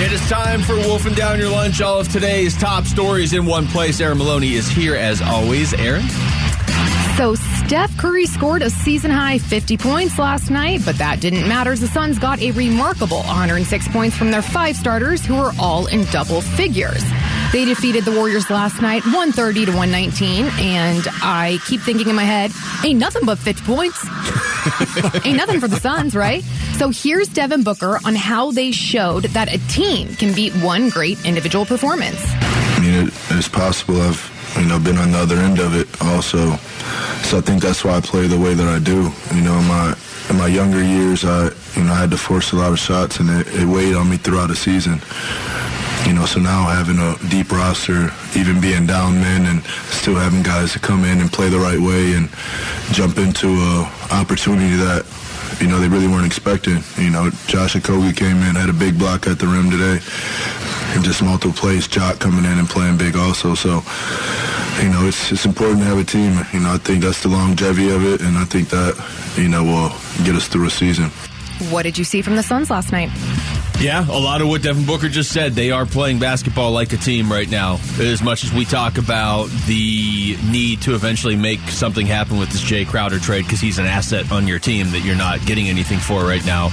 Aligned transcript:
It 0.00 0.12
is 0.12 0.20
time 0.28 0.62
for 0.62 0.76
Wolfing 0.76 1.14
Down 1.14 1.40
Your 1.40 1.50
Lunch. 1.50 1.80
All 1.80 1.98
of 1.98 2.08
today's 2.08 2.56
top 2.56 2.84
stories 2.84 3.32
in 3.32 3.44
one 3.44 3.66
place. 3.66 4.00
Aaron 4.00 4.18
Maloney 4.18 4.54
is 4.54 4.68
here 4.68 4.94
as 4.94 5.20
always. 5.20 5.74
Aaron? 5.74 6.04
So 7.16 7.34
Steph 7.34 7.96
Curry 7.96 8.26
scored 8.26 8.62
a 8.62 8.70
season 8.70 9.10
high 9.10 9.38
50 9.38 9.76
points 9.76 10.16
last 10.16 10.50
night, 10.50 10.82
but 10.84 10.96
that 10.98 11.20
didn't 11.20 11.48
matter. 11.48 11.74
The 11.74 11.88
Suns 11.88 12.16
got 12.20 12.38
a 12.40 12.52
remarkable 12.52 13.22
106 13.24 13.88
points 13.88 14.16
from 14.16 14.30
their 14.30 14.40
five 14.40 14.76
starters 14.76 15.26
who 15.26 15.34
were 15.34 15.50
all 15.58 15.88
in 15.88 16.04
double 16.12 16.42
figures. 16.42 17.02
They 17.52 17.64
defeated 17.64 18.04
the 18.04 18.12
Warriors 18.12 18.50
last 18.50 18.82
night 18.82 19.02
130 19.04 19.66
to 19.66 19.72
119, 19.72 20.46
and 20.60 21.08
I 21.22 21.58
keep 21.66 21.80
thinking 21.80 22.08
in 22.08 22.14
my 22.14 22.24
head, 22.24 22.52
ain't 22.84 22.98
nothing 22.98 23.24
but 23.24 23.38
50 23.38 23.64
points. 23.64 24.04
ain't 25.24 25.38
nothing 25.38 25.58
for 25.58 25.66
the 25.66 25.80
Suns, 25.80 26.14
right? 26.14 26.42
So 26.76 26.90
here's 26.90 27.26
Devin 27.28 27.62
Booker 27.62 28.00
on 28.04 28.14
how 28.14 28.50
they 28.50 28.70
showed 28.70 29.24
that 29.24 29.52
a 29.52 29.58
team 29.68 30.14
can 30.16 30.34
beat 30.34 30.52
one 30.56 30.90
great 30.90 31.24
individual 31.24 31.64
performance. 31.64 32.20
I 32.22 32.80
mean, 32.80 33.06
it, 33.06 33.14
it's 33.30 33.48
possible. 33.48 34.00
I've 34.02 34.34
you 34.60 34.66
know 34.66 34.78
been 34.78 34.98
on 34.98 35.12
the 35.12 35.18
other 35.18 35.36
end 35.36 35.58
of 35.58 35.74
it 35.74 35.88
also, 36.02 36.56
so 37.24 37.38
I 37.38 37.40
think 37.40 37.62
that's 37.62 37.82
why 37.82 37.96
I 37.96 38.00
play 38.00 38.26
the 38.26 38.38
way 38.38 38.52
that 38.52 38.68
I 38.68 38.78
do. 38.78 39.10
You 39.34 39.42
know, 39.42 39.58
in 39.58 39.66
my 39.66 39.96
in 40.28 40.36
my 40.36 40.46
younger 40.46 40.84
years, 40.84 41.24
I 41.24 41.50
you 41.74 41.84
know 41.84 41.92
I 41.92 41.96
had 41.96 42.10
to 42.10 42.18
force 42.18 42.52
a 42.52 42.56
lot 42.56 42.72
of 42.72 42.78
shots, 42.78 43.20
and 43.20 43.30
it, 43.30 43.46
it 43.54 43.64
weighed 43.66 43.94
on 43.94 44.10
me 44.10 44.18
throughout 44.18 44.48
the 44.48 44.56
season. 44.56 45.00
You 46.06 46.14
know, 46.14 46.26
so 46.26 46.40
now 46.40 46.64
having 46.64 46.98
a 46.98 47.16
deep 47.28 47.50
roster, 47.52 48.10
even 48.36 48.60
being 48.60 48.86
down 48.86 49.20
men, 49.20 49.46
and 49.46 49.62
still 49.90 50.14
having 50.14 50.42
guys 50.42 50.72
to 50.72 50.78
come 50.78 51.04
in 51.04 51.20
and 51.20 51.30
play 51.30 51.48
the 51.48 51.58
right 51.58 51.78
way 51.78 52.14
and 52.14 52.30
jump 52.92 53.18
into 53.18 53.48
a 53.48 53.90
opportunity 54.10 54.76
that 54.76 55.04
you 55.60 55.66
know, 55.66 55.78
they 55.80 55.88
really 55.88 56.06
weren't 56.06 56.26
expecting. 56.26 56.82
You 56.96 57.10
know, 57.10 57.30
Josh 57.46 57.74
Okogie 57.74 58.16
came 58.16 58.36
in, 58.42 58.54
had 58.54 58.68
a 58.68 58.72
big 58.72 58.98
block 58.98 59.26
at 59.26 59.38
the 59.38 59.46
rim 59.46 59.70
today, 59.70 59.98
and 60.94 61.04
just 61.04 61.22
multiple 61.22 61.52
plays. 61.52 61.88
Jock 61.88 62.18
coming 62.18 62.44
in 62.44 62.58
and 62.58 62.68
playing 62.68 62.96
big 62.96 63.16
also. 63.16 63.54
So, 63.54 63.82
you 64.82 64.90
know, 64.90 65.06
it's 65.06 65.32
it's 65.32 65.44
important 65.44 65.80
to 65.80 65.84
have 65.86 65.98
a 65.98 66.04
team. 66.04 66.38
You 66.52 66.60
know, 66.60 66.74
I 66.74 66.78
think 66.78 67.02
that's 67.02 67.22
the 67.22 67.28
longevity 67.28 67.90
of 67.90 68.04
it, 68.04 68.20
and 68.20 68.38
I 68.38 68.44
think 68.44 68.68
that 68.70 68.94
you 69.36 69.48
know 69.48 69.64
will 69.64 69.88
get 70.24 70.34
us 70.34 70.48
through 70.48 70.66
a 70.66 70.70
season. 70.70 71.10
What 71.70 71.82
did 71.82 71.98
you 71.98 72.04
see 72.04 72.22
from 72.22 72.36
the 72.36 72.42
Suns 72.42 72.70
last 72.70 72.92
night? 72.92 73.10
Yeah, 73.80 74.04
a 74.10 74.18
lot 74.18 74.42
of 74.42 74.48
what 74.48 74.62
Devin 74.62 74.86
Booker 74.86 75.08
just 75.08 75.30
said. 75.30 75.52
They 75.52 75.70
are 75.70 75.86
playing 75.86 76.18
basketball 76.18 76.72
like 76.72 76.92
a 76.92 76.96
team 76.96 77.30
right 77.30 77.48
now. 77.48 77.78
As 78.00 78.20
much 78.20 78.42
as 78.42 78.52
we 78.52 78.64
talk 78.64 78.98
about 78.98 79.46
the 79.68 80.36
need 80.50 80.82
to 80.82 80.96
eventually 80.96 81.36
make 81.36 81.60
something 81.60 82.04
happen 82.04 82.38
with 82.38 82.50
this 82.50 82.62
Jae 82.64 82.84
Crowder 82.88 83.20
trade 83.20 83.44
because 83.44 83.60
he's 83.60 83.78
an 83.78 83.86
asset 83.86 84.32
on 84.32 84.48
your 84.48 84.58
team 84.58 84.90
that 84.90 85.04
you're 85.04 85.14
not 85.14 85.46
getting 85.46 85.68
anything 85.68 86.00
for 86.00 86.24
right 86.24 86.44
now. 86.44 86.70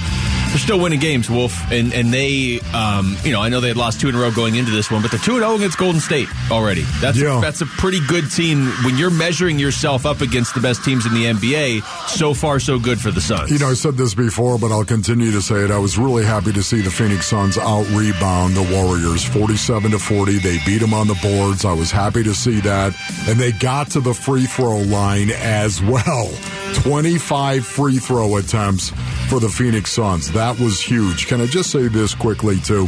They're 0.56 0.62
still 0.62 0.80
winning 0.80 1.00
games, 1.00 1.28
Wolf, 1.28 1.70
and 1.70 1.92
and 1.92 2.10
they, 2.10 2.60
um, 2.72 3.14
you 3.22 3.30
know, 3.30 3.42
I 3.42 3.50
know 3.50 3.60
they 3.60 3.68
had 3.68 3.76
lost 3.76 4.00
two 4.00 4.08
in 4.08 4.14
a 4.14 4.18
row 4.18 4.30
going 4.30 4.54
into 4.54 4.70
this 4.70 4.90
one, 4.90 5.02
but 5.02 5.10
they're 5.10 5.20
two 5.20 5.32
and 5.32 5.40
zero 5.42 5.54
against 5.54 5.76
Golden 5.76 6.00
State 6.00 6.28
already. 6.50 6.80
That's 6.98 7.18
Yeah. 7.18 7.40
that's 7.42 7.60
a 7.60 7.66
pretty 7.66 8.00
good 8.08 8.30
team 8.30 8.64
when 8.82 8.96
you're 8.96 9.10
measuring 9.10 9.58
yourself 9.58 10.06
up 10.06 10.22
against 10.22 10.54
the 10.54 10.62
best 10.62 10.82
teams 10.82 11.04
in 11.04 11.12
the 11.12 11.26
NBA. 11.26 11.82
So 12.08 12.32
far, 12.32 12.58
so 12.58 12.78
good 12.78 12.98
for 12.98 13.10
the 13.10 13.20
Suns. 13.20 13.50
You 13.50 13.58
know, 13.58 13.68
I 13.68 13.74
said 13.74 13.98
this 13.98 14.14
before, 14.14 14.56
but 14.58 14.72
I'll 14.72 14.82
continue 14.86 15.30
to 15.30 15.42
say 15.42 15.56
it. 15.56 15.70
I 15.70 15.76
was 15.76 15.98
really 15.98 16.24
happy 16.24 16.54
to 16.54 16.62
see 16.62 16.80
the 16.80 16.90
Phoenix 16.90 17.26
Suns 17.26 17.58
out 17.58 17.86
rebound 17.90 18.54
the 18.56 18.62
Warriors 18.74 19.24
47 19.24 19.90
to 19.90 19.98
40. 19.98 20.38
They 20.38 20.56
beat 20.64 20.78
them 20.78 20.94
on 20.94 21.06
the 21.06 21.16
boards. 21.16 21.66
I 21.66 21.74
was 21.74 21.90
happy 21.90 22.22
to 22.22 22.32
see 22.32 22.60
that. 22.60 22.94
And 23.28 23.38
they 23.38 23.52
got 23.52 23.90
to 23.90 24.00
the 24.00 24.14
free 24.14 24.46
throw 24.46 24.78
line 24.78 25.32
as 25.32 25.82
well. 25.82 26.30
25 26.76 27.66
free 27.66 27.98
throw 27.98 28.36
attempts 28.38 28.90
for 29.28 29.40
the 29.40 29.48
Phoenix 29.48 29.92
Suns. 29.92 30.32
That 30.32 30.58
was 30.58 30.80
huge. 30.80 31.26
Can 31.26 31.40
I 31.40 31.46
just 31.46 31.70
say 31.70 31.88
this 31.88 32.14
quickly, 32.14 32.58
too? 32.60 32.86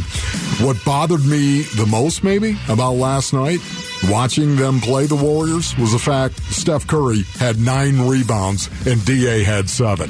What 0.61 0.77
bothered 0.85 1.25
me 1.25 1.63
the 1.75 1.85
most, 1.85 2.23
maybe, 2.23 2.57
about 2.67 2.93
last 2.93 3.33
night, 3.33 3.59
watching 4.09 4.55
them 4.55 4.79
play 4.79 5.05
the 5.05 5.15
Warriors, 5.15 5.77
was 5.77 5.91
the 5.91 5.99
fact 5.99 6.39
Steph 6.51 6.87
Curry 6.87 7.23
had 7.37 7.59
nine 7.59 8.07
rebounds 8.07 8.69
and 8.87 9.03
DA 9.05 9.43
had 9.43 9.69
seven. 9.69 10.09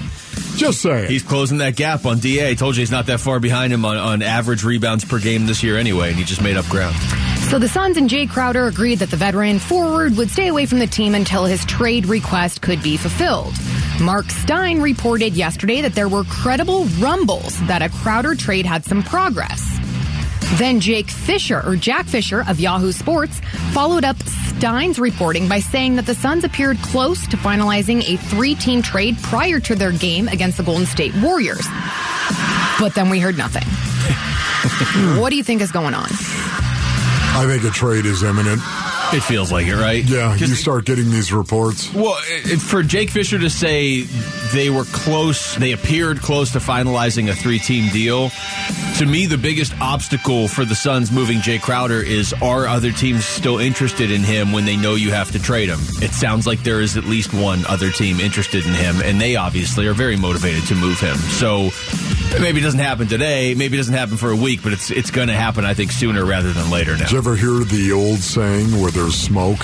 Just 0.56 0.82
saying. 0.82 1.10
He's 1.10 1.24
closing 1.24 1.60
that 1.60 1.76
gap 1.76 2.06
on 2.06 2.20
DA. 2.20 2.50
I 2.50 2.54
told 2.54 2.76
you 2.76 2.82
he's 2.82 2.92
not 2.92 3.06
that 3.08 3.20
far 3.20 3.40
behind 3.40 3.72
him 3.72 3.86
on, 3.86 3.98
on 3.98 4.22
average 4.22 4.64
rebounds 4.64 5.06
per 5.06 5.20
game 5.20 5.46
this 5.46 5.64
year 5.64 5.78
anyway, 5.78 6.10
and 6.10 6.18
he 6.18 6.24
just 6.24 6.42
made 6.42 6.58
up 6.58 6.66
ground. 6.66 6.96
So 7.50 7.58
the 7.58 7.68
Suns 7.68 7.98
and 7.98 8.10
Jae 8.10 8.30
Crowder 8.30 8.68
agreed 8.68 9.00
that 9.00 9.10
the 9.10 9.18
veteran 9.18 9.58
forward 9.58 10.18
would 10.18 10.30
stay 10.30 10.48
away 10.48 10.66
from 10.66 10.80
the 10.80 10.88
team 10.88 11.16
until 11.16 11.46
his 11.46 11.66
trade 11.66 12.06
request 12.06 12.62
could 12.62 12.84
be 12.84 12.98
fulfilled. 12.98 13.54
Mark 14.02 14.30
Stein 14.30 14.82
reported 14.82 15.36
yesterday 15.36 15.82
that 15.82 15.94
there 15.94 16.08
were 16.08 16.24
credible 16.24 16.86
rumbles 17.00 17.60
that 17.68 17.82
a 17.82 17.90
Crowder 17.90 18.34
trade 18.34 18.66
had 18.66 18.86
some 18.86 19.04
progress. 19.04 19.78
Then 20.58 20.80
Jake 20.80 21.10
Fischer, 21.10 21.62
or 21.66 21.76
Jack 21.76 22.06
Fisher 22.06 22.44
of 22.48 22.60
Yahoo 22.60 22.94
Sports, 22.94 23.42
followed 23.74 24.06
up 24.06 24.16
Stein's 24.24 25.00
reporting 25.00 25.50
by 25.50 25.60
saying 25.60 25.98
that 25.98 26.06
the 26.06 26.16
Suns 26.16 26.46
appeared 26.46 26.78
close 26.80 27.28
to 27.28 27.38
finalizing 27.38 28.02
a 28.08 28.18
three 28.18 28.56
team 28.56 28.82
trade 28.82 29.18
prior 29.22 29.60
to 29.60 29.76
their 29.76 29.92
game 29.92 30.30
against 30.30 30.58
the 30.58 30.64
Golden 30.64 30.86
State 30.86 31.14
Warriors. 31.22 31.68
But 32.80 32.96
then 32.96 33.10
we 33.10 33.20
heard 33.20 33.38
nothing. 33.38 33.64
what 35.22 35.30
do 35.30 35.36
you 35.36 35.44
think 35.44 35.62
is 35.62 35.72
going 35.72 35.94
on? 35.94 36.08
I 36.12 37.46
think 37.48 37.64
a 37.66 37.70
trade 37.70 38.06
is 38.06 38.24
imminent. 38.24 38.62
It 39.12 39.22
feels 39.22 39.52
like 39.52 39.66
it, 39.66 39.76
right? 39.76 40.04
Yeah, 40.04 40.36
you 40.36 40.48
start 40.48 40.86
getting 40.86 41.10
these 41.10 41.34
reports. 41.34 41.92
Well, 41.94 42.18
it- 42.28 42.60
for 42.62 42.84
Jake 42.84 43.10
Fischer 43.10 43.40
to 43.40 43.50
say 43.50 44.02
they 44.54 44.70
were 44.70 44.86
close, 44.86 45.56
they 45.56 45.72
appeared 45.72 46.22
close 46.22 46.52
to 46.52 46.60
finalizing 46.60 47.30
a 47.30 47.36
three 47.36 47.58
team 47.60 47.90
deal, 47.92 48.32
to 49.00 49.06
me, 49.06 49.26
the 49.26 49.38
biggest 49.38 49.74
obstacle 49.82 50.48
for 50.48 50.66
the 50.66 50.76
Suns 50.76 51.12
moving 51.12 51.40
Jae 51.40 51.60
Crowder 51.62 52.02
is 52.02 52.34
are 52.42 52.68
other 52.68 52.92
teams 52.92 53.26
still 53.26 53.58
interested 53.58 54.12
in 54.12 54.22
him 54.24 54.52
when 54.52 54.66
they 54.66 54.76
know 54.76 54.96
you 54.96 55.12
have 55.12 55.32
to 55.32 55.40
trade 55.40 55.70
him? 55.70 55.80
It 56.04 56.12
sounds 56.12 56.46
like 56.46 56.64
there 56.64 56.82
is 56.82 56.98
at 56.98 57.06
least 57.06 57.34
one 57.34 57.66
other 57.68 57.90
team 57.92 58.20
interested 58.20 58.66
in 58.66 58.74
him, 58.74 59.02
and 59.04 59.20
they 59.20 59.36
obviously 59.38 59.88
are 59.88 59.94
very 59.94 60.18
motivated 60.18 60.66
to 60.68 60.76
move 60.76 61.00
him. 61.00 61.16
So 61.18 61.72
maybe 62.40 62.60
it 62.60 62.64
doesn't 62.64 62.80
happen 62.80 63.08
today, 63.08 63.56
maybe 63.56 63.76
it 63.76 63.78
doesn't 63.78 63.94
happen 63.94 64.18
for 64.18 64.30
a 64.32 64.36
week, 64.36 64.62
but 64.64 64.74
it's, 64.74 64.92
it's 64.92 65.12
going 65.12 65.28
to 65.28 65.34
happen, 65.34 65.66
I 65.66 65.74
think, 65.74 65.92
sooner 65.92 66.26
rather 66.26 66.52
than 66.52 66.70
later 66.70 66.92
now. 66.92 67.04
Did 67.04 67.12
you 67.12 67.18
ever 67.18 67.36
hear 67.36 67.64
the 67.64 67.92
old 67.92 68.20
saying 68.20 68.80
where 68.82 68.92
there's 68.92 69.16
smoke, 69.16 69.60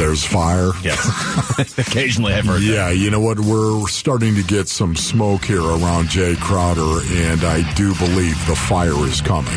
there's 0.00 0.24
fire? 0.24 0.70
Yes. 0.82 1.78
Occasionally 1.78 2.32
I've 2.32 2.46
heard 2.46 2.62
that. 2.62 2.66
Yeah, 2.66 2.90
you 2.90 3.10
know 3.10 3.20
what? 3.20 3.38
We're 3.38 3.86
starting 3.86 4.34
to 4.36 4.42
get 4.42 4.66
some 4.66 4.96
smoke 4.96 5.44
here 5.44 5.60
around 5.60 6.06
Jae 6.06 6.40
Crowder, 6.40 7.02
and 7.06 7.44
I 7.44 7.70
do 7.74 7.94
believe 7.96 8.34
the 8.46 8.56
fire 8.56 8.96
is 9.06 9.20
coming, 9.20 9.52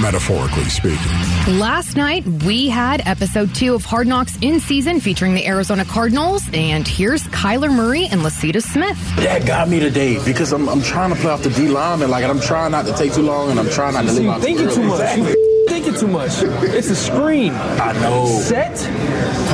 metaphorically 0.00 0.66
speaking. 0.66 1.58
Last 1.58 1.96
night, 1.96 2.24
we 2.46 2.68
had 2.68 3.02
episode 3.06 3.56
two 3.56 3.74
of 3.74 3.84
Hard 3.84 4.06
Knocks 4.06 4.38
in 4.40 4.60
season 4.60 5.00
featuring 5.00 5.34
the 5.34 5.44
Arizona 5.48 5.84
Cardinals. 5.84 6.44
And 6.54 6.86
here's 6.86 7.24
Kyler 7.24 7.74
Murray 7.74 8.06
and 8.06 8.20
Lecitus 8.22 8.62
Smith. 8.62 8.98
That 9.16 9.44
got 9.46 9.68
me 9.68 9.80
today 9.80 10.24
because 10.24 10.52
I'm, 10.52 10.68
I'm 10.68 10.82
trying 10.82 11.10
to 11.12 11.16
play 11.16 11.32
off 11.32 11.42
the 11.42 11.50
D 11.50 11.66
line 11.66 12.00
and 12.02 12.10
like 12.10 12.24
I'm 12.24 12.40
trying 12.40 12.70
not 12.70 12.86
to 12.86 12.92
take 12.94 13.14
too 13.14 13.22
long 13.22 13.50
and 13.50 13.58
I'm 13.58 13.68
trying 13.70 13.94
not 13.94 14.04
to 14.04 14.12
leave 14.12 14.22
You 14.22 14.30
out 14.30 14.42
thinking 14.42 14.68
too 14.70 14.82
much. 14.84 15.16
You 15.18 15.66
thinking 15.68 15.94
too 15.94 16.06
much. 16.06 16.30
It's 16.42 16.90
a 16.90 16.96
screen. 16.96 17.52
I 17.52 17.92
know. 18.00 18.26
Set. 18.26 18.78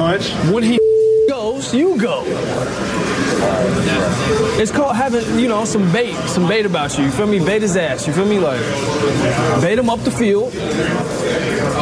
Punch. 0.08 0.30
When 0.50 0.62
he 0.62 0.78
goes, 1.28 1.74
you 1.74 2.00
go. 2.00 2.22
It's 4.58 4.72
called 4.72 4.96
having, 4.96 5.38
you 5.38 5.48
know, 5.48 5.66
some 5.66 5.92
bait, 5.92 6.14
some 6.28 6.48
bait 6.48 6.64
about 6.64 6.96
you. 6.96 7.04
You 7.04 7.10
feel 7.10 7.26
me? 7.26 7.38
Bait 7.38 7.60
his 7.60 7.76
ass. 7.76 8.06
You 8.06 8.14
feel 8.14 8.24
me? 8.24 8.38
Like, 8.38 8.60
bait 9.60 9.78
him 9.78 9.90
up 9.90 10.00
the 10.00 10.10
field, 10.10 10.54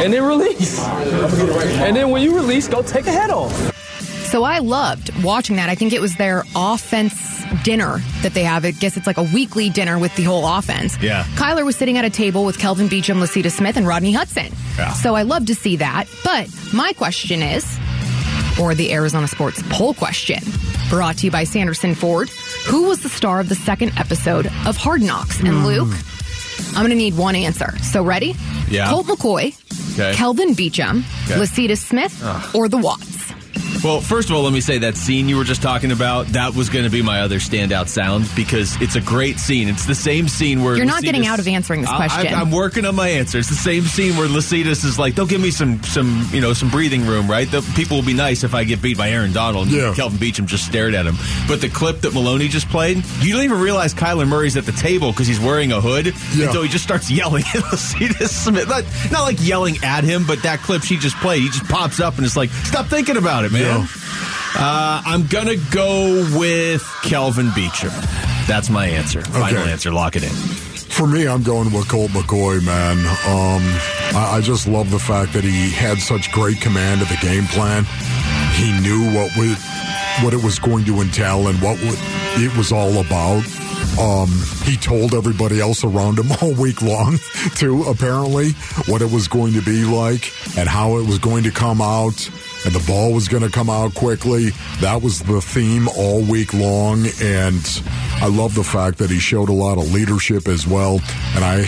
and 0.03 0.11
then 0.11 0.23
release. 0.27 0.77
And 0.83 1.95
then 1.95 2.09
when 2.09 2.21
you 2.21 2.35
release, 2.35 2.67
go 2.67 2.81
take 2.81 3.07
a 3.07 3.11
head 3.11 3.29
off. 3.29 3.53
So 4.27 4.43
I 4.43 4.59
loved 4.59 5.23
watching 5.23 5.55
that. 5.55 5.69
I 5.69 5.75
think 5.75 5.93
it 5.93 6.01
was 6.01 6.17
their 6.17 6.43
offense 6.53 7.45
dinner 7.63 7.99
that 8.23 8.33
they 8.33 8.43
have. 8.43 8.65
I 8.65 8.71
guess 8.71 8.97
it's 8.97 9.07
like 9.07 9.17
a 9.17 9.23
weekly 9.23 9.69
dinner 9.69 9.97
with 9.97 10.13
the 10.17 10.23
whole 10.23 10.45
offense. 10.45 11.01
Yeah. 11.01 11.23
Kyler 11.35 11.63
was 11.63 11.77
sitting 11.77 11.97
at 11.97 12.03
a 12.03 12.09
table 12.09 12.43
with 12.43 12.59
Kelvin 12.59 12.89
Beachum, 12.89 13.21
Lecitus 13.21 13.53
Smith, 13.53 13.77
and 13.77 13.87
Rodney 13.87 14.11
Hudson. 14.11 14.51
Yeah. 14.77 14.91
So 14.91 15.15
I 15.15 15.21
love 15.21 15.45
to 15.45 15.55
see 15.55 15.77
that. 15.77 16.07
But 16.25 16.49
my 16.73 16.91
question 16.91 17.41
is, 17.41 17.79
or 18.59 18.73
the 18.75 18.91
Arizona 18.91 19.27
Sports 19.27 19.61
poll 19.69 19.93
question, 19.93 20.39
brought 20.89 21.17
to 21.17 21.25
you 21.27 21.31
by 21.31 21.43
Sanderson 21.43 21.95
Ford, 21.95 22.29
who 22.67 22.87
was 22.87 23.01
the 23.03 23.09
star 23.09 23.39
of 23.39 23.49
the 23.49 23.55
second 23.55 23.97
episode 23.97 24.47
of 24.65 24.77
Hard 24.77 25.01
Knocks? 25.01 25.39
And 25.39 25.49
hmm. 25.49 25.65
Luke, 25.65 25.93
I'm 26.69 26.81
going 26.85 26.89
to 26.89 26.95
need 26.95 27.17
one 27.17 27.35
answer. 27.35 27.77
So 27.79 28.03
ready? 28.03 28.35
Yeah. 28.69 28.89
Colt 28.89 29.07
McCoy, 29.07 29.53
Okay. 29.93 30.13
Kelvin 30.15 30.49
Beachum, 30.53 30.99
Okay. 31.29 31.39
Lecitus 31.39 31.79
Smith, 31.79 32.23
or 32.55 32.67
the 32.69 32.77
Watts. 32.77 33.16
Well, 33.83 34.01
first 34.01 34.29
of 34.29 34.35
all, 34.35 34.43
let 34.43 34.53
me 34.53 34.61
say 34.61 34.79
that 34.79 34.97
scene 34.97 35.29
you 35.29 35.37
were 35.37 35.43
just 35.43 35.61
talking 35.61 35.91
about, 35.91 36.27
that 36.27 36.55
was 36.55 36.69
going 36.69 36.85
to 36.85 36.91
be 36.91 37.01
my 37.01 37.21
other 37.21 37.37
standout 37.37 37.87
sound 37.87 38.29
because 38.35 38.79
it's 38.81 38.95
a 38.95 39.01
great 39.01 39.39
scene. 39.39 39.67
It's 39.69 39.85
the 39.85 39.95
same 39.95 40.27
scene 40.27 40.63
where 40.63 40.75
You're 40.75 40.85
not 40.85 41.01
Lecitus- 41.01 41.05
getting 41.05 41.27
out 41.27 41.39
of 41.39 41.47
answering 41.47 41.81
this 41.81 41.89
I- 41.89 41.95
question. 41.95 42.33
I, 42.33 42.41
am 42.41 42.51
working 42.51 42.85
on 42.85 42.95
my 42.95 43.07
answer. 43.09 43.37
It's 43.37 43.49
the 43.49 43.55
same 43.55 43.83
scene 43.83 44.17
where 44.17 44.27
Lecitus 44.27 44.83
is 44.83 44.97
like, 44.99 45.15
"They'll 45.15 45.25
give 45.25 45.41
me 45.41 45.51
some, 45.51 45.81
some, 45.83 46.27
you 46.31 46.41
know, 46.41 46.53
some 46.53 46.69
breathing 46.69 47.05
room, 47.05 47.27
right? 47.29 47.49
The 47.49 47.61
people 47.75 47.97
will 47.97 48.05
be 48.05 48.13
nice 48.13 48.43
if 48.43 48.53
I 48.53 48.63
get 48.63 48.81
beat 48.81 48.97
by 48.97 49.09
Aaron 49.11 49.31
Donald." 49.33 49.67
And 49.67 49.75
Yeah. 49.75 49.93
Kelvin 49.95 50.17
Beachum 50.19 50.45
just 50.47 50.65
stared 50.65 50.93
at 50.93 51.05
him. 51.05 51.15
But 51.47 51.61
the 51.61 51.69
clip 51.69 52.01
that 52.01 52.13
Maloney 52.13 52.47
just 52.47 52.69
played, 52.69 53.03
you 53.21 53.33
don't 53.33 53.43
even 53.43 53.59
realize 53.59 53.93
Kyler 53.93 54.27
Murray's 54.27 54.57
at 54.57 54.65
the 54.65 54.71
table 54.73 55.11
because 55.11 55.27
he's 55.27 55.39
wearing 55.39 55.71
a 55.71 55.79
hood 55.81 56.13
Yeah. 56.35 56.47
until 56.47 56.63
he 56.63 56.69
just 56.69 56.83
starts 56.83 57.09
yelling 57.11 57.43
at 57.53 57.63
Lecitus 57.71 58.29
Smith. 58.29 58.67
Not, 58.67 58.83
not 59.11 59.21
like 59.23 59.37
yelling 59.39 59.77
at 59.83 60.03
him, 60.03 60.25
but 60.25 60.41
that 60.43 60.59
clip 60.61 60.83
she 60.83 60.97
just 60.97 61.15
played, 61.17 61.41
he 61.43 61.49
just 61.49 61.65
pops 61.69 61.99
up 61.99 62.17
and 62.17 62.25
it's 62.25 62.35
like, 62.37 62.49
"Stop 62.49 62.87
thinking 62.87 63.17
about 63.17 63.45
it, 63.45 63.51
man." 63.51 63.61
Yeah. 63.61 63.66
Uh, 63.69 65.01
I'm 65.05 65.27
gonna 65.27 65.55
go 65.71 66.25
with 66.37 66.83
Kelvin 67.03 67.47
Beachum. 67.49 67.91
That's 68.47 68.69
my 68.69 68.87
answer. 68.87 69.21
Final 69.21 69.61
Okay. 69.63 69.71
answer. 69.71 69.91
Lock 69.91 70.15
it 70.15 70.23
in. 70.23 70.29
For 70.29 71.05
me, 71.05 71.27
I'm 71.27 71.43
going 71.43 71.71
with 71.71 71.87
Colt 71.87 72.09
McCoy, 72.11 72.63
man. 72.65 72.97
Um, 72.97 73.61
I, 74.19 74.37
I 74.37 74.41
just 74.41 74.67
love 74.67 74.89
the 74.89 74.97
fact 74.99 75.33
that 75.33 75.43
he 75.43 75.69
had 75.69 75.99
such 75.99 76.31
great 76.31 76.59
command 76.59 77.01
of 77.03 77.09
the 77.09 77.17
game 77.21 77.45
plan. 77.47 77.83
He 78.55 78.71
knew 78.81 79.13
what 79.13 79.29
was, 79.37 79.57
what 80.23 80.33
it 80.33 80.43
was 80.43 80.57
going 80.57 80.85
to 80.85 81.01
entail 81.01 81.47
and 81.49 81.61
what 81.61 81.77
it 81.81 82.55
was 82.57 82.71
all 82.71 82.97
about. 82.99 83.43
Um, 83.99 84.29
he 84.63 84.75
told 84.75 85.13
everybody 85.13 85.59
else 85.59 85.83
around 85.83 86.17
him 86.17 86.31
all 86.41 86.53
week 86.55 86.81
long, 86.81 87.19
too, 87.55 87.83
apparently, 87.83 88.51
what 88.87 89.03
it 89.03 89.11
was 89.11 89.27
going 89.27 89.53
to 89.53 89.61
be 89.61 89.83
like 89.83 90.31
and 90.57 90.67
how 90.67 90.97
it 90.97 91.05
was 91.05 91.19
going 91.19 91.43
to 91.43 91.51
come 91.51 91.79
out. 91.79 92.27
And 92.67 92.75
the 92.75 92.83
ball 92.85 93.13
was 93.13 93.29
going 93.29 93.43
to 93.43 93.49
come 93.49 93.69
out 93.69 93.95
quickly. 93.95 94.49
That 94.81 95.01
was 95.01 95.21
the 95.21 95.39
theme 95.39 95.87
all 95.95 96.21
week 96.21 96.53
long. 96.53 97.05
And 97.23 97.63
I 98.21 98.27
love 98.27 98.55
the 98.55 98.63
fact 98.65 98.97
that 98.97 99.09
he 99.09 99.19
showed 99.19 99.47
a 99.47 99.53
lot 99.53 99.77
of 99.77 99.93
leadership 99.93 100.49
as 100.49 100.67
well. 100.67 100.99
And 101.35 101.45
I. 101.45 101.65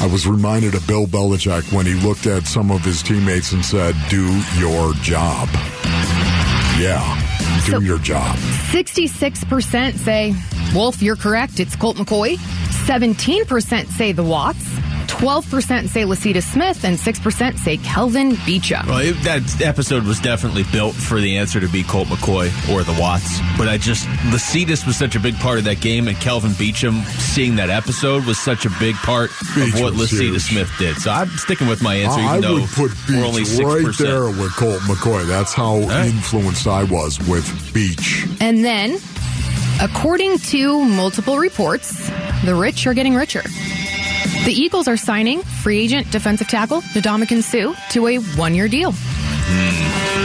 I 0.00 0.06
was 0.06 0.26
reminded 0.26 0.74
of 0.74 0.86
Bill 0.86 1.06
Belichick 1.06 1.70
when 1.72 1.86
he 1.86 1.94
looked 1.94 2.26
at 2.26 2.46
some 2.46 2.70
of 2.70 2.80
his 2.84 3.02
teammates 3.02 3.52
and 3.52 3.64
said, 3.64 3.94
Do 4.08 4.24
your 4.58 4.94
job. 4.94 5.48
Yeah, 6.78 7.60
do 7.66 7.72
So- 7.72 7.78
your 7.80 7.98
job. 7.98 8.36
66% 8.72 9.98
say, 9.98 10.34
Wolf, 10.74 11.02
you're 11.02 11.16
correct. 11.16 11.60
It's 11.60 11.76
Colt 11.76 11.96
McCoy. 11.98 12.36
17% 12.86 13.88
say 13.88 14.12
the 14.12 14.22
Watts. 14.24 14.64
12% 15.12 15.88
say 15.88 16.02
Lecitus 16.02 16.44
Smith. 16.44 16.84
And 16.84 16.98
6% 16.98 17.58
say 17.58 17.76
Kelvin 17.76 18.32
Beachum. 18.32 18.86
Well, 18.86 18.98
it, 18.98 19.12
that 19.24 19.60
episode 19.62 20.04
was 20.04 20.18
definitely 20.20 20.64
built 20.72 20.94
for 20.94 21.20
the 21.20 21.36
answer 21.36 21.60
to 21.60 21.68
be 21.68 21.82
Colt 21.82 22.08
McCoy 22.08 22.46
or 22.74 22.82
the 22.82 22.96
Watts. 23.00 23.38
But 23.56 23.68
I 23.68 23.76
just, 23.78 24.06
Lecitus 24.32 24.86
was 24.86 24.96
such 24.96 25.14
a 25.14 25.20
big 25.20 25.36
part 25.36 25.58
of 25.58 25.64
that 25.64 25.80
game, 25.80 26.08
and 26.08 26.16
Kelvin 26.18 26.52
Beachum 26.52 27.04
seeing 27.20 27.56
that 27.56 27.70
episode 27.70 28.24
was 28.24 28.38
such 28.38 28.64
a 28.66 28.70
big 28.80 28.94
part 28.96 29.30
Beach 29.54 29.74
of 29.74 29.80
what 29.80 29.92
was 29.94 30.10
Lecitus 30.10 30.20
huge. 30.20 30.42
Smith 30.42 30.70
did. 30.78 30.96
So 30.96 31.10
I'm 31.10 31.28
sticking 31.28 31.68
with 31.68 31.82
my 31.82 31.94
answer, 31.94 32.20
I 32.20 32.38
even 32.38 32.40
though 32.40 32.60
would 32.60 32.70
put 32.70 32.92
we're 33.08 33.24
only 33.24 33.42
6%. 33.42 33.84
right 33.84 33.98
there 33.98 34.24
with 34.24 34.52
Colt 34.56 34.80
McCoy. 34.82 35.26
That's 35.26 35.52
how 35.52 35.80
right. 35.80 36.06
influenced 36.06 36.66
I 36.66 36.84
was 36.84 37.18
with 37.28 37.72
Beach. 37.74 38.26
And 38.40 38.64
then, 38.64 38.98
according 39.80 40.38
to 40.38 40.84
multiple 40.84 41.38
reports, 41.38 42.08
the 42.44 42.54
rich 42.54 42.86
are 42.86 42.94
getting 42.94 43.14
richer. 43.14 43.42
The 44.44 44.52
Eagles 44.52 44.88
are 44.88 44.96
signing 44.96 45.42
free 45.42 45.78
agent 45.84 46.10
defensive 46.10 46.48
tackle 46.48 46.80
Ndamukong 46.80 47.42
Suh 47.42 47.74
to 47.90 48.06
a 48.08 48.16
one-year 48.18 48.66
deal. 48.68 48.92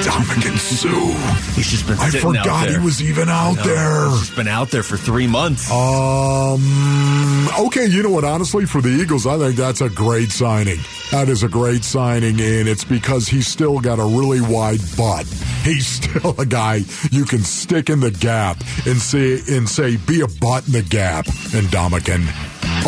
Dominican 0.04 0.57
Sue. 0.57 0.89
He's 1.56 1.68
just 1.69 1.86
been 1.88 1.98
I 2.00 2.09
sitting 2.09 2.36
out 2.38 2.44
forgot 2.45 2.68
there. 2.68 2.80
he 2.80 2.86
was 2.86 3.01
even 3.01 3.30
out 3.30 3.56
there. 3.63 4.09
He's 4.09 4.30
been 4.36 4.48
out 4.48 4.69
there 4.69 4.83
for 4.83 4.95
three 4.98 5.27
months. 5.27 5.69
Um. 5.71 7.48
Okay, 7.68 7.86
you 7.88 8.04
know 8.04 8.09
what? 8.12 8.24
Honestly, 8.24 8.65
for 8.65 8.81
the 8.81 8.89
Eagles, 8.89 9.25
I 9.27 9.38
think 9.38 9.56
that's 9.56 9.81
a 9.81 9.89
great 9.89 10.31
signing. 10.31 10.77
That 11.12 11.30
is 11.30 11.44
a 11.44 11.48
great 11.50 11.83
signing, 11.83 12.39
and 12.39 12.68
it's 12.68 12.83
because 12.83 13.27
he's 13.27 13.48
still 13.48 13.80
got 13.80 14.00
a 14.00 14.04
really 14.06 14.42
wide 14.42 14.81
butt. 14.98 15.25
He's 15.63 15.88
still 16.01 16.39
a 16.39 16.45
guy 16.45 16.81
you 17.12 17.25
can 17.25 17.39
stick 17.39 17.89
in 17.89 18.00
the 18.00 18.12
gap 18.12 18.57
and 18.86 18.98
say 18.98 19.39
and 19.50 19.68
say, 19.68 19.98
"Be 19.98 20.21
a 20.21 20.27
butt 20.27 20.68
in 20.68 20.74
the 20.74 20.83
gap." 20.83 21.27
And 21.54 21.69
Dominican. 21.71 22.24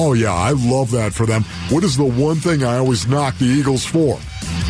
Oh 0.01 0.13
yeah, 0.13 0.33
I 0.33 0.51
love 0.51 0.91
that 0.91 1.13
for 1.13 1.25
them. 1.25 1.43
What 1.69 1.83
is 1.83 1.97
the 1.97 2.05
one 2.05 2.37
thing 2.37 2.63
I 2.63 2.77
always 2.77 3.05
knock 3.05 3.37
the 3.37 3.45
Eagles 3.45 3.85
for? 3.85 4.15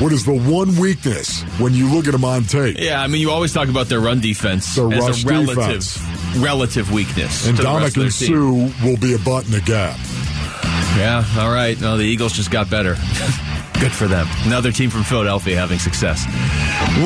What 0.02 0.12
is 0.12 0.26
the 0.26 0.34
one 0.34 0.76
weakness 0.78 1.44
when 1.60 1.74
you 1.76 1.88
look 1.94 2.08
at 2.08 2.14
them 2.14 2.26
on 2.26 2.46
tape? 2.46 2.78
Yeah, 2.80 3.00
I 3.00 3.06
mean, 3.06 3.22
you 3.22 3.30
always 3.30 3.54
talk 3.54 3.70
about 3.70 3.90
their 3.90 4.00
run 4.00 4.22
defense 4.22 4.76
Their 4.76 4.92
as 4.92 5.24
a 5.24 5.28
relative, 5.28 5.56
defense. 5.56 6.38
relative 6.38 6.92
weakness. 6.92 7.46
And 7.48 7.58
to 7.58 7.62
the 7.64 7.70
rest 7.70 7.96
of 7.98 8.02
Dominican 8.02 8.02
their 8.02 8.10
team. 8.12 8.72
Sue 8.82 8.88
will 8.88 8.98
be 8.98 9.14
a 9.14 9.20
butt 9.20 9.46
in 9.46 9.52
the 9.52 9.62
gap. 9.62 10.00
Yeah, 10.98 11.24
all 11.38 11.52
right. 11.52 11.80
No, 11.80 11.96
the 11.98 12.06
Eagles 12.06 12.34
just 12.34 12.50
got 12.50 12.70
better. 12.72 12.96
Good 13.80 13.94
for 13.94 14.08
them. 14.10 14.28
Another 14.44 14.74
team 14.74 14.90
from 14.90 15.04
Philadelphia 15.04 15.56
having 15.56 15.80
success. 15.80 16.26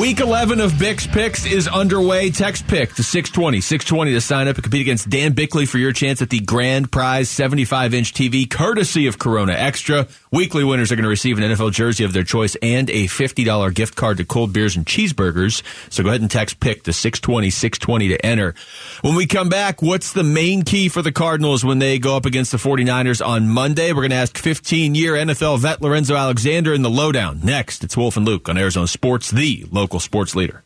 Week 0.00 0.18
11 0.18 0.60
of 0.60 0.72
Bix 0.72 1.06
Picks 1.06 1.46
is 1.46 1.68
underway. 1.68 2.30
Text 2.30 2.66
pick 2.66 2.94
to 2.94 3.04
620. 3.04 3.60
620 3.60 4.12
to 4.12 4.20
sign 4.20 4.48
up 4.48 4.56
and 4.56 4.64
compete 4.64 4.80
against 4.80 5.08
Dan 5.08 5.34
Bickley 5.34 5.66
for 5.66 5.78
your 5.78 5.92
chance 5.92 6.20
at 6.20 6.30
the 6.30 6.40
grand 6.40 6.90
prize 6.90 7.30
75 7.30 7.94
inch 7.94 8.12
TV, 8.12 8.50
courtesy 8.50 9.06
of 9.06 9.20
Corona 9.20 9.52
Extra. 9.52 10.08
Weekly 10.32 10.64
winners 10.64 10.90
are 10.90 10.96
going 10.96 11.04
to 11.04 11.08
receive 11.08 11.38
an 11.38 11.44
NFL 11.44 11.70
jersey 11.70 12.02
of 12.02 12.12
their 12.12 12.24
choice 12.24 12.56
and 12.60 12.90
a 12.90 13.04
$50 13.04 13.72
gift 13.72 13.94
card 13.94 14.16
to 14.16 14.24
cold 14.24 14.52
beers 14.52 14.74
and 14.74 14.84
cheeseburgers. 14.84 15.62
So 15.90 16.02
go 16.02 16.08
ahead 16.08 16.22
and 16.22 16.30
text 16.30 16.58
pick 16.58 16.82
to 16.84 16.92
620 16.92 17.50
620 17.50 18.08
to 18.08 18.26
enter. 18.26 18.54
When 19.02 19.14
we 19.14 19.26
come 19.26 19.48
back, 19.48 19.80
what's 19.80 20.12
the 20.12 20.24
main 20.24 20.62
key 20.62 20.88
for 20.88 21.02
the 21.02 21.12
Cardinals 21.12 21.64
when 21.64 21.78
they 21.78 22.00
go 22.00 22.16
up 22.16 22.26
against 22.26 22.50
the 22.50 22.58
49ers 22.58 23.24
on 23.24 23.48
Monday? 23.48 23.92
We're 23.92 24.02
going 24.02 24.10
to 24.10 24.16
ask 24.16 24.36
15 24.36 24.96
year 24.96 25.14
NFL 25.14 25.60
vet 25.60 25.80
Lorenzo 25.80 26.16
Alexander 26.16 26.63
in 26.72 26.82
the 26.82 26.90
lowdown. 26.90 27.40
Next, 27.42 27.84
it's 27.84 27.96
Wolf 27.96 28.16
and 28.16 28.24
Luke 28.24 28.48
on 28.48 28.56
Arizona 28.56 28.86
Sports, 28.86 29.30
the 29.30 29.66
local 29.70 30.00
sports 30.00 30.34
leader. 30.34 30.62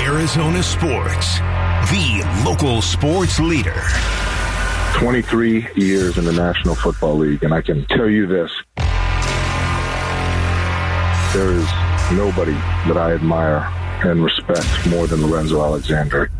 Arizona 0.00 0.62
Sports, 0.62 1.38
the 1.90 2.42
local 2.44 2.82
sports 2.82 3.38
leader. 3.38 3.80
23 4.94 5.68
years 5.76 6.18
in 6.18 6.24
the 6.24 6.32
National 6.32 6.74
Football 6.74 7.18
League, 7.18 7.44
and 7.44 7.54
I 7.54 7.60
can 7.60 7.86
tell 7.86 8.08
you 8.08 8.26
this. 8.26 8.50
There 11.34 11.52
is 11.52 11.68
nobody 12.12 12.52
that 12.88 12.96
I 12.96 13.12
admire 13.12 13.68
and 14.02 14.24
respect 14.24 14.66
more 14.88 15.06
than 15.06 15.24
Lorenzo 15.24 15.62
Alexander. 15.62 16.30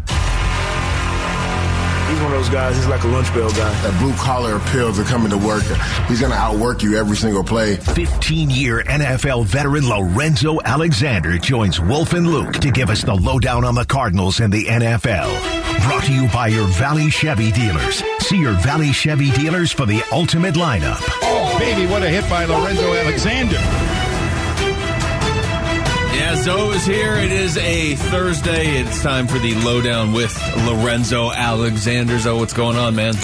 He's 2.11 2.21
one 2.21 2.33
of 2.33 2.39
those 2.39 2.49
guys, 2.49 2.77
he's 2.77 2.89
like 2.89 3.05
a 3.05 3.09
lunch 3.09 3.33
bell 3.33 3.51
guy. 3.51 3.83
That 3.83 3.97
blue 4.01 4.13
collar 4.15 4.57
appeal 4.57 4.93
to 4.93 5.05
coming 5.05 5.31
to 5.31 5.39
work. 5.39 5.63
He's 6.09 6.21
going 6.21 6.33
to 6.33 6.39
outwork 6.39 6.83
you 6.83 6.97
every 6.97 7.17
single 7.17 7.45
play. 7.45 7.77
15 7.77 8.51
year 8.51 8.83
NFL 8.83 9.45
veteran 9.47 9.89
Lorenzo 9.89 10.61
Alexander 10.65 11.39
joins 11.39 11.81
Wolf 11.81 12.13
and 12.13 12.27
Luke 12.27 12.55
to 12.55 12.71
give 12.73 12.91
us 12.91 13.05
the 13.05 13.15
lowdown 13.15 13.65
on 13.65 13.77
the 13.77 13.85
Cardinals 13.85 14.41
and 14.41 14.53
the 14.53 14.65
NFL. 14.65 15.31
Brought 15.85 16.05
to 16.05 16.13
you 16.13 16.29
by 16.29 16.49
your 16.49 16.67
Valley 16.67 17.11
Chevy 17.11 17.53
dealers. 17.53 18.03
See 18.19 18.39
your 18.39 18.55
Valley 18.55 18.93
Chevy 18.93 19.31
dealers 19.31 19.71
for 19.71 19.87
the 19.87 20.03
ultimate 20.11 20.55
lineup. 20.55 20.99
Oh, 21.23 21.57
baby, 21.59 21.87
what 21.91 22.03
a 22.03 22.09
hit 22.09 22.29
by 22.29 22.45
Lorenzo 22.45 22.93
Alexander. 22.93 24.00
Yeah, 26.21 26.37
Zoe 26.37 26.77
is 26.77 26.85
here. 26.85 27.15
It 27.15 27.33
is 27.33 27.57
a 27.57 27.95
Thursday. 27.95 28.79
It's 28.79 29.03
time 29.03 29.27
for 29.27 29.39
the 29.39 29.55
lowdown 29.65 30.13
with 30.13 30.39
Lorenzo 30.67 31.31
Alexander. 31.31 32.19
Zoe, 32.19 32.39
what's 32.39 32.53
going 32.53 32.77
on, 32.77 32.95
man? 32.95 33.15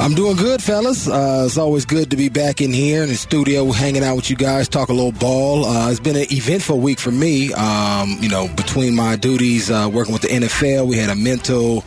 I'm 0.00 0.12
doing 0.14 0.34
good, 0.34 0.60
fellas. 0.60 1.06
Uh, 1.06 1.44
it's 1.46 1.56
always 1.56 1.84
good 1.84 2.10
to 2.10 2.16
be 2.16 2.28
back 2.28 2.60
in 2.60 2.72
here 2.72 3.04
in 3.04 3.10
the 3.10 3.14
studio, 3.14 3.70
hanging 3.70 4.02
out 4.02 4.16
with 4.16 4.28
you 4.28 4.34
guys, 4.34 4.68
talk 4.68 4.88
a 4.88 4.92
little 4.92 5.12
ball. 5.12 5.66
Uh, 5.66 5.88
it's 5.88 6.00
been 6.00 6.16
an 6.16 6.26
eventful 6.32 6.80
week 6.80 6.98
for 6.98 7.12
me. 7.12 7.52
Um, 7.52 8.18
you 8.20 8.28
know, 8.28 8.48
between 8.56 8.96
my 8.96 9.14
duties 9.14 9.70
uh, 9.70 9.88
working 9.92 10.12
with 10.12 10.22
the 10.22 10.28
NFL, 10.28 10.88
we 10.88 10.96
had 10.96 11.10
a 11.10 11.14
mental 11.14 11.84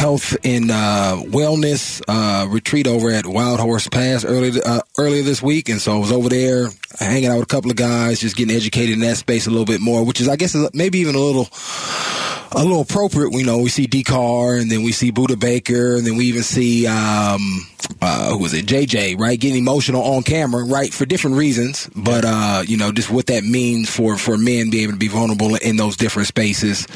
health 0.00 0.34
and 0.44 0.70
uh, 0.70 1.16
wellness 1.26 2.02
uh, 2.08 2.48
retreat 2.48 2.86
over 2.86 3.10
at 3.10 3.26
Wild 3.26 3.60
Horse 3.60 3.86
Pass 3.86 4.24
earlier 4.24 4.62
uh, 4.64 4.80
earlier 4.98 5.22
this 5.22 5.42
week, 5.42 5.68
and 5.68 5.78
so 5.78 5.94
I 5.94 5.98
was 5.98 6.10
over 6.10 6.30
there 6.30 6.68
hanging 6.98 7.28
out 7.28 7.34
with 7.34 7.44
a 7.44 7.46
couple 7.54 7.70
of 7.70 7.76
guys, 7.76 8.18
just 8.18 8.34
getting 8.34 8.56
educated 8.56 8.94
in 8.94 9.00
that 9.00 9.18
space 9.18 9.46
a 9.46 9.50
little 9.50 9.66
bit 9.66 9.80
more, 9.80 10.04
which 10.04 10.20
is, 10.20 10.26
I 10.26 10.36
guess, 10.36 10.56
maybe 10.72 11.00
even 11.00 11.14
a 11.14 11.18
little 11.18 11.48
a 12.52 12.64
little 12.64 12.80
appropriate. 12.80 13.32
You 13.32 13.44
know, 13.44 13.58
we 13.58 13.68
see 13.68 13.86
D 13.86 14.02
Car, 14.02 14.56
and 14.56 14.70
then 14.70 14.82
we 14.82 14.92
see 14.92 15.12
Budda 15.12 15.38
Baker, 15.38 15.96
and 15.96 16.06
then 16.06 16.16
we 16.16 16.24
even 16.24 16.44
see 16.44 16.86
um, 16.86 17.66
uh, 18.00 18.30
who 18.30 18.38
was 18.38 18.54
it, 18.54 18.64
JJ, 18.64 19.18
right, 19.18 19.38
getting 19.38 19.58
emotional 19.58 20.02
on 20.02 20.22
camera, 20.22 20.64
right, 20.64 20.92
for 20.92 21.04
different 21.04 21.36
reasons. 21.36 21.90
But 21.94 22.24
uh, 22.26 22.62
you 22.66 22.78
know, 22.78 22.90
just 22.90 23.10
what 23.10 23.26
that 23.26 23.44
means 23.44 23.94
for 23.94 24.16
for 24.16 24.38
men 24.38 24.70
being 24.70 24.84
able 24.84 24.94
to 24.94 24.98
be 24.98 25.08
vulnerable 25.08 25.56
in 25.56 25.76
those 25.76 25.98
different 25.98 26.28
spaces. 26.28 26.86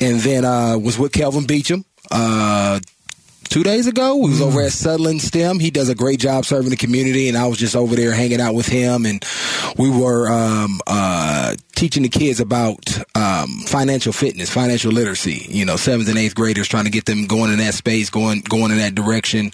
And 0.00 0.20
then 0.20 0.46
uh, 0.46 0.78
was 0.78 0.98
with 0.98 1.12
Kelvin 1.12 1.44
Beachum. 1.44 1.84
Uh, 2.10 2.80
two 3.48 3.62
days 3.62 3.86
ago. 3.86 4.16
We 4.16 4.30
was 4.30 4.40
over 4.40 4.62
at 4.62 4.72
Sutherland 4.72 5.22
STEM. 5.22 5.58
He 5.58 5.70
does 5.70 5.88
a 5.88 5.94
great 5.94 6.20
job 6.20 6.44
serving 6.44 6.70
the 6.70 6.76
community, 6.76 7.28
and 7.28 7.36
I 7.36 7.46
was 7.46 7.58
just 7.58 7.74
over 7.74 7.96
there 7.96 8.12
hanging 8.12 8.40
out 8.40 8.54
with 8.54 8.66
him, 8.66 9.06
and 9.06 9.24
we 9.76 9.90
were 9.90 10.30
um, 10.30 10.80
uh, 10.86 11.56
teaching 11.78 12.02
the 12.02 12.08
kids 12.08 12.40
about 12.40 12.98
um, 13.14 13.60
financial 13.66 14.12
fitness, 14.12 14.50
financial 14.50 14.90
literacy. 14.90 15.46
You 15.48 15.64
know, 15.64 15.76
seventh 15.76 16.08
and 16.08 16.18
eighth 16.18 16.34
graders, 16.34 16.66
trying 16.66 16.84
to 16.84 16.90
get 16.90 17.04
them 17.04 17.26
going 17.26 17.52
in 17.52 17.58
that 17.58 17.74
space, 17.74 18.10
going 18.10 18.40
going 18.40 18.72
in 18.72 18.78
that 18.78 18.94
direction. 18.94 19.52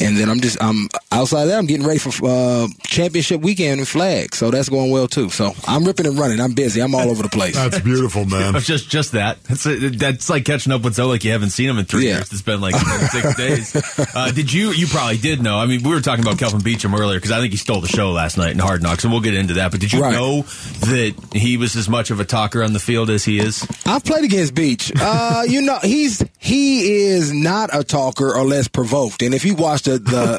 And 0.00 0.16
then 0.16 0.28
I'm 0.30 0.40
just 0.40 0.62
I'm 0.62 0.88
outside 1.12 1.42
of 1.42 1.48
that. 1.48 1.58
I'm 1.58 1.66
getting 1.66 1.86
ready 1.86 1.98
for 1.98 2.10
uh, 2.26 2.66
championship 2.84 3.42
weekend 3.42 3.80
in 3.80 3.86
Flag, 3.86 4.34
so 4.34 4.50
that's 4.50 4.68
going 4.70 4.90
well 4.90 5.06
too. 5.06 5.28
So 5.30 5.52
I'm 5.66 5.84
ripping 5.84 6.06
and 6.06 6.18
running. 6.18 6.40
I'm 6.40 6.54
busy. 6.54 6.80
I'm 6.80 6.94
all 6.94 7.10
over 7.10 7.22
the 7.22 7.28
place. 7.28 7.54
That's 7.54 7.80
beautiful, 7.80 8.24
man. 8.24 8.54
just 8.60 8.88
just 8.88 9.12
that. 9.12 9.42
That's 9.44 9.64
that's 9.64 10.30
like 10.30 10.44
catching 10.46 10.72
up 10.72 10.82
with 10.82 10.94
Zoe 10.94 11.06
like 11.06 11.24
you 11.24 11.32
haven't 11.32 11.50
seen 11.50 11.68
him 11.68 11.78
in 11.78 11.84
three 11.84 12.06
Yeah. 12.08 12.16
years. 12.16 12.32
It's 12.32 12.42
been 12.42 12.60
like 12.60 12.74
six 13.10 13.36
days. 13.36 13.98
Uh, 14.14 14.30
did 14.32 14.52
you? 14.52 14.70
You 14.70 14.86
probably 14.86 15.18
did 15.18 15.42
know. 15.42 15.58
I 15.58 15.66
mean, 15.66 15.82
we 15.82 15.90
were 15.90 16.00
talking 16.00 16.24
about 16.24 16.38
Kelvin 16.38 16.60
Beachum 16.60 16.98
earlier 16.98 17.18
because 17.18 17.32
I 17.32 17.40
think 17.40 17.52
he 17.52 17.58
stole 17.58 17.80
the 17.80 17.88
show 17.88 18.12
last 18.12 18.38
night 18.38 18.52
in 18.52 18.58
Hard 18.58 18.82
Knocks, 18.82 19.04
and 19.04 19.12
we'll 19.12 19.20
get 19.22 19.34
into 19.34 19.54
that. 19.54 19.70
But 19.72 19.80
did 19.80 19.92
you 19.92 20.00
Right. 20.00 20.12
know 20.12 20.42
that 20.42 21.14
he 21.34 21.49
was 21.56 21.76
as 21.76 21.88
much 21.88 22.10
of 22.10 22.20
a 22.20 22.24
talker 22.24 22.62
on 22.62 22.72
the 22.72 22.78
field 22.78 23.10
as 23.10 23.24
he 23.24 23.38
is? 23.38 23.66
I've 23.86 24.04
played 24.04 24.24
against 24.24 24.54
Beach. 24.54 24.92
Uh, 25.00 25.42
you 25.48 25.62
know, 25.62 25.78
he's 25.82 26.24
he 26.38 27.04
is 27.06 27.32
not 27.32 27.70
a 27.72 27.84
talker 27.84 28.34
or 28.34 28.44
less 28.44 28.68
provoked. 28.68 29.22
And 29.22 29.34
if 29.34 29.44
you 29.44 29.54
watched 29.54 29.86
the, 29.86 29.98
the 29.98 30.38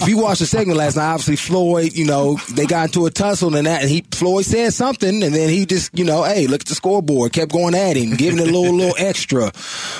if 0.00 0.08
you 0.08 0.18
watched 0.18 0.40
the 0.40 0.46
segment 0.46 0.78
last 0.78 0.96
night, 0.96 1.12
obviously 1.12 1.36
Floyd, 1.36 1.92
you 1.94 2.04
know, 2.04 2.36
they 2.54 2.66
got 2.66 2.86
into 2.86 3.06
a 3.06 3.10
tussle 3.10 3.54
and 3.54 3.66
that, 3.66 3.82
and 3.82 3.90
he 3.90 4.04
Floyd 4.12 4.44
said 4.44 4.72
something, 4.72 5.22
and 5.22 5.34
then 5.34 5.48
he 5.48 5.66
just, 5.66 5.96
you 5.98 6.04
know, 6.04 6.24
hey, 6.24 6.46
look 6.46 6.62
at 6.62 6.66
the 6.66 6.74
scoreboard, 6.74 7.32
kept 7.32 7.52
going 7.52 7.74
at 7.74 7.96
him, 7.96 8.16
giving 8.16 8.38
it 8.38 8.48
a 8.48 8.52
little 8.52 8.74
little 8.74 8.94
extra, 8.98 9.52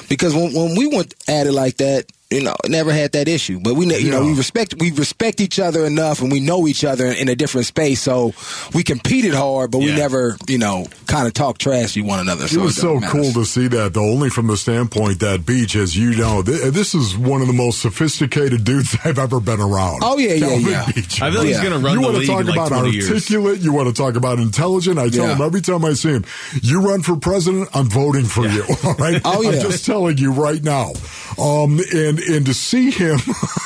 because 0.08 0.34
when 0.34 0.52
when 0.52 0.76
we 0.76 0.86
went 0.86 1.14
at 1.28 1.46
it 1.46 1.52
like 1.52 1.76
that. 1.78 2.06
You 2.28 2.42
know, 2.42 2.56
never 2.66 2.92
had 2.92 3.12
that 3.12 3.28
issue, 3.28 3.60
but 3.60 3.74
we, 3.74 3.86
ne- 3.86 4.00
you 4.00 4.10
know, 4.10 4.24
we 4.24 4.34
respect 4.34 4.74
we 4.80 4.90
respect 4.90 5.40
each 5.40 5.60
other 5.60 5.86
enough, 5.86 6.20
and 6.22 6.32
we 6.32 6.40
know 6.40 6.66
each 6.66 6.82
other 6.84 7.06
in 7.06 7.28
a 7.28 7.36
different 7.36 7.68
space. 7.68 8.00
So 8.02 8.32
we 8.74 8.82
competed 8.82 9.32
hard, 9.32 9.70
but 9.70 9.78
we 9.78 9.94
never, 9.94 10.36
you 10.48 10.58
know, 10.58 10.88
kind 11.06 11.28
of 11.28 11.34
talk 11.34 11.58
trash 11.58 11.92
to 11.94 12.00
one 12.00 12.18
another. 12.18 12.46
It 12.46 12.48
So 12.48 12.62
was 12.62 12.74
so 12.74 12.98
matter. 12.98 13.12
cool 13.12 13.32
to 13.32 13.44
see 13.44 13.68
that, 13.68 13.94
though, 13.94 14.10
only 14.10 14.28
from 14.28 14.48
the 14.48 14.56
standpoint 14.56 15.20
that 15.20 15.46
Beach, 15.46 15.76
as 15.76 15.96
you 15.96 16.16
know, 16.16 16.42
th- 16.42 16.72
this 16.74 16.96
is 16.96 17.16
one 17.16 17.42
of 17.42 17.46
the 17.46 17.52
most 17.52 17.80
sophisticated 17.80 18.64
dudes 18.64 18.96
I've 19.04 19.20
ever 19.20 19.38
been 19.38 19.60
around. 19.60 20.00
Oh, 20.02 20.18
yeah, 20.18 20.32
yeah, 20.32 20.48
Calvin 20.48 20.66
yeah. 20.72 20.92
Beach. 20.92 21.22
I 21.22 21.30
feel 21.30 21.38
like 21.42 21.46
he's 21.48 21.60
gonna 21.60 21.78
run 21.78 21.92
you 21.94 22.00
wanna 22.00 22.26
talk 22.26 22.44
like 22.44 22.54
about 22.56 22.68
20 22.70 22.90
years. 22.90 23.08
articulate, 23.08 23.60
you 23.60 23.72
want 23.72 23.86
to 23.86 23.94
talk 23.94 24.16
about 24.16 24.40
intelligent. 24.40 24.98
I 24.98 25.10
tell 25.10 25.28
Yeah. 25.28 25.36
him 25.36 25.42
every 25.42 25.60
time 25.60 25.84
I 25.84 25.92
see 25.92 26.08
him, 26.14 26.24
you 26.60 26.80
run 26.80 27.02
for 27.02 27.14
president, 27.14 27.68
I'm 27.72 27.88
voting 27.88 28.24
for 28.24 28.48
you. 28.48 28.64
All 28.84 28.94
right? 28.94 29.20
Oh, 29.24 29.42
yeah. 29.42 29.50
I'm 29.50 29.60
just 29.60 29.86
telling 29.86 30.18
you 30.18 30.32
right 30.32 30.60
now. 30.64 30.90
Um, 31.38 31.78
and, 31.94 32.15
and 32.20 32.46
to 32.46 32.54
see 32.54 32.90
him 32.90 33.18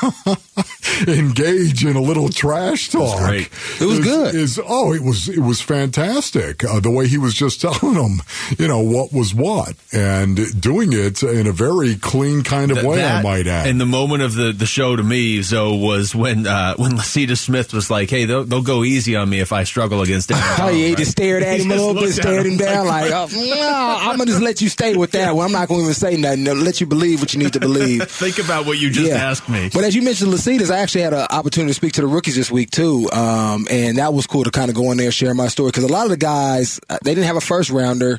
engage 1.08 1.84
in 1.84 1.96
a 1.96 2.00
little 2.00 2.28
trash 2.28 2.88
talk. 2.90 3.18
great. 3.18 3.48
It 3.80 3.84
was 3.86 3.98
is- 3.98 4.04
good. 4.04 4.34
Is, 4.34 4.60
oh, 4.64 4.92
it 4.92 5.02
was, 5.02 5.28
it 5.28 5.40
was 5.40 5.60
fantastic. 5.60 6.64
Uh, 6.64 6.80
the 6.80 6.90
way 6.90 7.06
he 7.08 7.18
was 7.18 7.34
just 7.34 7.60
telling 7.62 7.94
them, 7.94 8.20
you 8.58 8.68
know, 8.68 8.80
what 8.80 9.12
was 9.12 9.34
what 9.34 9.74
and 9.92 10.38
doing 10.60 10.92
it 10.92 11.22
in 11.22 11.46
a 11.46 11.52
very 11.52 11.96
clean 11.96 12.42
kind 12.42 12.70
of 12.70 12.78
Th- 12.78 12.86
way, 12.86 13.04
I 13.04 13.22
might 13.22 13.46
add. 13.46 13.66
And 13.68 13.80
the 13.80 13.86
moment 13.86 14.22
of 14.22 14.34
the, 14.34 14.52
the 14.52 14.66
show 14.66 14.96
to 14.96 15.02
me, 15.02 15.42
Zoe, 15.42 15.78
was 15.80 16.14
when 16.14 16.46
uh, 16.46 16.74
when 16.76 16.92
Lecitus 16.92 17.38
Smith 17.38 17.72
was 17.72 17.90
like, 17.90 18.10
"Hey, 18.10 18.24
they'll, 18.24 18.44
they'll 18.44 18.62
go 18.62 18.84
easy 18.84 19.16
on 19.16 19.28
me 19.28 19.40
if 19.40 19.52
I 19.52 19.64
struggle 19.64 20.02
against 20.02 20.30
Aaron 20.32 20.42
Oh 20.52 20.56
Donald," 20.56 20.76
yeah, 20.76 20.84
he 20.84 20.88
right? 20.90 20.98
just 20.98 21.10
stared 21.12 21.42
at 21.42 21.58
He 21.58 21.64
him 21.64 21.70
a 21.70 21.74
just 21.74 21.86
little 21.86 21.94
bit, 21.94 22.02
looked 22.02 22.14
stared 22.14 22.46
him 22.46 22.56
down 22.56 22.86
like, 22.86 23.10
like, 23.10 23.12
oh, 23.14 23.28
yeah, 23.44 23.98
I'm 24.00 24.16
gonna 24.16 24.30
just 24.30 24.42
let 24.42 24.60
you 24.60 24.68
stay 24.68 24.96
with 24.96 25.12
that 25.12 25.34
one. 25.34 25.46
I'm 25.46 25.52
not 25.52 25.68
gonna 25.68 25.82
even 25.82 25.94
say 25.94 26.16
nothing. 26.16 26.48
I'll 26.48 26.54
let 26.56 26.80
you 26.80 26.86
believe 26.86 27.20
what 27.20 27.32
you 27.34 27.38
need 27.40 27.52
to 27.54 27.60
believe. 27.60 28.00
Think 28.40 28.48
about 28.48 28.66
what 28.66 28.78
you 28.78 28.88
just 28.88 29.12
asked 29.12 29.50
me. 29.50 29.68
But 29.70 29.84
as 29.84 29.94
you 29.94 30.00
mentioned, 30.00 30.32
Lecitus, 30.32 30.70
I 30.70 30.78
actually 30.78 31.02
had 31.02 31.12
an 31.12 31.26
opportunity 31.28 31.70
to 31.70 31.74
speak 31.74 31.92
to 31.94 32.00
the 32.00 32.06
rookies 32.06 32.36
this 32.36 32.50
week 32.50 32.70
too, 32.70 33.06
um, 33.12 33.66
and 33.70 33.98
that 33.98 34.14
was 34.14 34.26
cool 34.26 34.44
to 34.44 34.50
kind 34.50 34.70
of 34.70 34.76
go 34.76 34.90
in 34.92 34.96
there 34.96 35.08
and 35.08 35.14
share 35.14 35.34
my 35.34 35.48
story 35.48 35.68
because 35.68 35.84
a 35.84 35.92
lot 35.92 36.04
of 36.04 36.10
the 36.10 36.16
guys 36.16 36.80
uh, 36.88 36.96
they 37.04 37.14
didn't 37.14 37.26
have 37.26 37.36
a 37.36 37.40
first 37.42 37.68
rounder, 37.68 38.18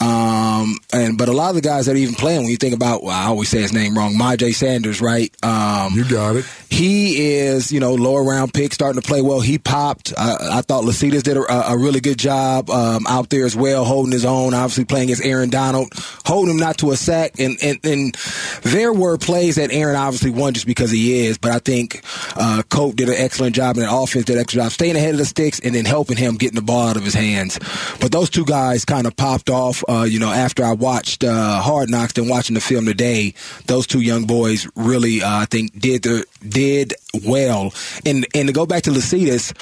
um, 0.00 0.76
and 0.92 1.18
but 1.18 1.28
a 1.28 1.32
lot 1.32 1.48
of 1.48 1.56
the 1.56 1.62
guys 1.62 1.86
that 1.86 1.96
are 1.96 1.98
even 1.98 2.14
playing, 2.14 2.42
when 2.42 2.50
you 2.50 2.56
think 2.56 2.74
about, 2.74 3.02
well, 3.02 3.16
I 3.16 3.26
always 3.26 3.48
say 3.48 3.60
his 3.60 3.72
name 3.72 3.98
wrong, 3.98 4.16
my 4.16 4.36
Myjai 4.36 4.54
Sanders, 4.54 5.00
right? 5.00 5.34
Um, 5.44 5.94
you 5.94 6.04
got 6.08 6.36
it. 6.36 6.44
He 6.70 7.34
is, 7.36 7.72
you 7.72 7.80
know, 7.80 7.94
lower 7.94 8.22
round 8.22 8.52
pick, 8.54 8.72
starting 8.72 9.00
to 9.00 9.06
play 9.06 9.22
well. 9.22 9.40
He 9.40 9.58
popped. 9.58 10.12
I, 10.16 10.58
I 10.58 10.62
thought 10.62 10.84
Lecitus 10.84 11.22
did 11.22 11.36
a, 11.36 11.72
a 11.72 11.76
really 11.76 12.00
good 12.00 12.18
job 12.18 12.70
um, 12.70 13.06
out 13.08 13.30
there 13.30 13.46
as 13.46 13.56
well, 13.56 13.84
holding 13.84 14.12
his 14.12 14.24
own. 14.24 14.54
Obviously, 14.54 14.84
playing 14.84 15.04
against 15.04 15.24
Aaron 15.24 15.50
Donald, 15.50 15.92
holding 16.24 16.54
him 16.54 16.60
not 16.60 16.78
to 16.78 16.92
a 16.92 16.96
sack. 16.96 17.40
And, 17.40 17.56
and 17.62 17.78
and 17.84 18.14
there 18.62 18.92
were 18.92 19.16
plays 19.16 19.55
that 19.56 19.72
Aaron 19.72 19.96
obviously 19.96 20.30
won 20.30 20.54
just 20.54 20.66
because 20.66 20.90
he 20.90 21.26
is. 21.26 21.38
But 21.38 21.52
I 21.52 21.58
think 21.58 22.02
uh, 22.36 22.62
Cope 22.68 22.96
did 22.96 23.08
an 23.08 23.16
excellent 23.18 23.54
job, 23.54 23.76
and 23.76 23.86
the 23.86 23.94
offense 23.94 24.24
did 24.24 24.36
an 24.36 24.42
excellent 24.42 24.64
job 24.64 24.72
staying 24.72 24.96
ahead 24.96 25.12
of 25.12 25.18
the 25.18 25.24
sticks 25.24 25.60
and 25.60 25.74
then 25.74 25.84
helping 25.84 26.16
him 26.16 26.36
getting 26.36 26.56
the 26.56 26.62
ball 26.62 26.88
out 26.88 26.96
of 26.96 27.04
his 27.04 27.14
hands. 27.14 27.58
But 28.00 28.12
those 28.12 28.30
two 28.30 28.44
guys 28.44 28.84
kind 28.84 29.06
of 29.06 29.16
popped 29.16 29.50
off. 29.50 29.84
Uh, 29.88 30.06
you 30.08 30.18
know, 30.18 30.30
after 30.30 30.64
I 30.64 30.72
watched 30.72 31.24
uh, 31.24 31.60
Hard 31.60 31.90
Knocks 31.90 32.16
and 32.16 32.28
watching 32.28 32.54
the 32.54 32.60
film 32.60 32.86
today, 32.86 33.34
those 33.66 33.86
two 33.86 34.00
young 34.00 34.24
boys 34.24 34.68
really, 34.76 35.22
uh, 35.22 35.40
I 35.40 35.44
think, 35.46 35.78
did 35.78 36.02
their 36.02 36.24
did 36.46 36.94
well. 37.24 37.72
And 38.04 38.26
and 38.34 38.48
to 38.48 38.52
go 38.52 38.66
back 38.66 38.84
to 38.84 38.90
Lecitus, 38.90 39.52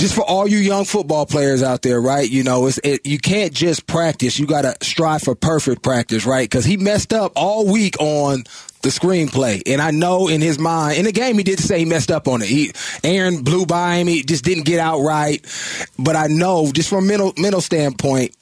just 0.00 0.14
for 0.14 0.22
all 0.22 0.48
you 0.48 0.56
young 0.56 0.86
football 0.86 1.26
players 1.26 1.62
out 1.62 1.82
there, 1.82 2.00
right? 2.00 2.28
You 2.28 2.42
know, 2.42 2.66
it's 2.66 2.78
it, 2.82 3.04
you 3.04 3.18
can't 3.18 3.52
just 3.52 3.86
practice. 3.86 4.38
You 4.38 4.46
got 4.46 4.62
to 4.62 4.74
strive 4.80 5.22
for 5.22 5.34
perfect 5.34 5.82
practice, 5.82 6.24
right? 6.24 6.48
Because 6.48 6.64
he 6.64 6.78
messed 6.78 7.12
up 7.12 7.32
all 7.36 7.70
week 7.70 8.00
on 8.00 8.44
the 8.80 8.88
screenplay, 8.88 9.62
and 9.66 9.82
I 9.82 9.90
know 9.90 10.28
in 10.28 10.40
his 10.40 10.58
mind, 10.58 10.96
in 10.96 11.04
the 11.04 11.12
game, 11.12 11.36
he 11.36 11.44
did 11.44 11.58
say 11.60 11.80
he 11.80 11.84
messed 11.84 12.10
up 12.10 12.28
on 12.28 12.40
it. 12.40 12.48
He 12.48 12.72
Aaron 13.04 13.42
blew 13.42 13.66
by 13.66 13.96
him. 13.96 14.06
He 14.06 14.22
just 14.22 14.42
didn't 14.42 14.64
get 14.64 14.80
out 14.80 15.00
right. 15.00 15.44
But 15.98 16.16
I 16.16 16.28
know, 16.28 16.72
just 16.72 16.88
from 16.88 17.06
mental 17.06 17.34
mental 17.36 17.60
standpoint, 17.60 18.34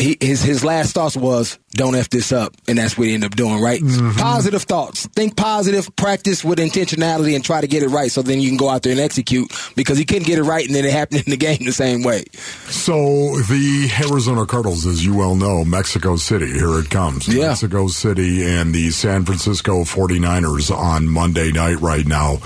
he, 0.00 0.16
his 0.20 0.42
his 0.42 0.64
last 0.64 0.94
thoughts 0.94 1.16
was 1.16 1.58
don't 1.72 1.94
f 1.94 2.08
this 2.10 2.32
up, 2.32 2.52
and 2.66 2.78
that's 2.78 2.98
what 2.98 3.06
he 3.06 3.14
ended 3.14 3.30
up 3.32 3.36
doing. 3.36 3.60
Right, 3.62 3.80
positive 4.16 4.62
thoughts. 4.62 5.06
Think 5.06 5.36
positive. 5.36 5.94
Practice 5.96 6.42
with 6.44 6.58
intentionality, 6.58 7.34
and 7.34 7.44
try 7.44 7.60
to 7.60 7.66
get 7.68 7.82
it 7.82 7.88
right. 7.88 8.10
So 8.10 8.22
then 8.22 8.40
you 8.40 8.48
can 8.48 8.56
go 8.56 8.68
out 8.68 8.82
there 8.82 8.92
and 8.92 9.00
execute 9.00 9.52
because 9.76 9.98
he 9.98 10.04
couldn't 10.04 10.26
get 10.26 10.38
it 10.38 10.42
right, 10.42 10.66
and 10.66 10.74
then 10.74 10.84
it 10.84 10.92
happened 10.92 11.22
in 11.26 11.30
the 11.30 11.36
game 11.36 11.58
the 11.64 11.72
same 11.72 12.02
way. 12.02 12.24
So 12.68 12.94
the 12.94 13.90
Arizona 14.08 14.46
Cardinals, 14.46 14.86
as 14.86 15.04
you 15.04 15.14
well 15.14 15.34
know, 15.36 15.64
Mexico 15.64 16.16
City, 16.16 16.46
here 16.52 16.78
it 16.78 16.90
comes. 16.90 17.28
Yeah. 17.28 17.48
Mexico 17.48 17.88
City 17.88 18.44
and 18.44 18.74
the 18.74 18.90
San 18.90 19.24
Francisco 19.24 19.84
49ers 19.84 20.74
on 20.76 21.08
Monday 21.08 21.52
night 21.52 21.80
right 21.80 22.06
now. 22.06 22.36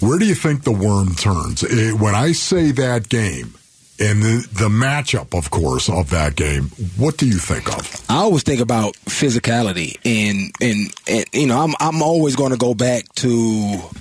Where 0.00 0.18
do 0.18 0.26
you 0.26 0.34
think 0.34 0.62
the 0.64 0.72
worm 0.72 1.14
turns? 1.14 1.62
Eh, 1.62 1.92
When 1.92 2.14
I 2.14 2.32
say 2.32 2.70
that 2.72 3.08
game, 3.08 3.54
and 4.00 4.22
the, 4.22 4.48
the 4.52 4.68
matchup, 4.68 5.36
of 5.36 5.50
course, 5.50 5.90
of 5.90 6.08
that 6.08 6.34
game, 6.34 6.70
what 6.96 7.18
do 7.18 7.26
you 7.26 7.36
think 7.36 7.68
of? 7.68 8.04
I 8.08 8.16
always 8.16 8.42
think 8.42 8.62
about 8.62 8.94
physicality, 9.04 9.98
and 10.04 10.52
and, 10.60 10.90
and 11.06 11.24
you 11.34 11.46
know, 11.46 11.60
I'm 11.60 11.74
I'm 11.78 12.02
always 12.02 12.34
going 12.34 12.52
to 12.52 12.56
go 12.56 12.72
back 12.72 13.12
to 13.16 13.28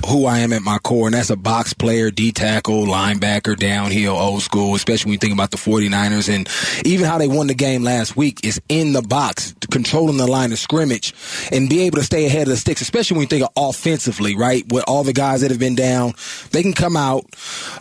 who 0.07 0.25
I 0.25 0.39
am 0.39 0.53
at 0.53 0.61
my 0.61 0.77
core, 0.79 1.07
and 1.07 1.13
that's 1.13 1.29
a 1.29 1.35
box 1.35 1.73
player, 1.73 2.11
D 2.11 2.31
tackle, 2.31 2.85
linebacker, 2.85 3.57
downhill, 3.57 4.15
old 4.15 4.41
school. 4.41 4.73
Especially 4.73 5.09
when 5.09 5.13
you 5.13 5.19
think 5.19 5.33
about 5.33 5.51
the 5.51 5.57
49ers, 5.57 6.33
and 6.33 6.47
even 6.85 7.05
how 7.05 7.17
they 7.17 7.27
won 7.27 7.47
the 7.47 7.53
game 7.53 7.83
last 7.83 8.15
week 8.15 8.45
is 8.45 8.61
in 8.69 8.93
the 8.93 9.01
box, 9.01 9.53
controlling 9.69 10.17
the 10.17 10.27
line 10.27 10.53
of 10.53 10.59
scrimmage, 10.59 11.13
and 11.51 11.69
be 11.69 11.81
able 11.81 11.97
to 11.97 12.03
stay 12.03 12.25
ahead 12.25 12.43
of 12.43 12.49
the 12.49 12.57
sticks. 12.57 12.81
Especially 12.81 13.15
when 13.15 13.23
you 13.23 13.27
think 13.27 13.43
of 13.43 13.49
offensively, 13.57 14.37
right? 14.37 14.63
With 14.71 14.85
all 14.87 15.03
the 15.03 15.13
guys 15.13 15.41
that 15.41 15.51
have 15.51 15.59
been 15.59 15.75
down, 15.75 16.13
they 16.51 16.63
can 16.63 16.73
come 16.73 16.95
out. 16.95 17.25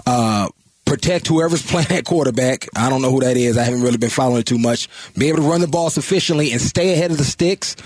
Uh, 0.05 0.49
protect 0.89 1.27
whoever's 1.27 1.63
playing 1.71 1.91
at 1.91 2.05
quarterback. 2.05 2.67
I 2.75 2.89
don't 2.89 3.03
know 3.03 3.11
who 3.11 3.21
that 3.21 3.37
is. 3.37 3.59
I 3.59 3.65
haven't 3.65 3.83
really 3.83 3.99
been 3.99 4.11
following 4.11 4.41
it 4.41 4.47
too 4.47 4.59
much. 4.59 4.89
Be 5.17 5.29
able 5.29 5.43
to 5.43 5.49
run 5.49 5.61
the 5.61 5.69
ball 5.69 5.91
sufficiently 5.91 6.51
and 6.51 6.61
stay 6.61 6.95
ahead 6.95 7.11
of 7.11 7.19
the 7.19 7.25
sticks. 7.25 7.77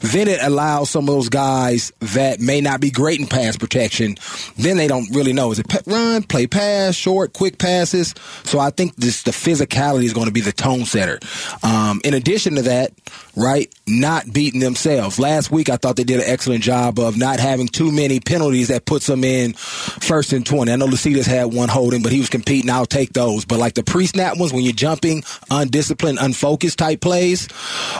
Then 0.00 0.26
it 0.26 0.40
allows 0.42 0.90
some 0.90 1.08
of 1.08 1.14
those 1.14 1.28
guys 1.28 1.92
that 2.00 2.40
may 2.40 2.60
not 2.60 2.80
be 2.80 2.90
great 2.90 3.20
in 3.20 3.26
pass 3.26 3.56
protection. 3.56 4.16
Then 4.56 4.78
they 4.78 4.88
don't 4.88 5.14
really 5.14 5.34
know 5.34 5.52
is 5.52 5.58
it 5.58 5.66
run, 5.86 6.22
play 6.22 6.46
pass, 6.46 6.94
short, 6.94 7.34
quick 7.34 7.58
passes. 7.58 8.14
So 8.44 8.58
I 8.58 8.70
think 8.70 8.96
this 8.96 9.22
the 9.22 9.32
physicality 9.32 10.04
is 10.04 10.14
going 10.14 10.26
to 10.26 10.32
be 10.32 10.40
the 10.40 10.52
tone 10.52 10.86
setter. 10.86 11.18
Um, 11.62 12.00
in 12.04 12.14
addition 12.14 12.54
to 12.54 12.62
that, 12.62 12.92
right, 13.36 13.72
not 13.86 14.32
beating 14.32 14.60
themselves. 14.60 15.18
Last 15.18 15.50
week 15.50 15.68
I 15.68 15.76
thought 15.76 15.96
they 15.96 16.04
did 16.04 16.20
an 16.20 16.26
excellent 16.26 16.62
job 16.62 16.98
of 16.98 17.18
not 17.18 17.38
having 17.38 17.68
too 17.68 17.92
many 17.92 18.18
penalties 18.18 18.68
that 18.68 18.86
puts 18.86 19.06
them 19.06 19.24
in 19.24 19.52
first 19.52 20.32
and 20.32 20.46
twenty. 20.46 20.72
I 20.72 20.76
know 20.76 20.86
Lecitus 20.86 21.26
had 21.26 21.52
one 21.52 21.68
holding, 21.68 22.02
but 22.02 22.12
he 22.12 22.20
was 22.20 22.30
competing. 22.46 22.70
I'll 22.70 22.86
take 22.86 23.12
those. 23.12 23.44
But 23.44 23.58
like 23.58 23.74
the 23.74 23.82
pre-snap 23.82 24.38
ones, 24.38 24.52
when 24.52 24.62
you're 24.62 24.72
jumping, 24.72 25.24
undisciplined, 25.50 26.18
unfocused 26.20 26.78
type 26.78 27.00
plays, 27.00 27.48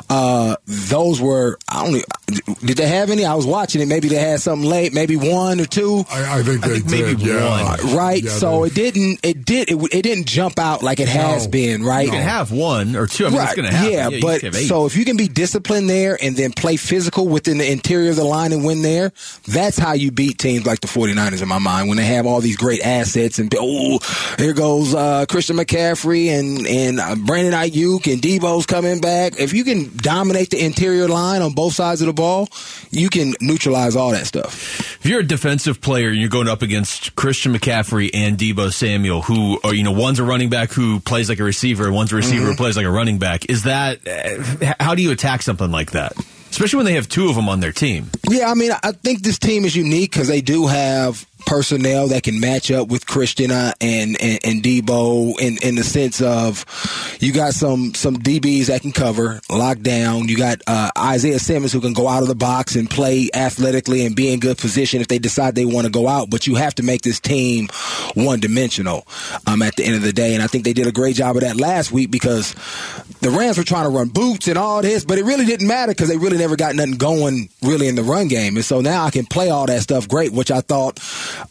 uh, 0.08 0.56
those 0.66 1.20
were. 1.20 1.58
I 1.68 1.84
don't. 1.84 1.96
e- 1.96 2.54
Did 2.66 2.76
they 2.76 2.86
have 2.88 3.10
any? 3.10 3.24
I 3.24 3.34
was 3.34 3.46
watching 3.46 3.80
it. 3.82 3.86
Maybe 3.88 4.08
they 4.08 4.16
had 4.16 4.40
something 4.40 4.68
late. 4.68 4.92
Maybe 4.94 5.16
one 5.16 5.60
or 5.60 5.64
two. 5.66 6.04
I, 6.10 6.38
I 6.38 6.42
think 6.42 6.62
they 6.62 6.78
did. 6.80 6.90
Maybe 6.90 7.22
yeah. 7.24 7.76
Right. 7.94 8.22
Yeah, 8.22 8.30
so 8.30 8.60
they- 8.62 8.66
it 8.68 8.74
didn't. 8.74 9.20
It 9.22 9.44
did. 9.44 9.70
It, 9.70 9.76
it 9.92 10.02
didn't 10.02 10.26
jump 10.26 10.58
out 10.58 10.82
like 10.82 11.00
it 11.00 11.08
has 11.08 11.46
No. 11.46 11.50
been. 11.50 11.82
Right. 11.84 12.06
You 12.06 12.12
can 12.12 12.22
have 12.22 12.52
one 12.52 12.94
or 12.96 13.06
two. 13.06 13.26
I 13.26 13.30
mean, 13.30 13.38
right. 13.38 13.46
it's 13.48 13.56
going 13.56 13.68
to 13.68 13.74
happen. 13.76 13.92
Yeah, 13.92 14.08
you 14.10 14.20
but 14.20 14.40
can 14.40 14.52
have 14.52 14.62
eight. 14.62 14.66
so 14.68 14.86
if 14.86 14.96
you 14.96 15.04
can 15.04 15.16
be 15.16 15.28
disciplined 15.28 15.90
there 15.90 16.16
and 16.22 16.36
then 16.36 16.52
play 16.52 16.76
physical 16.76 17.26
within 17.28 17.58
the 17.58 17.70
interior 17.70 18.10
of 18.10 18.16
the 18.16 18.24
line 18.24 18.52
and 18.52 18.64
win 18.64 18.82
there, 18.82 19.12
that's 19.48 19.78
how 19.78 19.92
you 19.94 20.10
beat 20.10 20.38
teams 20.38 20.66
like 20.66 20.80
the 20.80 20.86
49ers 20.86 21.42
in 21.42 21.48
my 21.48 21.58
mind 21.58 21.88
when 21.88 21.96
they 21.96 22.04
have 22.04 22.26
all 22.26 22.40
these 22.40 22.56
great 22.56 22.80
assets 22.84 23.38
and 23.38 23.52
oh, 23.58 23.98
here 24.36 24.52
goes 24.52 24.94
uh, 24.94 25.26
Christian 25.26 25.56
McCaffrey 25.56 26.28
and 26.28 26.66
and 26.66 27.00
uh, 27.00 27.14
Brandon 27.16 27.54
Aiyuk 27.54 28.10
and 28.12 28.20
Deebo's 28.20 28.66
coming 28.66 29.00
back. 29.00 29.38
If 29.38 29.52
you 29.52 29.64
can 29.64 29.96
dominate 29.96 30.50
the 30.50 30.64
interior 30.64 31.08
line 31.08 31.42
on 31.42 31.52
both 31.52 31.74
sides 31.74 32.00
of 32.02 32.06
the 32.06 32.12
ball, 32.12 32.48
you 32.90 33.08
can 33.08 33.34
neutralize 33.40 33.96
all 33.96 34.10
that 34.12 34.26
stuff. 34.26 34.80
If 35.00 35.06
you're 35.06 35.20
a 35.20 35.26
defensive 35.26 35.80
player 35.80 36.08
and 36.08 36.18
you're 36.18 36.28
going 36.28 36.48
up 36.48 36.62
against 36.62 37.16
Christian 37.16 37.54
McCaffrey 37.54 38.10
and 38.12 38.36
Deebo 38.36 38.72
Samuel, 38.72 39.22
who 39.22 39.58
are 39.64 39.74
you 39.74 39.82
know 39.82 39.92
one's 39.92 40.18
a 40.18 40.24
running 40.24 40.50
back 40.50 40.70
who 40.70 41.00
plays 41.00 41.28
like 41.28 41.40
a 41.40 41.44
receiver, 41.44 41.86
and 41.86 41.94
one's 41.94 42.12
a 42.12 42.16
receiver 42.16 42.42
mm-hmm. 42.42 42.50
who 42.50 42.56
plays 42.56 42.76
like 42.76 42.86
a 42.86 42.90
running 42.90 43.18
back, 43.18 43.48
is 43.48 43.64
that 43.64 44.06
uh, 44.06 44.74
how 44.80 44.94
do 44.94 45.02
you 45.02 45.12
attack 45.12 45.42
something 45.42 45.70
like 45.70 45.92
that? 45.92 46.12
Especially 46.50 46.78
when 46.78 46.86
they 46.86 46.94
have 46.94 47.08
two 47.08 47.28
of 47.28 47.34
them 47.36 47.48
on 47.48 47.60
their 47.60 47.72
team. 47.72 48.10
Yeah, 48.30 48.50
I 48.50 48.54
mean, 48.54 48.72
I 48.82 48.92
think 48.92 49.22
this 49.22 49.38
team 49.38 49.64
is 49.64 49.76
unique 49.76 50.12
because 50.12 50.28
they 50.28 50.40
do 50.40 50.66
have 50.66 51.26
personnel 51.46 52.08
that 52.08 52.24
can 52.24 52.40
match 52.40 52.70
up 52.70 52.88
with 52.88 53.06
Christian 53.06 53.50
and, 53.50 53.74
and, 53.80 54.18
and 54.20 54.62
Deebo 54.62 55.40
in, 55.40 55.58
in 55.62 55.76
the 55.76 55.84
sense 55.84 56.20
of 56.20 56.64
you 57.20 57.32
got 57.32 57.54
some 57.54 57.94
some 57.94 58.16
DBs 58.16 58.66
that 58.66 58.82
can 58.82 58.92
cover, 58.92 59.40
lock 59.48 59.80
down. 59.80 60.28
You 60.28 60.36
got 60.36 60.60
uh, 60.66 60.90
Isaiah 60.98 61.38
Simmons 61.38 61.72
who 61.72 61.80
can 61.80 61.92
go 61.92 62.08
out 62.08 62.22
of 62.22 62.28
the 62.28 62.34
box 62.34 62.74
and 62.74 62.90
play 62.90 63.30
athletically 63.32 64.04
and 64.04 64.14
be 64.14 64.32
in 64.32 64.40
good 64.40 64.58
position 64.58 65.00
if 65.00 65.08
they 65.08 65.18
decide 65.18 65.54
they 65.54 65.64
want 65.64 65.86
to 65.86 65.92
go 65.92 66.08
out. 66.08 66.28
But 66.28 66.46
you 66.46 66.56
have 66.56 66.74
to 66.74 66.82
make 66.82 67.02
this 67.02 67.20
team 67.20 67.68
one 68.14 68.40
dimensional 68.40 69.06
um, 69.46 69.62
at 69.62 69.76
the 69.76 69.84
end 69.84 69.94
of 69.94 70.02
the 70.02 70.12
day. 70.12 70.34
And 70.34 70.42
I 70.42 70.48
think 70.48 70.64
they 70.64 70.72
did 70.72 70.86
a 70.86 70.92
great 70.92 71.16
job 71.16 71.36
of 71.36 71.42
that 71.42 71.56
last 71.56 71.92
week 71.92 72.10
because 72.10 72.54
the 73.20 73.30
Rams 73.30 73.58
were 73.58 73.64
trying 73.64 73.84
to 73.84 73.96
run 73.96 74.08
boots 74.08 74.48
and 74.48 74.58
all 74.58 74.82
this, 74.82 75.04
but 75.04 75.18
it 75.18 75.24
really 75.24 75.44
didn't 75.44 75.66
matter 75.66 75.92
because 75.92 76.08
they 76.08 76.18
really 76.18 76.38
never 76.38 76.56
got 76.56 76.74
nothing 76.74 76.96
going 76.96 77.48
really 77.62 77.88
in 77.88 77.94
the 77.94 78.02
run 78.02 78.28
game. 78.28 78.56
And 78.56 78.64
so 78.64 78.80
now 78.80 79.04
I 79.04 79.10
can 79.10 79.26
play 79.26 79.50
all 79.50 79.66
that 79.66 79.82
stuff 79.82 80.08
great, 80.08 80.32
which 80.32 80.50
I 80.50 80.60
thought 80.60 80.98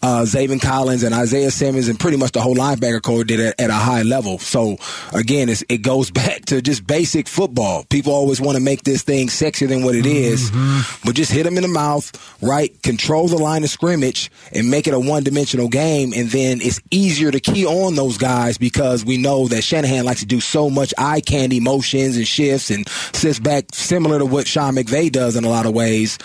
uh, 0.01 0.23
Zaven 0.23 0.61
Collins 0.61 1.03
and 1.03 1.13
Isaiah 1.13 1.51
Simmons 1.51 1.87
and 1.87 1.99
pretty 1.99 2.17
much 2.17 2.31
the 2.31 2.41
whole 2.41 2.55
linebacker 2.55 3.01
core 3.01 3.23
did 3.23 3.39
it 3.39 3.55
at 3.59 3.69
a 3.69 3.73
high 3.73 4.03
level. 4.03 4.39
So 4.39 4.77
again, 5.13 5.49
it 5.49 5.81
goes 5.81 6.11
back 6.15 6.45
to 6.45 6.61
just 6.61 6.85
basic 6.85 7.27
football. 7.27 7.83
People 7.85 8.13
always 8.13 8.39
want 8.41 8.57
to 8.57 8.63
make 8.63 8.83
this 8.83 9.03
thing 9.03 9.27
sexier 9.27 9.67
than 9.67 9.83
what 9.83 9.95
it 9.95 10.05
is, 10.05 10.51
mm-hmm. 10.51 11.07
but 11.07 11.15
just 11.15 11.31
hit 11.31 11.43
them 11.43 11.57
in 11.57 11.63
the 11.63 11.67
mouth, 11.67 12.11
right? 12.41 12.81
Control 12.83 13.27
the 13.27 13.37
line 13.37 13.63
of 13.63 13.69
scrimmage 13.69 14.31
and 14.51 14.69
make 14.69 14.87
it 14.87 14.93
a 14.93 14.99
one 14.99 15.23
dimensional 15.23 15.67
game. 15.67 16.13
And 16.15 16.29
then 16.29 16.61
it's 16.61 16.81
easier 16.91 17.31
to 17.31 17.39
key 17.39 17.65
on 17.65 17.95
those 17.95 18.17
guys 18.17 18.57
because 18.57 19.05
we 19.05 19.17
know 19.17 19.47
that 19.47 19.63
Shanahan 19.63 20.05
likes 20.05 20.21
to 20.21 20.25
do 20.25 20.39
so 20.39 20.69
much 20.69 20.93
eye 20.97 21.21
candy 21.21 21.59
motions 21.59 22.17
and 22.17 22.27
shifts 22.27 22.71
and 22.71 22.87
sits 23.13 23.39
back 23.39 23.65
similar 23.73 24.19
to 24.19 24.25
what 24.25 24.47
Sean 24.47 24.75
McVay 24.75 25.11
does 25.11 25.35
in 25.35 25.43
a 25.43 25.49
lot 25.49 25.65
of 25.65 25.73
ways. 25.73 26.17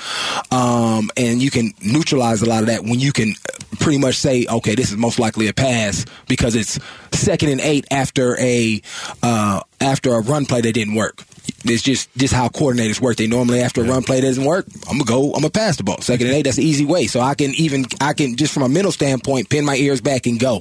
Um, 0.51 1.11
and 1.17 1.43
you 1.43 1.51
can 1.51 1.73
neutralize 1.83 2.43
a 2.43 2.47
lot 2.47 2.63
of 2.63 2.67
that 2.67 2.83
when 2.83 3.01
you 3.01 3.13
can 3.13 3.35
pretty 3.79 3.99
much 3.99 4.17
say, 4.17 4.47
okay, 4.49 4.75
this 4.75 4.91
is 4.91 4.97
most 4.97 5.19
likely 5.19 5.49
a 5.49 5.53
pass 5.53 6.05
because 6.29 6.55
it's 6.55 6.79
second 7.13 7.51
and 7.51 7.61
eight 7.61 7.87
after 7.91 8.39
a 8.41 8.81
uh, 9.23 9.61
after 9.81 10.15
a 10.15 10.21
run 10.21 10.47
play 10.47 10.61
that 10.61 10.73
didn't 10.73 10.95
work. 10.95 11.25
It's 11.65 11.83
just 11.83 12.13
just 12.17 12.33
how 12.33 12.49
coordinators 12.49 13.01
work. 13.01 13.17
They 13.17 13.27
normally 13.27 13.61
after 13.61 13.83
a 13.83 13.85
run 13.85 14.03
play 14.03 14.21
doesn't 14.21 14.45
work, 14.45 14.67
I'm 14.89 14.99
gonna 14.99 15.05
go, 15.05 15.27
I'm 15.35 15.43
gonna 15.43 15.51
pass 15.51 15.77
the 15.77 15.85
ball. 15.85 16.01
Second 16.01 16.29
and 16.29 16.37
eight, 16.37 16.43
that's 16.43 16.59
an 16.59 16.65
easy 16.65 16.85
way. 16.85 17.07
So 17.07 17.21
I 17.21 17.35
can 17.35 17.51
even 17.57 17.85
I 18.01 18.15
can 18.15 18.37
just 18.37 18.55
from 18.55 18.63
a 18.63 18.69
mental 18.69 18.93
standpoint 18.93 19.49
pin 19.51 19.65
my 19.65 19.77
ears 19.77 20.01
back 20.01 20.27
and 20.27 20.39
go. 20.39 20.61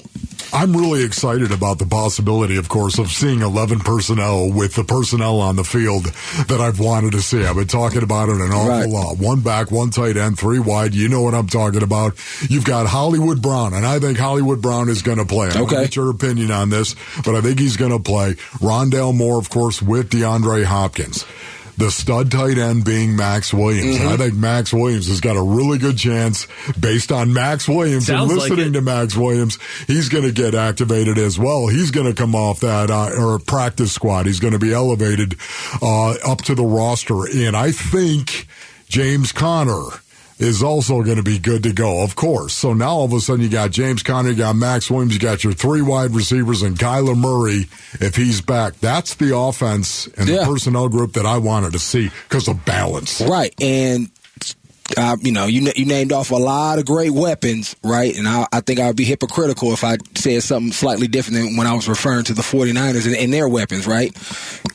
I'm 0.51 0.75
really 0.75 1.03
excited 1.03 1.51
about 1.51 1.77
the 1.77 1.85
possibility, 1.85 2.57
of 2.57 2.69
course, 2.69 2.97
of 2.97 3.11
seeing 3.11 3.41
11 3.41 3.81
personnel 3.81 4.51
with 4.51 4.73
the 4.73 4.83
personnel 4.83 5.41
on 5.41 5.55
the 5.55 5.63
field 5.63 6.05
that 6.47 6.59
I've 6.59 6.79
wanted 6.79 7.11
to 7.11 7.21
see. 7.21 7.45
I've 7.45 7.55
been 7.55 7.67
talking 7.67 8.01
about 8.01 8.29
it 8.29 8.37
an 8.37 8.51
awful 8.51 8.69
right. 8.69 8.89
lot. 8.89 9.17
One 9.19 9.41
back, 9.41 9.69
one 9.69 9.91
tight 9.91 10.17
end, 10.17 10.39
three 10.39 10.57
wide. 10.57 10.95
You 10.95 11.07
know 11.07 11.21
what 11.21 11.35
I'm 11.35 11.47
talking 11.47 11.83
about. 11.83 12.15
You've 12.49 12.65
got 12.65 12.87
Hollywood 12.87 13.43
Brown, 13.43 13.75
and 13.75 13.85
I 13.85 13.99
think 13.99 14.17
Hollywood 14.17 14.59
Brown 14.59 14.89
is 14.89 15.03
going 15.03 15.19
to 15.19 15.25
play. 15.25 15.49
I 15.51 15.61
okay. 15.61 15.83
get 15.83 15.95
your 15.95 16.09
opinion 16.09 16.49
on 16.49 16.71
this, 16.71 16.95
but 17.23 17.35
I 17.35 17.41
think 17.41 17.59
he's 17.59 17.77
going 17.77 17.91
to 17.91 17.99
play. 17.99 18.33
Rondale 18.57 19.15
Moore, 19.15 19.37
of 19.37 19.51
course, 19.51 19.83
with 19.83 20.09
DeAndre 20.09 20.63
Hopkins 20.63 20.88
the 21.80 21.89
stud 21.89 22.30
tight 22.30 22.58
end 22.58 22.84
being 22.84 23.15
Maxx 23.15 23.54
Williams. 23.54 23.95
Mm-hmm. 23.95 24.04
And 24.04 24.13
I 24.13 24.17
think 24.17 24.36
Maxx 24.36 24.73
Williams 24.73 25.08
has 25.08 25.21
got 25.21 25.38
a 25.38 25.41
really 25.41 25.78
good 25.78 25.97
chance 25.97 26.45
based 26.78 27.10
on 27.12 27.34
Maxx 27.34 27.69
Williams 27.69 28.08
Sounds 28.08 28.30
and 28.30 28.38
listening 28.39 28.65
like 28.65 28.73
to 28.73 28.82
Maxx 28.82 29.15
Williams. 29.15 29.58
He's 29.88 30.10
going 30.10 30.25
to 30.25 30.34
get 30.34 30.56
activated 30.56 31.17
as 31.17 31.39
well. 31.39 31.67
He's 31.67 31.91
going 31.91 32.08
to 32.08 32.13
come 32.13 32.36
off 32.36 32.60
that 32.60 32.91
uh, 32.91 33.12
or 33.17 33.39
practice 33.39 33.93
squad. 33.93 34.25
He's 34.25 34.41
going 34.41 34.54
to 34.54 34.60
be 34.60 34.73
elevated 34.73 35.36
uh, 35.82 36.15
up 36.28 36.41
to 36.43 36.56
the 36.56 36.65
roster. 36.65 37.25
And 37.25 37.56
I 37.56 37.71
think 37.71 38.47
James 38.89 39.32
Conner 39.32 40.02
is 40.39 40.63
also 40.63 41.04
going 41.04 41.17
to 41.17 41.23
be 41.23 41.38
good 41.38 41.63
to 41.63 41.73
go, 41.73 42.02
of 42.02 42.15
course. 42.15 42.54
So 42.54 42.73
now 42.73 42.89
all 42.89 43.06
of 43.06 43.13
a 43.13 43.19
sudden 43.19 43.43
you 43.43 43.49
got 43.49 43.71
James 43.71 44.02
Conner, 44.02 44.30
you 44.30 44.36
got 44.36 44.56
Maxx 44.56 44.89
Williams, 44.89 45.13
you 45.13 45.19
got 45.19 45.43
your 45.43 45.54
three 45.54 45.82
wide 45.82 46.12
receivers, 46.12 46.62
and 46.62 46.78
Kyler 46.78 47.17
Murray 47.17 47.65
if 47.99 48.15
he's 48.15 48.41
back. 48.41 48.75
That's 48.75 49.15
the 49.15 49.38
offense 49.38 50.08
and 50.17 50.30
yeah. 50.30 50.38
the 50.38 50.45
personnel 50.45 50.88
group 50.88 51.13
that 51.13 51.25
I 51.25 51.38
wanted 51.38 51.73
to 51.73 51.80
see 51.80 52.10
because 52.28 52.47
of 52.47 52.63
balance. 52.65 53.21
Right. 53.21 53.54
And 53.62 54.10
uh, 54.97 55.17
you 55.21 55.32
know, 55.32 55.45
you 55.45 55.71
you 55.75 55.86
named 55.86 56.12
off 56.12 56.32
a 56.32 56.36
lot 56.36 56.80
of 56.80 56.86
great 56.86 57.12
weapons, 57.12 57.75
right? 57.84 58.15
And 58.17 58.28
I, 58.28 58.47
I, 58.52 58.62
think 58.62 58.80
I 58.80 58.88
would 58.88 58.95
be 58.95 59.06
hypocritical 59.06 59.71
if 59.71 59.84
I 59.84 59.97
said 60.15 60.41
something 60.41 60.71
slightly 60.71 61.08
different 61.08 61.43
than 61.43 61.58
when 61.58 61.67
I 61.67 61.73
was 61.73 61.88
referring 61.88 62.23
to 62.25 62.34
the 62.34 62.41
49ers 62.41 63.06
and, 63.06 63.15
and 63.15 63.32
their 63.32 63.47
weapons, 63.47 63.86
right? 63.86 64.10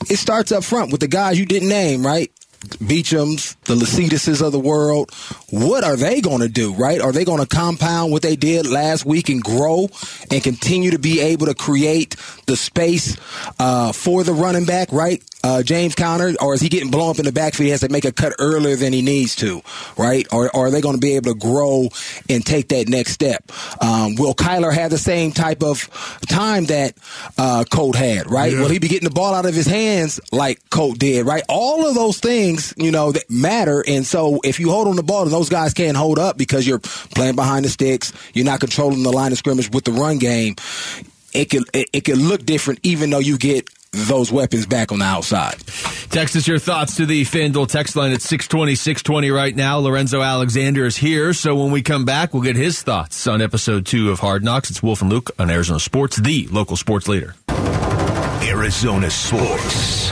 It 0.09 0.17
starts 0.17 0.51
up 0.51 0.63
front 0.63 0.91
with 0.91 1.01
the 1.01 1.07
guys 1.07 1.37
you 1.37 1.45
didn't 1.45 1.69
name, 1.69 2.05
right? 2.05 2.31
Beachums, 2.65 3.55
the 3.65 3.75
Lacetises 3.75 4.45
of 4.45 4.51
the 4.51 4.59
world, 4.59 5.11
what 5.49 5.83
are 5.83 5.95
they 5.95 6.21
going 6.21 6.41
to 6.41 6.49
do, 6.49 6.73
right? 6.73 7.01
Are 7.01 7.11
they 7.11 7.25
going 7.25 7.39
to 7.39 7.47
compound 7.47 8.11
what 8.11 8.21
they 8.21 8.35
did 8.35 8.67
last 8.67 9.05
week 9.05 9.29
and 9.29 9.43
grow 9.43 9.89
and 10.31 10.43
continue 10.43 10.91
to 10.91 10.99
be 10.99 11.21
able 11.21 11.47
to 11.47 11.55
create 11.55 12.15
the 12.45 12.55
space 12.55 13.17
uh, 13.59 13.91
for 13.91 14.23
the 14.23 14.33
running 14.33 14.65
back, 14.65 14.91
right? 14.91 15.23
uh, 15.45 15.61
James 15.61 15.93
Conner, 15.93 16.33
or 16.41 16.55
is 16.55 16.61
he 16.61 16.69
getting 16.69 16.89
blown 16.89 17.11
up 17.11 17.19
in 17.19 17.25
the 17.25 17.31
backfield? 17.31 17.65
He 17.65 17.71
has 17.71 17.81
to 17.81 17.89
make 17.89 18.03
a 18.03 18.11
cut 18.11 18.33
earlier 18.39 18.75
than 18.75 18.93
he 18.93 19.03
needs 19.03 19.35
to, 19.37 19.61
right? 19.95 20.25
Or, 20.31 20.49
or 20.55 20.67
are 20.67 20.71
they 20.71 20.81
going 20.81 20.95
to 20.95 20.99
be 20.99 21.15
able 21.15 21.33
to 21.33 21.39
grow 21.39 21.89
and 22.27 22.43
take 22.43 22.69
that 22.69 22.87
next 22.87 23.11
step? 23.11 23.43
Um, 23.79 24.15
will 24.15 24.33
Kyler 24.33 24.73
have 24.73 24.89
the 24.89 24.97
same 24.97 25.31
type 25.31 25.61
of 25.61 25.87
time 26.27 26.65
that 26.65 26.95
uh, 27.37 27.63
Colt 27.69 27.95
had, 27.95 28.29
right? 28.29 28.51
Yeah. 28.51 28.61
Will 28.61 28.69
he 28.69 28.79
be 28.79 28.87
getting 28.87 29.07
the 29.07 29.13
ball 29.13 29.35
out 29.35 29.45
of 29.45 29.53
his 29.53 29.67
hands 29.67 30.19
like 30.31 30.67
Colt 30.71 30.97
did, 30.97 31.27
right? 31.27 31.43
All 31.47 31.87
of 31.87 31.93
those 31.93 32.19
things, 32.19 32.54
you 32.77 32.91
know, 32.91 33.11
that 33.11 33.29
matter. 33.29 33.83
And 33.87 34.05
so 34.05 34.39
if 34.43 34.59
you 34.59 34.69
hold 34.69 34.87
on 34.87 34.95
the 34.95 35.03
ball 35.03 35.23
and 35.23 35.31
those 35.31 35.49
guys 35.49 35.73
can't 35.73 35.97
hold 35.97 36.19
up 36.19 36.37
because 36.37 36.67
you're 36.67 36.79
playing 36.79 37.35
behind 37.35 37.65
the 37.65 37.69
sticks, 37.69 38.13
you're 38.33 38.45
not 38.45 38.59
controlling 38.59 39.03
the 39.03 39.11
line 39.11 39.31
of 39.31 39.37
scrimmage 39.37 39.71
with 39.71 39.83
the 39.85 39.91
run 39.91 40.17
game, 40.17 40.55
it 41.33 41.49
can 41.49 41.63
it, 41.73 41.89
it 41.93 42.01
can 42.01 42.27
look 42.27 42.45
different 42.45 42.79
even 42.83 43.09
though 43.09 43.19
you 43.19 43.37
get 43.37 43.69
those 43.91 44.31
weapons 44.31 44.65
back 44.65 44.91
on 44.91 44.99
the 44.99 45.05
outside. 45.05 45.55
Text 46.09 46.35
us 46.35 46.47
your 46.47 46.59
thoughts 46.59 46.97
to 46.97 47.05
the 47.05 47.23
FanDuel 47.23 47.67
text 47.67 47.95
line 47.95 48.11
at 48.11 48.21
620, 48.21 48.75
620 48.75 49.31
right 49.31 49.55
now. 49.55 49.77
Lorenzo 49.77 50.21
Alexander 50.21 50.85
is 50.85 50.97
here, 50.97 51.33
so 51.33 51.55
when 51.55 51.71
we 51.71 51.81
come 51.81 52.03
back, 52.03 52.33
we'll 52.33 52.43
get 52.43 52.55
his 52.55 52.81
thoughts 52.81 53.25
on 53.27 53.41
episode 53.41 53.85
two 53.85 54.11
of 54.11 54.19
Hard 54.19 54.43
Knocks. 54.43 54.69
It's 54.69 54.83
Wolf 54.83 55.01
and 55.01 55.09
Luke 55.09 55.31
on 55.39 55.49
Arizona 55.49 55.79
Sports, 55.79 56.17
the 56.17 56.47
local 56.47 56.75
sports 56.75 57.07
leader. 57.07 57.35
Arizona 58.41 59.09
Sports. 59.09 60.11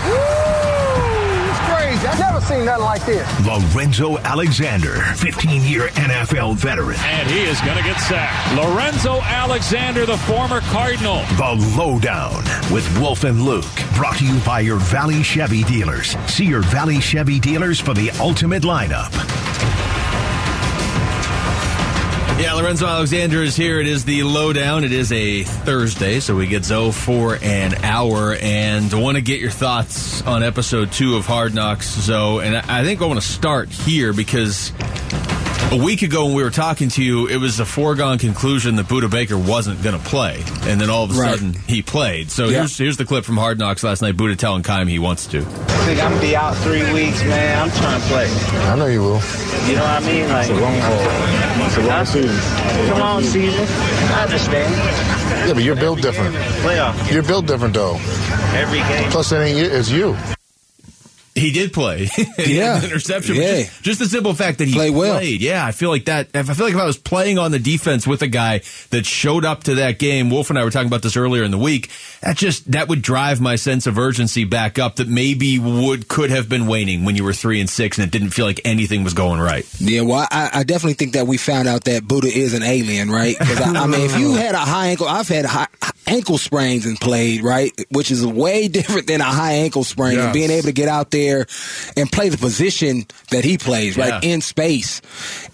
I've 2.06 2.20
never 2.20 2.33
seen 2.44 2.66
nothing 2.66 2.84
like 2.84 3.06
this. 3.06 3.28
Lorenzo 3.46 4.18
Alexander, 4.20 4.96
15 5.16 5.64
year 5.64 5.88
NFL 5.90 6.56
veteran. 6.56 6.98
And 7.02 7.30
he 7.30 7.42
is 7.42 7.60
going 7.62 7.78
to 7.78 7.84
get 7.84 8.00
sacked. 8.00 8.56
Lorenzo 8.56 9.22
Alexander, 9.22 10.06
the 10.06 10.18
former 10.20 10.62
Cardinal. 10.62 11.24
The 11.38 11.76
Lowdown 11.78 12.44
with 12.72 12.88
Wolf 13.00 13.24
and 13.24 13.42
Luke. 13.42 13.66
Brought 13.96 14.18
to 14.18 14.26
you 14.26 14.40
by 14.42 14.62
your 14.62 14.78
Valley 14.78 15.24
Chevy 15.24 15.64
dealers. 15.64 16.16
See 16.28 16.46
your 16.46 16.62
Valley 16.62 17.00
Chevy 17.00 17.40
dealers 17.40 17.80
for 17.80 17.94
the 17.94 18.12
ultimate 18.20 18.64
lineup. 18.64 19.43
Yeah, 22.40 22.56
Lorenzo 22.56 22.88
Alexander 22.88 23.42
is 23.42 23.56
here. 23.56 23.80
It 23.80 23.88
is 23.88 24.04
the 24.06 24.24
lowdown. 24.24 24.84
It 24.84 24.92
is 24.92 25.12
a 25.12 25.44
Thursday, 25.44 26.20
so 26.20 26.36
we 26.36 26.48
get 26.48 26.66
Zoe 26.66 26.92
for 26.92 27.38
an 27.42 27.76
hour. 27.86 28.36
And 28.42 28.94
I 28.94 29.00
want 29.00 29.16
to 29.16 29.22
get 29.22 29.40
your 29.40 29.52
thoughts 29.52 30.22
on 30.24 30.44
episode 30.44 30.92
two 30.92 31.16
of 31.16 31.26
Hard 31.26 31.54
Knocks, 31.54 31.88
Zoe. 31.88 32.46
And 32.46 32.58
I 32.58 32.84
think 32.84 33.02
I 33.02 33.06
want 33.06 33.22
to 33.22 33.26
start 33.26 33.70
here 33.70 34.12
because 34.12 34.72
a 35.74 35.84
week 35.84 36.04
ago 36.04 36.26
when 36.26 36.36
we 36.36 36.44
were 36.44 36.52
talking 36.52 36.90
to 36.90 37.04
you, 37.04 37.28
it 37.28 37.38
was 37.38 37.60
a 37.60 37.66
foregone 37.66 38.20
conclusion 38.20 38.76
that 38.76 38.86
Budda 38.86 39.10
Baker 39.10 39.38
wasn't 39.38 39.82
going 39.82 39.98
to 39.98 40.06
play, 40.06 40.44
and 40.64 40.80
then 40.80 40.90
all 40.92 41.04
of 41.04 41.12
a 41.12 41.14
right. 41.16 41.40
sudden 41.40 41.54
he 41.68 41.82
played. 41.82 42.30
So 42.30 42.46
yeah. 42.46 42.60
here's 42.60 42.78
here's 42.78 42.98
the 42.98 43.06
clip 43.06 43.26
from 43.26 43.38
Hard 43.38 43.58
Knocks 43.58 43.84
last 43.84 44.02
night. 44.02 44.16
Budda 44.16 44.38
telling 44.38 44.62
Keim 44.62 44.88
he 44.88 45.00
wants 45.00 45.26
to. 45.28 45.40
I 45.40 45.42
think 45.42 46.04
I'm 46.04 46.12
gonna 46.12 46.22
be 46.22 46.36
out 46.36 46.56
three 46.58 46.84
weeks, 46.94 47.24
man. 47.24 47.64
I'm 47.64 47.72
trying 47.72 48.00
to 48.00 48.08
play. 48.08 48.28
I 48.28 48.76
know 48.76 48.86
you 48.86 49.02
will. 49.02 49.22
You 49.68 49.76
know 49.76 49.84
what 49.84 50.04
I 50.04 50.06
mean? 50.06 50.30
Like 50.30 50.50
it's 50.50 50.58
a 50.58 50.62
long 50.62 50.80
haul. 50.80 51.66
It's 51.66 51.78
a 51.78 51.88
long 51.88 52.06
season. 52.06 52.36
It's 52.36 52.92
a 52.92 53.00
long 53.00 53.24
season. 53.24 53.66
I 54.14 54.24
understand. 54.24 55.48
Yeah, 55.48 55.54
but 55.54 55.64
you're 55.64 55.76
built 55.76 56.02
different. 56.02 56.36
Playoff. 56.36 57.12
You're 57.12 57.24
built 57.24 57.48
different 57.48 57.74
though. 57.74 57.96
Every 58.54 58.80
game. 58.80 59.10
Plus, 59.10 59.32
it 59.32 59.38
ain't 59.38 59.58
you. 59.58 59.66
It's 59.66 59.90
you. 59.90 60.16
He 61.36 61.52
did 61.52 61.74
play. 61.74 62.10
Yeah. 62.38 62.84
interception. 62.84 63.36
Yeah. 63.36 63.62
Just, 63.64 63.84
just 63.84 64.00
the 64.00 64.06
simple 64.06 64.34
fact 64.34 64.58
that 64.60 64.68
he 64.68 64.74
Played 64.74 64.94
well. 64.96 65.16
played. 65.18 65.42
Yeah, 65.42 65.66
I 65.66 65.72
feel 65.72 65.90
like 65.90 66.06
that. 66.06 66.28
I 66.34 66.44
feel 66.44 66.66
like 66.66 66.76
if 66.76 66.80
I 66.80 66.86
was 66.86 66.98
playing 66.98 67.40
on 67.40 67.52
the 67.52 67.60
defense 67.60 68.06
with 68.06 68.22
a 68.22 68.28
guy 68.28 68.62
that 68.92 69.06
showed 69.06 69.44
up 69.46 69.64
to 69.66 69.76
that 69.76 69.98
game, 70.00 70.30
Wolf 70.30 70.50
and 70.50 70.60
I 70.60 70.64
were 70.64 70.70
talking 70.72 70.88
about 70.88 71.02
this 71.02 71.16
earlier 71.18 71.44
in 71.44 71.52
the 71.52 71.58
week. 71.58 71.90
That 72.22 72.38
just 72.38 72.72
that 72.72 72.88
would 72.90 73.02
drive 73.02 73.42
my 73.42 73.56
sense 73.56 73.88
of 73.88 73.98
urgency 73.98 74.44
back 74.46 74.78
up. 74.78 74.98
That 74.98 75.08
maybe 75.08 75.58
would 75.60 76.08
could 76.08 76.30
have 76.30 76.50
been 76.50 76.68
waning 76.68 77.04
when 77.06 77.16
you 77.16 77.24
were 77.24 77.34
three 77.34 77.60
and 77.60 77.70
six, 77.70 77.98
and 77.98 78.06
it 78.06 78.12
didn't 78.12 78.32
feel 78.32 78.46
like 78.46 78.62
anything 78.66 79.04
was 79.04 79.14
going 79.14 79.40
right. 79.40 79.66
Yeah, 79.80 80.02
well, 80.02 80.28
I, 80.30 80.50
I 80.54 80.64
definitely 80.64 80.94
think 80.96 81.14
that 81.14 81.26
we 81.28 81.38
found 81.38 81.68
out 81.68 81.86
that 81.86 82.04
Budda 82.04 82.32
is 82.32 82.54
an 82.54 82.64
alien, 82.64 83.10
right? 83.10 83.38
Because 83.40 83.60
I, 83.62 83.72
I 83.84 83.88
mean, 83.88 84.02
if 84.02 84.18
you 84.20 84.34
had 84.36 84.56
a 84.56 84.60
high 84.60 84.88
ankle, 84.88 85.08
I've 85.08 85.28
had 85.28 85.46
high, 85.46 85.68
ankle 86.08 86.38
sprains 86.38 86.86
and 86.86 87.00
played, 87.00 87.44
right, 87.44 87.72
which 87.92 88.12
is 88.12 88.26
way 88.26 88.68
different 88.70 89.08
than 89.08 89.22
a 89.22 89.26
high 89.26 89.54
ankle 89.54 89.84
sprain. 89.84 90.14
Yes. 90.14 90.26
And 90.26 90.34
being 90.34 90.52
able 90.52 90.66
to 90.68 90.72
get 90.74 90.88
out 90.90 91.12
there 91.12 91.23
and 91.98 92.12
play 92.12 92.30
the 92.30 92.38
position 92.38 93.06
that 93.32 93.44
he 93.44 93.58
plays, 93.58 93.98
right, 93.98 94.24
Yeah. 94.24 94.32
in 94.34 94.42
space, 94.42 95.02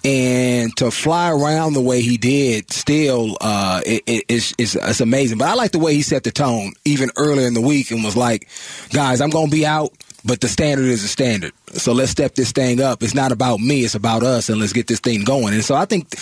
and 0.04 0.76
to 0.78 0.92
fly 0.92 1.32
around 1.32 1.74
the 1.74 1.82
way 1.82 2.02
he 2.02 2.18
did, 2.18 2.72
still, 2.72 3.38
uh, 3.42 3.82
it, 3.86 4.04
it, 4.08 4.26
it's, 4.30 4.54
it's 4.58 4.76
it's 4.76 5.02
amazing. 5.02 5.38
But 5.38 5.48
I 5.50 5.54
like 5.54 5.72
the 5.72 5.80
way 5.80 5.94
he 5.94 6.02
set 6.02 6.24
the 6.24 6.32
tone 6.32 6.74
even 6.86 7.10
earlier 7.18 7.48
in 7.48 7.54
the 7.54 7.62
week 7.62 7.92
and 7.92 8.04
was 8.04 8.16
like, 8.18 8.48
guys, 8.92 9.22
I'm 9.22 9.30
gonna 9.30 9.52
be 9.52 9.66
out. 9.66 9.92
But 10.26 10.42
the 10.42 10.50
standard 10.50 10.86
is 10.86 11.04
a 11.04 11.08
standard. 11.08 11.54
So 11.74 11.94
let's 11.94 12.12
step 12.12 12.36
this 12.36 12.52
thing 12.52 12.82
up. 12.82 13.02
It's 13.04 13.14
not 13.14 13.32
about 13.32 13.60
me, 13.60 13.84
it's 13.84 13.96
about 13.96 14.24
us, 14.24 14.50
and 14.50 14.60
let's 14.60 14.74
get 14.74 14.88
this 14.88 15.00
thing 15.00 15.24
going. 15.24 15.54
And 15.54 15.64
so 15.64 15.76
I 15.76 15.86
think 15.86 16.14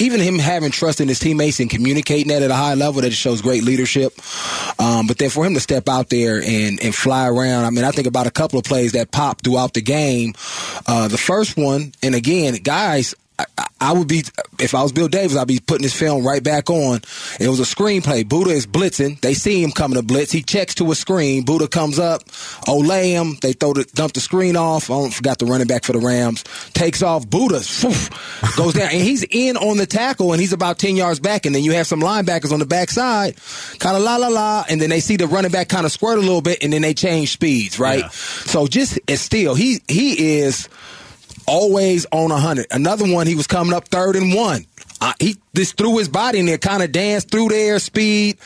even 0.00 0.20
him 0.20 0.38
having 0.38 0.70
trust 0.70 1.00
in 1.00 1.08
his 1.08 1.18
teammates 1.18 1.60
and 1.60 1.70
communicating 1.70 2.28
that 2.28 2.42
at 2.42 2.50
a 2.50 2.54
high 2.54 2.74
level, 2.74 3.00
that 3.02 3.12
shows 3.12 3.40
great 3.40 3.64
leadership. 3.64 4.12
Um, 4.78 5.06
but 5.06 5.18
then 5.18 5.30
for 5.30 5.46
him 5.46 5.54
to 5.54 5.60
step 5.60 5.88
out 5.88 6.10
there 6.10 6.42
and, 6.42 6.82
and 6.82 6.94
fly 6.94 7.28
around, 7.28 7.64
I 7.64 7.70
mean, 7.70 7.84
I 7.84 7.90
think 7.90 8.06
about 8.06 8.26
a 8.26 8.30
couple 8.30 8.58
of 8.58 8.64
plays 8.64 8.92
that 8.92 9.10
popped 9.10 9.44
throughout 9.44 9.74
the 9.74 9.82
game. 9.82 10.34
Uh, 10.86 11.08
the 11.08 11.18
first 11.18 11.56
one, 11.56 11.92
and 12.02 12.14
again, 12.14 12.54
guys, 12.56 13.14
I 13.80 13.92
would 13.92 14.08
be 14.08 14.24
if 14.58 14.74
I 14.74 14.82
was 14.82 14.92
Bill 14.92 15.08
Davis, 15.08 15.36
I'd 15.36 15.46
be 15.46 15.60
putting 15.60 15.82
this 15.82 15.98
film 15.98 16.26
right 16.26 16.42
back 16.42 16.68
on. 16.70 17.00
It 17.38 17.48
was 17.48 17.60
a 17.60 17.64
screenplay. 17.64 18.24
Budda 18.24 18.48
is 18.48 18.66
blitzing. 18.66 19.20
They 19.20 19.34
see 19.34 19.62
him 19.62 19.70
coming 19.70 19.96
to 19.96 20.02
blitz. 20.02 20.32
He 20.32 20.42
checks 20.42 20.74
to 20.76 20.90
a 20.90 20.94
screen. 20.94 21.44
Budda 21.44 21.70
comes 21.70 21.98
up, 21.98 22.24
olay 22.66 23.10
him. 23.10 23.36
They 23.40 23.52
throw 23.52 23.72
the 23.74 23.84
dump 23.94 24.14
the 24.14 24.20
screen 24.20 24.56
off. 24.56 24.90
I 24.90 24.94
don't 24.94 25.14
forgot 25.14 25.38
the 25.38 25.46
running 25.46 25.66
back 25.66 25.84
for 25.84 25.92
the 25.92 26.00
Rams. 26.00 26.44
Takes 26.72 27.02
off. 27.02 27.26
Budda 27.26 27.62
phew, 27.62 28.56
goes 28.56 28.74
down, 28.74 28.90
and 28.90 29.02
he's 29.02 29.24
in 29.30 29.56
on 29.56 29.76
the 29.76 29.86
tackle, 29.86 30.32
and 30.32 30.40
he's 30.40 30.52
about 30.52 30.78
ten 30.78 30.96
yards 30.96 31.20
back. 31.20 31.46
And 31.46 31.54
then 31.54 31.62
you 31.62 31.72
have 31.72 31.86
some 31.86 32.00
linebackers 32.00 32.52
on 32.52 32.58
the 32.58 32.66
backside, 32.66 33.36
kind 33.78 33.96
of 33.96 34.02
la 34.02 34.16
la 34.16 34.28
la, 34.28 34.64
and 34.68 34.80
then 34.80 34.90
they 34.90 35.00
see 35.00 35.16
the 35.16 35.26
running 35.26 35.52
back 35.52 35.68
kind 35.68 35.86
of 35.86 35.92
squirt 35.92 36.18
a 36.18 36.20
little 36.20 36.42
bit, 36.42 36.62
and 36.62 36.72
then 36.72 36.82
they 36.82 36.94
change 36.94 37.30
speeds, 37.32 37.78
right? 37.78 38.00
Yeah. 38.00 38.08
So 38.08 38.66
just 38.66 38.98
it's 39.06 39.22
still 39.22 39.54
he 39.54 39.80
he 39.88 40.38
is 40.38 40.68
always 41.48 42.06
on 42.12 42.30
a 42.30 42.38
hundred. 42.38 42.66
Another 42.70 43.10
one, 43.12 43.26
he 43.26 43.34
was 43.34 43.46
coming 43.46 43.72
up 43.72 43.88
third 43.88 44.16
and 44.16 44.34
one. 44.34 44.66
Uh, 45.00 45.12
he 45.20 45.36
just 45.54 45.76
threw 45.76 45.96
his 45.98 46.08
body 46.08 46.40
in 46.40 46.46
there, 46.46 46.58
kind 46.58 46.82
of 46.82 46.90
danced 46.90 47.30
through 47.30 47.48
there, 47.48 47.78
speed, 47.78 48.36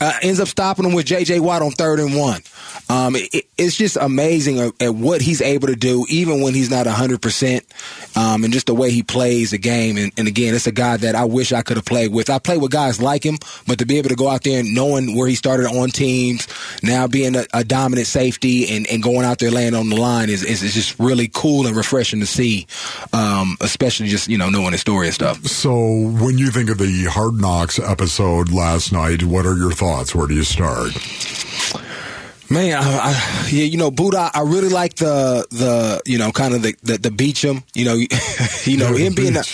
uh, 0.00 0.14
ends 0.22 0.40
up 0.40 0.48
stopping 0.48 0.86
him 0.86 0.94
with 0.94 1.04
J.J. 1.04 1.40
Watt 1.40 1.60
on 1.62 1.72
third 1.72 2.00
and 2.00 2.16
one. 2.16 2.40
Um, 2.88 3.16
it, 3.16 3.34
it- 3.34 3.46
it's 3.60 3.76
just 3.76 3.98
amazing 4.00 4.58
at, 4.58 4.72
at 4.80 4.94
what 4.94 5.20
he's 5.20 5.42
able 5.42 5.66
to 5.68 5.76
do, 5.76 6.06
even 6.08 6.40
when 6.40 6.54
he's 6.54 6.70
not 6.70 6.86
100%, 6.86 8.16
um, 8.16 8.42
and 8.42 8.50
just 8.54 8.66
the 8.68 8.74
way 8.74 8.90
he 8.90 9.02
plays 9.02 9.50
the 9.50 9.58
game. 9.58 9.98
And, 9.98 10.10
and 10.16 10.26
again, 10.26 10.54
it's 10.54 10.66
a 10.66 10.72
guy 10.72 10.96
that 10.96 11.14
I 11.14 11.26
wish 11.26 11.52
I 11.52 11.60
could 11.60 11.76
have 11.76 11.84
played 11.84 12.10
with. 12.10 12.30
I 12.30 12.38
played 12.38 12.62
with 12.62 12.70
guys 12.70 13.02
like 13.02 13.22
him, 13.22 13.36
but 13.66 13.78
to 13.80 13.84
be 13.84 13.98
able 13.98 14.08
to 14.08 14.14
go 14.14 14.30
out 14.30 14.44
there 14.44 14.60
and 14.60 14.74
knowing 14.74 15.14
where 15.14 15.28
he 15.28 15.34
started 15.34 15.66
on 15.66 15.90
teams, 15.90 16.48
now 16.82 17.06
being 17.06 17.36
a, 17.36 17.44
a 17.52 17.64
dominant 17.64 18.06
safety 18.06 18.74
and, 18.74 18.86
and 18.86 19.02
going 19.02 19.26
out 19.26 19.40
there 19.40 19.50
laying 19.50 19.74
on 19.74 19.90
the 19.90 19.96
line 19.96 20.30
is, 20.30 20.42
is, 20.42 20.62
is 20.62 20.72
just 20.72 20.98
really 20.98 21.28
cool 21.28 21.66
and 21.66 21.76
refreshing 21.76 22.20
to 22.20 22.26
see, 22.26 22.66
um, 23.12 23.58
especially 23.60 24.08
just, 24.08 24.26
you 24.28 24.38
know, 24.38 24.48
knowing 24.48 24.72
his 24.72 24.80
story 24.80 25.08
and 25.08 25.14
stuff. 25.14 25.44
So, 25.44 25.70
when 26.18 26.38
you 26.38 26.50
think 26.50 26.70
of 26.70 26.78
the 26.78 27.04
Hard 27.10 27.34
Knocks 27.34 27.78
episode 27.78 28.50
last 28.50 28.90
night, 28.90 29.22
what 29.22 29.44
are 29.44 29.56
your 29.58 29.72
thoughts? 29.72 30.14
Where 30.14 30.26
do 30.26 30.34
you 30.34 30.44
start? 30.44 30.92
Man, 32.50 32.76
I, 32.76 32.82
I, 32.82 33.48
yeah, 33.52 33.62
you 33.62 33.76
know, 33.76 33.92
Budda, 33.92 34.28
I 34.34 34.40
really 34.40 34.70
like 34.70 34.96
the 34.96 35.46
the 35.50 36.02
you 36.04 36.18
know 36.18 36.32
kind 36.32 36.52
of 36.52 36.62
the 36.62 36.74
the, 36.82 36.98
the 36.98 37.10
Beachum, 37.12 37.62
you 37.74 37.84
know, 37.84 37.94
you 38.64 38.76
know 38.76 38.92
him 38.92 39.14
being, 39.14 39.36
a, 39.36 39.44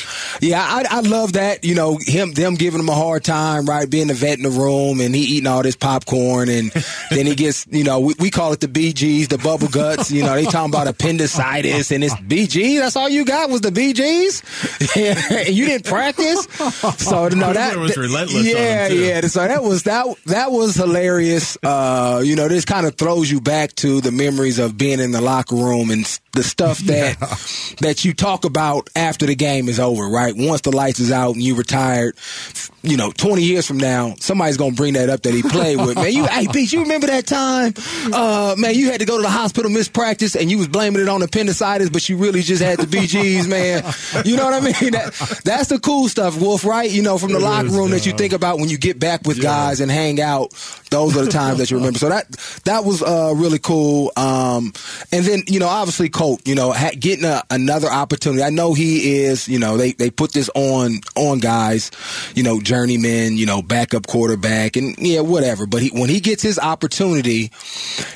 yeah, 0.40 0.62
I, 0.62 0.84
I 0.88 1.00
love 1.00 1.34
that, 1.34 1.62
you 1.62 1.74
know, 1.74 1.98
him 2.00 2.32
them 2.32 2.54
giving 2.54 2.80
him 2.80 2.88
a 2.88 2.94
hard 2.94 3.22
time, 3.22 3.66
right, 3.66 3.88
being 3.88 4.06
the 4.06 4.14
vet 4.14 4.38
in 4.38 4.44
the 4.44 4.50
room 4.50 5.00
and 5.00 5.14
he 5.14 5.20
eating 5.36 5.46
all 5.46 5.62
this 5.62 5.76
popcorn 5.76 6.48
and 6.48 6.70
then 7.10 7.26
he 7.26 7.34
gets, 7.34 7.66
you 7.70 7.84
know, 7.84 8.00
we, 8.00 8.14
we 8.18 8.30
call 8.30 8.54
it 8.54 8.60
the 8.60 8.66
BGs, 8.68 9.28
the 9.28 9.36
bubble 9.36 9.68
guts, 9.68 10.10
you 10.10 10.22
know, 10.22 10.34
they 10.34 10.44
talking 10.44 10.72
about 10.72 10.88
appendicitis 10.88 11.90
and 11.90 12.02
it's 12.02 12.14
BG, 12.14 12.78
that's 12.78 12.96
all 12.96 13.10
you 13.10 13.26
got 13.26 13.50
was 13.50 13.60
the 13.60 13.70
BGs, 13.70 14.96
and 14.96 15.48
you 15.54 15.66
didn't 15.66 15.84
practice, 15.84 16.46
so 16.96 17.28
no, 17.28 17.52
that 17.52 17.76
was 17.76 17.94
relentless 17.94 18.46
yeah, 18.46 18.88
yeah, 18.88 19.20
so 19.22 19.46
that 19.46 19.62
was 19.62 19.82
that 19.82 20.06
that 20.24 20.50
was 20.50 20.74
hilarious. 20.76 21.58
Uh, 21.62 22.22
you 22.24 22.36
know, 22.36 22.48
this 22.48 22.64
kind 22.64 22.85
of 22.85 22.85
throws 22.90 23.30
you 23.30 23.40
back 23.40 23.74
to 23.76 24.00
the 24.00 24.12
memories 24.12 24.58
of 24.58 24.76
being 24.76 25.00
in 25.00 25.12
the 25.12 25.20
locker 25.20 25.56
room 25.56 25.90
and 25.90 26.06
the 26.36 26.42
stuff 26.44 26.78
that 26.86 27.18
that 27.80 28.04
you 28.04 28.14
talk 28.14 28.44
about 28.44 28.88
after 28.94 29.26
the 29.26 29.34
game 29.34 29.68
is 29.68 29.80
over, 29.80 30.06
right? 30.08 30.34
Once 30.36 30.60
the 30.60 30.70
lights 30.70 31.00
is 31.00 31.10
out 31.10 31.34
and 31.34 31.42
you 31.42 31.54
retired, 31.56 32.16
you 32.82 32.96
know, 32.96 33.10
20 33.10 33.42
years 33.42 33.66
from 33.66 33.78
now, 33.78 34.14
somebody's 34.20 34.56
gonna 34.56 34.72
bring 34.72 34.94
that 34.94 35.10
up 35.10 35.22
that 35.22 35.34
he 35.34 35.42
played 35.42 35.78
with. 35.78 35.96
Man, 35.96 36.12
you 36.12 36.26
hey 36.28 36.46
Pete, 36.48 36.72
you 36.72 36.82
remember 36.82 37.08
that 37.08 37.26
time? 37.26 37.74
Uh 38.12 38.54
man, 38.56 38.74
you 38.74 38.90
had 38.90 39.00
to 39.00 39.06
go 39.06 39.16
to 39.16 39.22
the 39.22 39.30
hospital 39.30 39.70
miss 39.70 39.88
practice 39.88 40.36
and 40.36 40.50
you 40.50 40.58
was 40.58 40.68
blaming 40.68 41.02
it 41.02 41.08
on 41.08 41.22
appendicitis, 41.22 41.90
but 41.90 42.08
you 42.08 42.16
really 42.16 42.42
just 42.42 42.62
had 42.62 42.78
the 42.78 42.86
BGs, 42.86 43.48
man. 43.48 43.82
You 44.24 44.36
know 44.36 44.44
what 44.44 44.54
I 44.54 44.60
mean? 44.60 44.92
That 44.92 45.40
that's 45.44 45.68
the 45.68 45.78
cool 45.80 46.08
stuff, 46.08 46.40
Wolf, 46.40 46.64
right? 46.64 46.90
You 46.90 47.02
know, 47.02 47.18
from 47.18 47.32
the 47.32 47.38
It 47.38 47.42
locker 47.42 47.66
is, 47.68 47.74
room 47.74 47.90
that 47.90 48.06
you 48.06 48.12
think 48.12 48.32
about 48.32 48.58
when 48.58 48.68
you 48.68 48.78
get 48.78 48.98
back 49.00 49.26
with 49.26 49.40
guys 49.42 49.80
and 49.80 49.90
hang 49.90 50.20
out. 50.20 50.52
Those 50.90 51.16
are 51.16 51.24
the 51.24 51.30
times 51.30 51.58
that 51.58 51.70
you 51.70 51.78
remember. 51.78 51.98
So 51.98 52.08
that 52.08 52.30
that 52.64 52.84
was 52.84 53.02
uh, 53.02 53.32
really 53.34 53.58
cool. 53.58 54.12
Um, 54.16 54.72
and 55.12 55.24
then 55.24 55.42
you 55.48 55.58
know, 55.58 55.68
obviously, 55.68 56.08
Colt, 56.26 56.48
you 56.48 56.54
know, 56.54 56.72
ha- 56.72 56.90
getting 56.98 57.24
a, 57.24 57.42
another 57.50 57.88
opportunity. 57.88 58.42
I 58.42 58.50
know 58.50 58.74
he 58.74 59.22
is. 59.22 59.48
You 59.48 59.58
know, 59.58 59.76
they 59.76 59.92
they 59.92 60.10
put 60.10 60.32
this 60.32 60.50
on 60.54 61.00
on 61.14 61.38
guys. 61.38 61.90
You 62.34 62.42
know, 62.42 62.60
journeyman. 62.60 63.36
You 63.36 63.46
know, 63.46 63.62
backup 63.62 64.06
quarterback, 64.06 64.76
and 64.76 64.96
yeah, 64.98 65.20
whatever. 65.20 65.66
But 65.66 65.82
he, 65.82 65.90
when 65.90 66.08
he 66.08 66.20
gets 66.20 66.42
his 66.42 66.58
opportunity, 66.58 67.50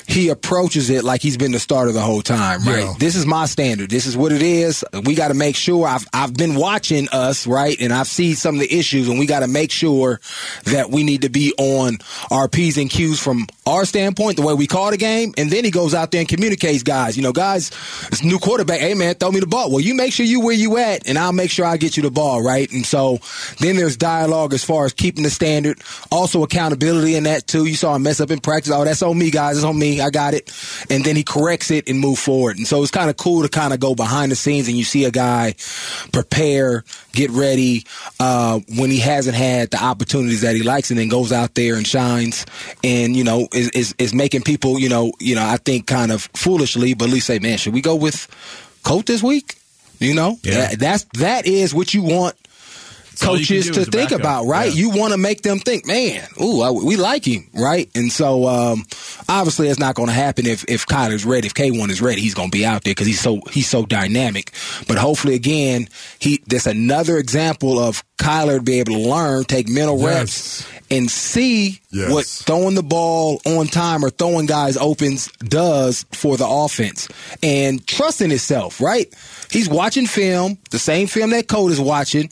he 0.07 0.29
approaches 0.29 0.89
it 0.89 1.03
like 1.03 1.21
he's 1.21 1.37
been 1.37 1.51
the 1.51 1.59
starter 1.59 1.91
the 1.91 2.01
whole 2.01 2.21
time. 2.21 2.63
Right. 2.63 2.83
Yeah. 2.83 2.93
This 2.99 3.15
is 3.15 3.25
my 3.25 3.45
standard. 3.45 3.89
This 3.89 4.05
is 4.05 4.17
what 4.17 4.31
it 4.31 4.41
is. 4.41 4.83
We 5.05 5.15
got 5.15 5.29
to 5.29 5.33
make 5.33 5.55
sure. 5.55 5.87
I've 5.87 6.05
I've 6.13 6.33
been 6.33 6.55
watching 6.55 7.07
us 7.09 7.47
right, 7.47 7.79
and 7.79 7.93
I've 7.93 8.07
seen 8.07 8.35
some 8.35 8.55
of 8.55 8.61
the 8.61 8.77
issues, 8.77 9.07
and 9.07 9.19
we 9.19 9.25
got 9.25 9.39
to 9.39 9.47
make 9.47 9.71
sure 9.71 10.19
that 10.65 10.91
we 10.91 11.03
need 11.03 11.21
to 11.21 11.29
be 11.29 11.53
on 11.57 11.99
our 12.29 12.47
p's 12.47 12.77
and 12.77 12.89
q's 12.89 13.19
from 13.19 13.47
our 13.65 13.85
standpoint, 13.85 14.35
the 14.37 14.43
way 14.43 14.53
we 14.53 14.67
call 14.67 14.91
the 14.91 14.97
game, 14.97 15.33
and 15.37 15.49
then 15.49 15.63
he 15.63 15.71
goes 15.71 15.93
out 15.93 16.11
there 16.11 16.19
and 16.19 16.27
communicates, 16.27 16.83
guys. 16.83 17.15
You 17.15 17.23
know, 17.23 17.31
guys, 17.31 17.71
it's 18.07 18.23
new 18.23 18.39
quarterback. 18.39 18.79
Hey 18.79 18.93
man, 18.93 19.15
throw 19.15 19.31
me 19.31 19.39
the 19.39 19.47
ball. 19.47 19.69
Well, 19.69 19.79
you 19.79 19.93
make 19.93 20.13
sure 20.13 20.25
you 20.25 20.41
where 20.41 20.53
you 20.53 20.77
at, 20.77 21.07
and 21.07 21.17
I'll 21.17 21.33
make 21.33 21.51
sure 21.51 21.65
I 21.65 21.77
get 21.77 21.97
you 21.97 22.03
the 22.03 22.11
ball 22.11 22.41
right. 22.41 22.71
And 22.71 22.85
so 22.85 23.19
then 23.59 23.75
there's 23.75 23.97
dialogue 23.97 24.53
as 24.53 24.63
far 24.63 24.85
as 24.85 24.93
keeping 24.93 25.23
the 25.23 25.29
standard, 25.29 25.81
also 26.11 26.43
accountability 26.43 27.15
in 27.15 27.23
that 27.23 27.47
too. 27.47 27.65
You 27.65 27.75
saw 27.75 27.95
him 27.95 28.03
mess 28.03 28.19
up 28.19 28.31
in 28.31 28.39
practice. 28.39 28.71
Oh, 28.71 28.83
that's 28.83 29.01
on 29.01 29.17
me, 29.17 29.31
guys. 29.31 29.57
It's 29.57 29.65
on 29.65 29.77
me. 29.77 30.01
I 30.01 30.09
got 30.09 30.33
it. 30.33 30.51
And 30.89 31.03
then 31.03 31.15
he 31.15 31.23
corrects 31.23 31.71
it 31.71 31.87
and 31.87 31.99
move 31.99 32.19
forward. 32.19 32.57
And 32.57 32.67
so 32.67 32.81
it's 32.81 32.91
kind 32.91 33.09
of 33.09 33.17
cool 33.17 33.43
to 33.43 33.49
kind 33.49 33.73
of 33.73 33.79
go 33.79 33.95
behind 33.95 34.31
the 34.31 34.35
scenes 34.35 34.67
and 34.67 34.77
you 34.77 34.83
see 34.83 35.05
a 35.05 35.11
guy 35.11 35.55
prepare, 36.11 36.83
get 37.13 37.29
ready 37.31 37.85
uh, 38.19 38.59
when 38.77 38.89
he 38.89 38.99
hasn't 38.99 39.35
had 39.35 39.71
the 39.71 39.83
opportunities 39.83 40.41
that 40.41 40.55
he 40.55 40.63
likes, 40.63 40.89
and 40.89 40.99
then 40.99 41.09
goes 41.09 41.31
out 41.31 41.55
there 41.55 41.75
and 41.75 41.87
shines, 41.87 42.45
and 42.83 43.15
you 43.15 43.23
know 43.23 43.47
is 43.53 43.69
is, 43.69 43.95
is 43.97 44.13
making 44.13 44.41
people 44.41 44.79
you 44.79 44.89
know 44.89 45.11
you 45.19 45.35
know 45.35 45.45
I 45.45 45.57
think 45.57 45.87
kind 45.87 46.11
of 46.11 46.29
foolishly, 46.33 46.93
but 46.93 47.07
at 47.07 47.13
least 47.13 47.27
say, 47.27 47.39
man, 47.39 47.57
should 47.57 47.73
we 47.73 47.81
go 47.81 47.90
with 47.95 48.27
Colt 48.83 49.05
this 49.05 49.21
week? 49.23 49.57
You 49.99 50.13
know, 50.15 50.39
Yeah. 50.43 50.67
That- 50.69 50.79
that's 50.79 51.05
that 51.19 51.45
is 51.45 51.73
what 51.73 51.93
you 51.93 52.01
want 52.01 52.07
all 52.09 52.21
you 52.21 52.35
can 52.35 52.40
coaches 53.21 53.69
to 53.71 53.85
think 53.85 54.11
about, 54.11 54.45
right? 54.45 54.71
Yeah. 54.73 54.79
You 54.81 54.89
want 54.89 55.13
to 55.13 55.17
make 55.17 55.41
them 55.41 55.59
think, 55.59 55.85
man, 55.85 56.27
ooh, 56.41 56.61
I, 56.61 56.71
we 56.71 56.95
like 56.97 57.25
him, 57.25 57.47
right? 57.53 57.89
And 57.95 58.11
so, 58.11 58.47
um, 58.47 58.85
obviously, 59.29 59.67
it's 59.69 59.79
not 59.79 59.95
going 59.95 60.07
to 60.07 60.13
happen 60.13 60.45
if 60.45 60.65
if 60.67 60.85
Kyler's 60.85 61.25
ready. 61.25 61.47
If 61.47 61.53
K 61.53 61.71
one 61.71 61.89
is 61.89 62.01
ready, 62.01 62.21
he's 62.21 62.33
going 62.33 62.49
to 62.51 62.57
be 62.57 62.65
out 62.65 62.83
there 62.83 62.91
because 62.91 63.07
he's 63.07 63.19
so 63.21 63.39
he's 63.51 63.69
so 63.69 63.85
dynamic. 63.85 64.51
But 64.87 64.97
hopefully, 64.97 65.35
again, 65.35 65.87
he 66.19 66.41
there's 66.47 66.67
another 66.67 67.17
example 67.17 67.79
of 67.79 68.03
Kyler 68.17 68.57
to 68.57 68.63
be 68.63 68.79
able 68.79 68.93
to 68.93 68.99
learn, 69.09 69.43
take 69.45 69.67
mental 69.69 69.99
Yes. 69.99 70.05
reps, 70.05 70.67
and 70.91 71.09
see 71.09 71.79
Yes. 71.91 72.11
what 72.11 72.25
throwing 72.25 72.75
the 72.75 72.83
ball 72.83 73.41
on 73.45 73.67
time 73.67 74.03
or 74.05 74.09
throwing 74.09 74.45
guys 74.45 74.77
opens 74.77 75.27
does 75.39 76.05
for 76.11 76.37
the 76.37 76.47
offense 76.47 77.07
and 77.43 77.85
trusting 77.87 78.29
himself, 78.29 78.79
right? 78.79 79.13
He's 79.49 79.67
watching 79.67 80.05
film, 80.07 80.57
the 80.69 80.79
same 80.79 81.07
film 81.07 81.31
that 81.31 81.47
Code 81.47 81.71
is 81.71 81.79
watching, 81.79 82.29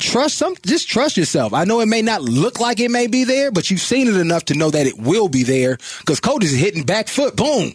trust 0.00 0.36
some. 0.36 0.54
Just 0.64 0.88
trust 0.88 1.16
yourself. 1.16 1.52
I 1.52 1.64
know 1.64 1.80
it 1.80 1.86
may 1.86 2.02
not 2.02 2.22
look 2.22 2.60
like 2.60 2.80
it 2.80 2.90
may 2.90 3.06
be 3.06 3.24
there, 3.24 3.50
but 3.50 3.70
you've 3.70 3.80
seen 3.80 4.08
it 4.08 4.16
enough 4.16 4.46
to 4.46 4.54
know 4.54 4.70
that 4.70 4.86
it 4.86 4.98
will 4.98 5.28
be 5.28 5.42
there. 5.42 5.78
Because 6.00 6.20
Cody's 6.20 6.52
hitting 6.52 6.84
back 6.84 7.08
foot, 7.08 7.36
boom, 7.36 7.72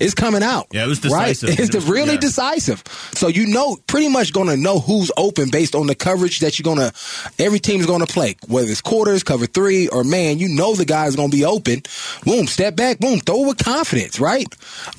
it's 0.00 0.14
coming 0.14 0.42
out. 0.42 0.66
Yeah, 0.72 0.84
it 0.84 0.88
was 0.88 1.00
decisive. 1.00 1.48
Right? 1.50 1.58
It's 1.60 1.68
It 1.70 1.74
was- 1.74 1.84
really 1.88 2.14
yeah. 2.14 2.20
decisive. 2.20 2.82
So 3.14 3.28
you 3.28 3.46
know, 3.46 3.76
pretty 3.86 4.08
much 4.08 4.32
going 4.32 4.48
to 4.48 4.56
know 4.56 4.78
who's 4.80 5.10
open 5.16 5.50
based 5.50 5.74
on 5.74 5.86
the 5.86 5.94
coverage 5.94 6.40
that 6.40 6.58
you're 6.58 6.64
going 6.64 6.78
to. 6.78 6.92
Every 7.38 7.58
team's 7.60 7.86
going 7.86 8.00
to 8.00 8.06
play, 8.12 8.36
whether 8.48 8.68
it's 8.68 8.80
quarters, 8.80 9.22
cover 9.22 9.46
three, 9.46 9.88
or 9.88 10.04
man. 10.04 10.38
You 10.38 10.48
know 10.48 10.74
the 10.74 10.84
guy's 10.84 11.16
going 11.16 11.30
to 11.30 11.36
be 11.36 11.44
open. 11.44 11.82
Boom, 12.24 12.46
step 12.46 12.76
back, 12.76 12.98
boom, 12.98 13.20
throw 13.20 13.44
it 13.44 13.48
with 13.48 13.58
confidence, 13.64 14.20
right? 14.20 14.46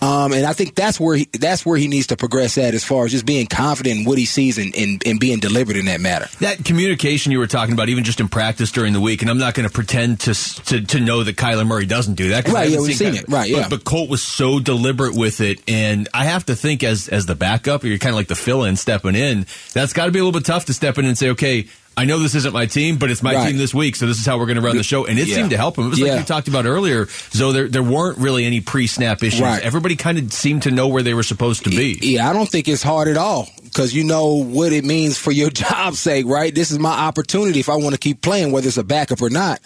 Um, 0.01 0.34
and 0.34 0.45
I 0.45 0.54
think 0.54 0.75
that's 0.75 0.99
where 0.99 1.15
he, 1.17 1.28
that's 1.34 1.65
where 1.65 1.78
he 1.78 1.88
needs 1.88 2.08
to 2.08 2.17
progress 2.17 2.58
at 2.58 2.73
as 2.73 2.84
far 2.84 3.06
as 3.06 3.12
just 3.12 3.25
being 3.25 3.47
confident 3.47 3.99
in 3.99 4.06
what 4.06 4.17
he 4.17 4.25
sees 4.25 4.58
and, 4.58 4.75
and, 4.75 5.01
and 5.06 5.19
being 5.19 5.39
deliberate 5.39 5.78
in 5.78 5.86
that 5.86 6.01
matter. 6.01 6.28
That 6.39 6.54
communication 6.63 7.31
you 7.31 7.39
were 7.39 7.47
talking 7.47 7.73
about, 7.73 7.89
even 7.89 8.03
just 8.03 8.19
in 8.19 8.27
practice 8.29 8.71
during 8.71 8.93
the 8.93 9.01
week, 9.01 9.21
and 9.21 9.29
I'm 9.29 9.37
not 9.37 9.53
going 9.53 9.67
to 9.67 9.73
pretend 9.73 10.19
to, 10.21 10.33
to 10.65 10.81
to 10.81 10.99
know 10.99 11.23
that 11.23 11.35
Kyler 11.35 11.65
Murray 11.67 11.85
doesn't 11.85 12.13
do 12.15 12.29
that. 12.29 12.47
Right, 12.47 12.69
yeah, 12.69 12.79
we've 12.79 12.95
seen 12.95 13.13
Kyler- 13.13 13.19
it. 13.23 13.25
Right, 13.29 13.51
but- 13.51 13.57
yeah. 13.61 13.67
But, 13.69 13.83
Colt 13.83 14.09
was 14.09 14.23
so 14.23 14.59
deliberate 14.59 15.15
with 15.15 15.41
it, 15.41 15.59
and 15.67 16.07
I 16.13 16.25
have 16.25 16.45
to 16.45 16.55
think 16.55 16.83
as 16.83 17.07
as 17.09 17.25
the 17.25 17.35
backup, 17.35 17.83
or 17.83 17.87
you're 17.87 17.97
kind 17.97 18.11
of 18.13 18.17
like 18.17 18.27
the 18.27 18.35
fill-in 18.35 18.75
stepping 18.77 19.15
in. 19.15 19.45
That's 19.73 19.93
got 19.93 20.05
to 20.05 20.11
be 20.11 20.19
a 20.19 20.23
little 20.23 20.39
bit 20.39 20.45
tough 20.45 20.65
to 20.65 20.73
step 20.73 20.97
in 20.97 21.05
and 21.05 21.17
say, 21.17 21.29
okay. 21.31 21.67
I 21.97 22.03
know 22.03 22.19
this 22.19 22.35
isn't 22.35 22.51
my 22.51 22.65
team, 22.65 22.97
but 22.97 23.09
it's 23.09 23.23
my 23.23 23.33
Right. 23.33 23.47
team 23.47 23.57
this 23.57 23.73
week, 23.73 23.95
so 23.95 24.05
this 24.05 24.19
is 24.19 24.25
how 24.25 24.37
we're 24.37 24.47
going 24.47 24.57
to 24.57 24.61
run 24.61 24.75
the 24.75 24.83
show. 24.83 25.05
And 25.05 25.17
it 25.17 25.29
Yeah. 25.29 25.35
seemed 25.37 25.51
to 25.51 25.55
help 25.57 25.77
him. 25.77 25.85
It 25.85 25.91
was 25.91 25.99
Yeah. 25.99 26.07
like 26.07 26.19
you 26.19 26.25
talked 26.25 26.49
about 26.49 26.65
earlier, 26.65 27.07
so 27.31 27.53
there 27.53 27.69
there 27.69 27.81
weren't 27.83 28.17
really 28.17 28.43
any 28.43 28.59
pre-snap 28.59 29.23
issues. 29.23 29.39
Right. 29.39 29.63
Everybody 29.63 29.95
kind 29.95 30.17
of 30.17 30.33
seemed 30.33 30.63
to 30.63 30.71
know 30.71 30.89
where 30.89 31.03
they 31.03 31.13
were 31.13 31.23
supposed 31.23 31.63
to 31.63 31.69
be. 31.69 31.97
Yeah, 32.01 32.29
I 32.29 32.33
don't 32.33 32.49
think 32.51 32.67
it's 32.67 32.83
hard 32.83 33.07
at 33.07 33.15
all 33.15 33.47
because 33.75 33.93
you 33.93 34.05
know 34.05 34.35
what 34.41 34.71
it 34.71 34.85
means 34.85 35.17
for 35.17 35.33
your 35.33 35.49
job's 35.65 35.99
sake, 35.99 36.25
right? 36.25 36.55
This 36.55 36.71
is 36.71 36.79
my 36.79 36.91
opportunity 37.07 37.59
if 37.59 37.67
I 37.67 37.75
want 37.75 37.93
to 37.93 37.99
keep 37.99 38.21
playing, 38.21 38.53
whether 38.53 38.67
it's 38.67 38.77
a 38.77 38.85
backup 38.85 39.21
or 39.21 39.29
not. 39.29 39.59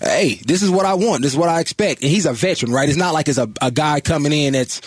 Hey, 0.00 0.36
this 0.46 0.62
is 0.62 0.70
what 0.70 0.86
I 0.86 0.94
want. 0.94 1.22
This 1.22 1.32
is 1.32 1.36
what 1.38 1.48
I 1.48 1.58
expect. 1.58 2.02
And 2.02 2.10
he's 2.10 2.26
a 2.26 2.32
veteran, 2.32 2.70
right? 2.72 2.88
It's 2.88 2.96
not 2.96 3.12
like 3.12 3.26
it's 3.26 3.38
a, 3.38 3.50
a 3.60 3.72
guy 3.72 4.00
coming 4.00 4.30
in 4.30 4.52
that's, 4.52 4.80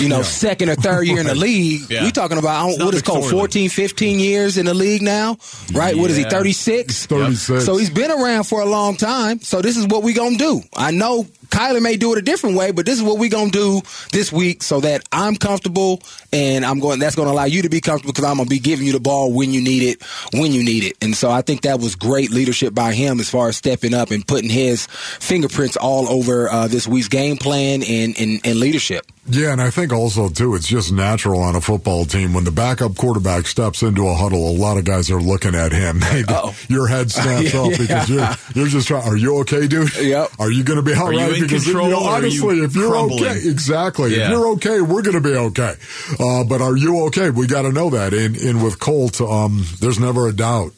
you 0.00 0.08
know, 0.08 0.22
second 0.46 0.70
or 0.70 0.76
third 0.76 1.06
year 1.06 1.20
in 1.20 1.26
the 1.26 1.34
league. 1.34 1.90
Yeah. 1.90 2.04
we 2.04 2.10
talking 2.10 2.38
about, 2.38 2.64
I 2.64 2.70
don't- 2.70 2.86
what 2.86 2.94
is 2.94 3.00
it 3.00 3.04
called, 3.04 3.24
McSorley. 3.24 3.30
14, 3.32 3.68
15 3.68 4.18
years 4.18 4.56
in 4.56 4.64
the 4.64 4.72
league 4.74 5.02
now, 5.02 5.36
right? 5.74 5.94
What 5.94 6.10
is 6.10 6.16
he, 6.16 6.22
Yeah. 6.22 6.30
36? 6.30 7.04
36. 7.06 7.66
So 7.66 7.76
he's 7.76 7.90
been 7.90 8.10
around 8.10 8.44
for 8.44 8.62
a 8.62 8.66
long 8.66 8.96
time. 8.96 9.42
So 9.42 9.60
this 9.60 9.76
is 9.76 9.86
what 9.88 10.02
we're 10.02 10.14
gonna 10.16 10.38
do. 10.38 10.62
I 10.74 10.90
know 10.90 11.26
Kyler 11.52 11.82
may 11.82 11.96
do 11.98 12.12
it 12.12 12.18
a 12.18 12.22
different 12.22 12.56
way, 12.56 12.70
but 12.70 12.86
this 12.86 12.96
is 12.96 13.02
what 13.02 13.18
we're 13.18 13.28
gonna 13.28 13.50
do 13.50 13.82
this 14.10 14.32
week 14.32 14.62
so 14.62 14.80
that 14.80 15.02
I'm 15.12 15.36
comfortable 15.36 16.00
and 16.32 16.64
I'm 16.64 16.80
going. 16.80 16.98
That's 16.98 17.14
gonna 17.14 17.30
allow 17.30 17.44
you 17.44 17.60
to 17.62 17.68
be 17.68 17.82
comfortable 17.82 18.14
because 18.14 18.24
I'm 18.24 18.38
gonna 18.38 18.48
be 18.48 18.58
giving 18.58 18.86
you 18.86 18.92
the 18.92 19.00
ball 19.00 19.30
when 19.32 19.52
you 19.52 19.60
need 19.60 19.82
it, 19.82 20.02
when 20.32 20.52
you 20.52 20.64
need 20.64 20.84
it. 20.84 20.96
And 21.02 21.14
so 21.14 21.30
I 21.30 21.42
think 21.42 21.62
that 21.62 21.78
was 21.78 21.94
great 21.94 22.30
leadership 22.30 22.74
by 22.74 22.94
him 22.94 23.20
as 23.20 23.28
far 23.28 23.48
as 23.48 23.58
stepping 23.58 23.92
up 23.92 24.10
and 24.10 24.26
putting 24.26 24.48
his 24.48 24.86
fingerprints 25.20 25.76
all 25.76 26.08
over 26.08 26.50
uh, 26.50 26.68
this 26.68 26.88
week's 26.88 27.08
game 27.08 27.36
plan 27.36 27.82
and, 27.82 28.18
and, 28.18 28.40
and 28.44 28.58
leadership. 28.58 29.04
Yeah, 29.24 29.52
and 29.52 29.62
I 29.62 29.70
think 29.70 29.92
also 29.92 30.28
too, 30.28 30.56
it's 30.56 30.66
just 30.66 30.90
natural 30.92 31.40
on 31.40 31.54
a 31.54 31.60
football 31.60 32.04
team 32.04 32.34
when 32.34 32.42
the 32.42 32.50
backup 32.50 32.96
quarterback 32.96 33.46
steps 33.46 33.82
into 33.82 34.08
a 34.08 34.14
huddle. 34.14 34.48
A 34.48 34.56
lot 34.56 34.78
of 34.78 34.84
guys 34.84 35.12
are 35.12 35.20
looking 35.20 35.54
at 35.54 35.70
him. 35.72 36.00
They- 36.12 36.24
your 36.68 36.88
head 36.88 37.10
snaps 37.12 37.54
Yeah. 37.54 37.60
up 37.62 37.70
because 37.78 38.08
you're 38.10 38.28
you're 38.54 38.66
just 38.66 38.88
trying. 38.88 39.04
Are 39.08 39.16
you 39.16 39.38
okay, 39.40 39.68
dude? 39.68 39.96
Yep. 39.96 40.28
Are 40.40 40.50
you 40.50 40.64
going 40.64 40.78
to 40.78 40.82
be 40.82 40.92
all 40.94 41.06
Are 41.08 41.12
you 41.12 41.20
right? 41.20 41.34
in 41.36 41.42
because 41.42 41.64
control 41.64 41.86
you 41.88 41.92
know, 41.94 42.04
are 42.04 42.20
you 42.20 42.26
honestly, 42.42 42.60
if 42.60 42.74
you're 42.74 42.90
crumbling? 42.90 43.24
okay, 43.24 43.48
exactly. 43.48 44.16
Yeah. 44.16 44.24
If 44.24 44.30
you're 44.30 44.46
okay, 44.54 44.80
we're 44.80 45.02
going 45.02 45.14
to 45.14 45.20
be 45.20 45.34
okay. 45.36 45.74
Uh, 46.18 46.42
but 46.44 46.60
are 46.60 46.76
you 46.76 47.04
okay? 47.06 47.30
We 47.30 47.46
got 47.46 47.62
to 47.62 47.70
know 47.72 47.90
that. 47.90 48.12
And 48.12 48.36
and 48.36 48.62
with 48.64 48.80
Colt, 48.80 49.20
um, 49.20 49.64
there's 49.80 50.00
never 50.00 50.26
a 50.26 50.32
doubt. 50.32 50.72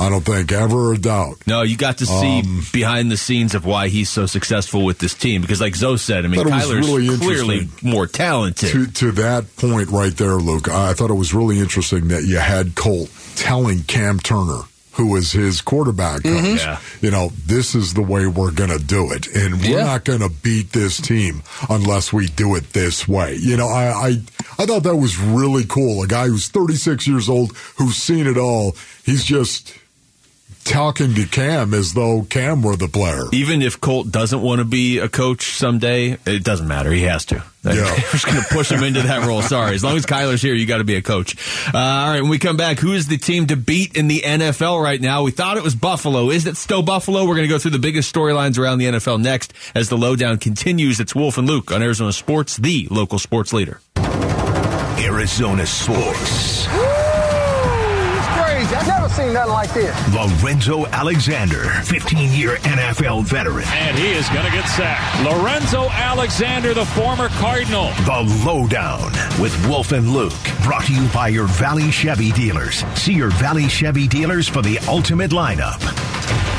I 0.00 0.08
don't 0.08 0.24
think 0.24 0.50
ever 0.50 0.94
a 0.94 0.98
doubt. 0.98 1.36
No, 1.46 1.60
you 1.62 1.76
got 1.76 1.98
to 1.98 2.06
see 2.06 2.40
Um, 2.40 2.64
behind 2.72 3.10
the 3.12 3.16
scenes 3.18 3.54
of 3.54 3.66
why 3.66 3.88
he's 3.88 4.08
so 4.08 4.24
successful 4.26 4.84
with 4.84 4.98
this 4.98 5.12
team. 5.14 5.42
Because, 5.42 5.60
like 5.60 5.76
Zoe 5.76 5.98
said, 5.98 6.24
I 6.24 6.28
mean, 6.28 6.40
Thought 6.42 6.46
it 6.48 6.54
was 6.54 6.64
Kyler's 6.64 6.86
really 6.88 7.18
clearly 7.18 7.68
more 7.82 8.06
talented. 8.06 8.70
To 8.72 8.86
to 8.86 9.12
that 9.12 9.54
point 9.56 9.90
right 9.90 10.16
there, 10.16 10.36
Luke, 10.36 10.68
I 10.68 10.94
thought 10.94 11.10
it 11.10 11.14
was 11.14 11.34
really 11.34 11.58
interesting 11.60 12.08
that 12.08 12.24
you 12.24 12.38
had 12.38 12.74
Colt 12.74 13.10
telling 13.36 13.82
Cam 13.82 14.18
Turner, 14.20 14.62
who 14.92 15.06
was 15.08 15.32
his 15.32 15.60
quarterback 15.60 16.22
coach, 16.22 16.32
Mhm. 16.32 16.56
Yeah. 16.56 16.78
you 17.02 17.10
know, 17.10 17.32
this 17.46 17.74
is 17.74 17.92
the 17.94 18.02
way 18.02 18.26
we're 18.26 18.50
going 18.52 18.70
to 18.70 18.78
do 18.82 19.12
it, 19.12 19.26
and 19.28 19.60
we're 19.60 19.78
Yeah. 19.78 19.84
not 19.84 20.04
going 20.04 20.20
to 20.20 20.28
beat 20.30 20.72
this 20.72 20.98
team 21.00 21.42
unless 21.68 22.12
we 22.12 22.26
do 22.26 22.54
it 22.56 22.72
this 22.72 23.06
way. 23.06 23.36
You 23.40 23.56
know, 23.58 23.68
I, 23.68 23.84
I 24.08 24.20
I 24.58 24.66
thought 24.66 24.82
that 24.82 24.96
was 24.96 25.18
really 25.18 25.64
cool. 25.66 26.02
A 26.02 26.06
guy 26.06 26.26
who's 26.28 26.48
36 26.48 27.06
years 27.06 27.28
old, 27.28 27.54
who's 27.76 27.96
seen 27.96 28.26
it 28.26 28.36
all. 28.38 28.76
He's 29.04 29.24
just 29.24 29.72
talking 30.64 31.14
to 31.14 31.26
Cam 31.26 31.74
as 31.74 31.94
though 31.94 32.22
Cam 32.22 32.62
were 32.62 32.76
the 32.76 32.88
player. 32.88 33.24
Even 33.32 33.62
if 33.62 33.80
Colt 33.80 34.10
doesn't 34.10 34.40
want 34.40 34.60
to 34.60 34.64
be 34.64 34.98
a 34.98 35.08
coach 35.08 35.56
someday, 35.56 36.18
it 36.26 36.44
doesn't 36.44 36.68
matter. 36.68 36.90
He 36.92 37.02
has 37.02 37.24
to. 37.26 37.42
Yeah. 37.62 37.72
We're 37.74 38.10
just 38.12 38.26
going 38.26 38.40
to 38.40 38.46
push 38.48 38.70
him 38.70 38.82
into 38.82 39.02
that 39.02 39.26
role. 39.26 39.42
Sorry. 39.42 39.74
As 39.74 39.84
long 39.84 39.96
as 39.96 40.06
Kyler's 40.06 40.40
here, 40.40 40.54
you 40.54 40.66
got 40.66 40.78
to 40.78 40.84
be 40.84 40.94
a 40.96 41.02
coach. 41.02 41.36
Uh, 41.72 41.78
all 41.78 42.10
right. 42.10 42.20
When 42.20 42.30
we 42.30 42.38
come 42.38 42.56
back, 42.56 42.78
who 42.78 42.92
is 42.92 43.06
the 43.06 43.18
team 43.18 43.48
to 43.48 43.56
beat 43.56 43.96
in 43.96 44.08
the 44.08 44.20
NFL 44.20 44.82
right 44.82 45.00
now? 45.00 45.22
We 45.22 45.30
thought 45.30 45.56
it 45.56 45.62
was 45.62 45.74
Buffalo. 45.74 46.30
Is 46.30 46.46
it 46.46 46.56
still 46.56 46.82
Buffalo? 46.82 47.26
We're 47.26 47.36
going 47.36 47.48
to 47.48 47.52
go 47.52 47.58
through 47.58 47.72
the 47.72 47.78
biggest 47.78 48.14
storylines 48.14 48.58
around 48.58 48.78
the 48.78 48.86
NFL 48.86 49.20
next 49.20 49.52
as 49.74 49.88
the 49.88 49.98
lowdown 49.98 50.38
continues. 50.38 51.00
It's 51.00 51.14
Wolf 51.14 51.36
and 51.38 51.46
Luke 51.46 51.70
on 51.72 51.82
Arizona 51.82 52.12
Sports, 52.12 52.56
the 52.56 52.88
local 52.90 53.18
sports 53.18 53.52
leader. 53.52 53.80
Arizona 55.00 55.66
sports. 55.66 56.66
Seen 59.20 59.32
nothing 59.34 59.52
like 59.52 59.72
this. 59.72 60.14
Lorenzo 60.14 60.86
Alexander, 60.86 61.64
15 61.84 62.32
year 62.32 62.56
NFL 62.56 63.24
veteran. 63.24 63.64
And 63.68 63.98
he 63.98 64.12
is 64.12 64.28
going 64.30 64.44
to 64.44 64.52
get 64.52 64.66
sacked. 64.68 65.24
Lorenzo 65.24 65.88
Alexander, 65.90 66.74
the 66.74 66.86
former 66.86 67.28
Cardinal. 67.28 67.90
The 68.04 68.44
Lowdown 68.44 69.12
with 69.40 69.54
Wolf 69.68 69.92
and 69.92 70.08
Luke. 70.08 70.32
Brought 70.62 70.84
to 70.86 70.94
you 70.94 71.06
by 71.08 71.28
your 71.28 71.46
Valley 71.46 71.90
Chevy 71.90 72.32
dealers. 72.32 72.84
See 72.94 73.12
your 73.12 73.30
Valley 73.30 73.68
Chevy 73.68 74.08
dealers 74.08 74.48
for 74.48 74.62
the 74.62 74.78
ultimate 74.88 75.30
lineup. 75.30 76.49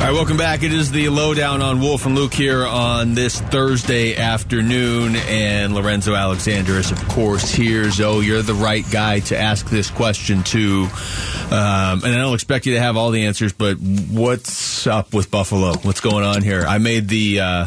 All 0.00 0.06
right, 0.06 0.14
welcome 0.14 0.38
back. 0.38 0.62
It 0.62 0.72
is 0.72 0.90
the 0.90 1.10
lowdown 1.10 1.60
on 1.60 1.78
Wolf 1.78 2.06
and 2.06 2.14
Luke 2.14 2.32
here 2.32 2.66
on 2.66 3.12
this 3.12 3.38
Thursday 3.38 4.16
afternoon, 4.16 5.14
and 5.14 5.74
Lorenzo 5.74 6.14
Alexander 6.14 6.78
is, 6.78 6.90
of 6.90 7.06
course, 7.08 7.52
here. 7.52 7.90
Zoe, 7.90 8.24
you're 8.24 8.40
the 8.40 8.54
right 8.54 8.82
guy 8.90 9.20
to 9.20 9.36
ask 9.36 9.68
this 9.68 9.90
question 9.90 10.42
to, 10.44 10.88
um, 11.50 12.02
and 12.02 12.06
I 12.06 12.16
don't 12.16 12.32
expect 12.32 12.64
you 12.64 12.72
to 12.72 12.80
have 12.80 12.96
all 12.96 13.10
the 13.10 13.26
answers, 13.26 13.52
but 13.52 13.74
what's 13.74 14.86
up 14.86 15.12
with 15.12 15.30
Buffalo? 15.30 15.74
What's 15.82 16.00
going 16.00 16.24
on 16.24 16.40
here? 16.40 16.62
I 16.62 16.78
made 16.78 17.06
the 17.06 17.40
uh, 17.40 17.66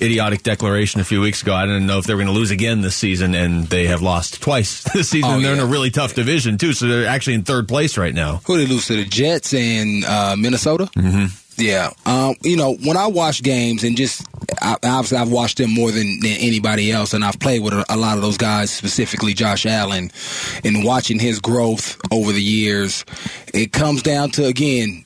idiotic 0.00 0.42
declaration 0.42 1.02
a 1.02 1.04
few 1.04 1.20
weeks 1.20 1.42
ago. 1.42 1.54
I 1.54 1.66
didn't 1.66 1.86
know 1.86 1.98
if 1.98 2.06
they 2.06 2.14
were 2.14 2.22
going 2.22 2.32
to 2.32 2.38
lose 2.38 2.50
again 2.50 2.80
this 2.80 2.96
season, 2.96 3.34
and 3.34 3.66
they 3.66 3.88
have 3.88 4.00
lost 4.00 4.40
twice 4.40 4.82
this 4.94 5.10
season. 5.10 5.30
Oh, 5.30 5.34
and 5.34 5.44
they're 5.44 5.52
in 5.52 5.60
a 5.60 5.66
really 5.66 5.90
tough 5.90 6.14
division 6.14 6.56
too, 6.56 6.72
so 6.72 6.88
they're 6.88 7.06
actually 7.06 7.34
in 7.34 7.42
third 7.42 7.68
place 7.68 7.98
right 7.98 8.14
now. 8.14 8.40
Who 8.46 8.56
did 8.56 8.68
they 8.68 8.72
lose 8.72 8.86
to 8.86 8.96
the 8.96 9.04
Jets 9.04 9.52
and 9.52 10.02
uh, 10.06 10.34
Minnesota? 10.38 10.86
Mm-hmm. 10.96 11.43
Yeah. 11.56 11.90
Um, 12.06 12.34
you 12.42 12.56
know, 12.56 12.74
when 12.84 12.96
I 12.96 13.06
watch 13.06 13.42
games 13.42 13.84
and 13.84 13.96
just 13.96 14.22
I, 14.60 14.76
obviously 14.82 15.18
I've 15.18 15.30
watched 15.30 15.58
them 15.58 15.70
more 15.70 15.90
than, 15.90 16.20
than 16.20 16.36
anybody 16.38 16.90
else, 16.90 17.12
and 17.14 17.24
I've 17.24 17.38
played 17.38 17.62
with 17.62 17.72
a, 17.72 17.84
a 17.88 17.96
lot 17.96 18.16
of 18.16 18.22
those 18.22 18.36
guys, 18.36 18.70
specifically 18.70 19.34
Josh 19.34 19.66
Allen, 19.66 20.10
and 20.64 20.84
watching 20.84 21.18
his 21.18 21.40
growth 21.40 22.00
over 22.10 22.32
the 22.32 22.42
years, 22.42 23.04
it 23.52 23.72
comes 23.72 24.02
down 24.02 24.30
to 24.32 24.46
again 24.46 25.04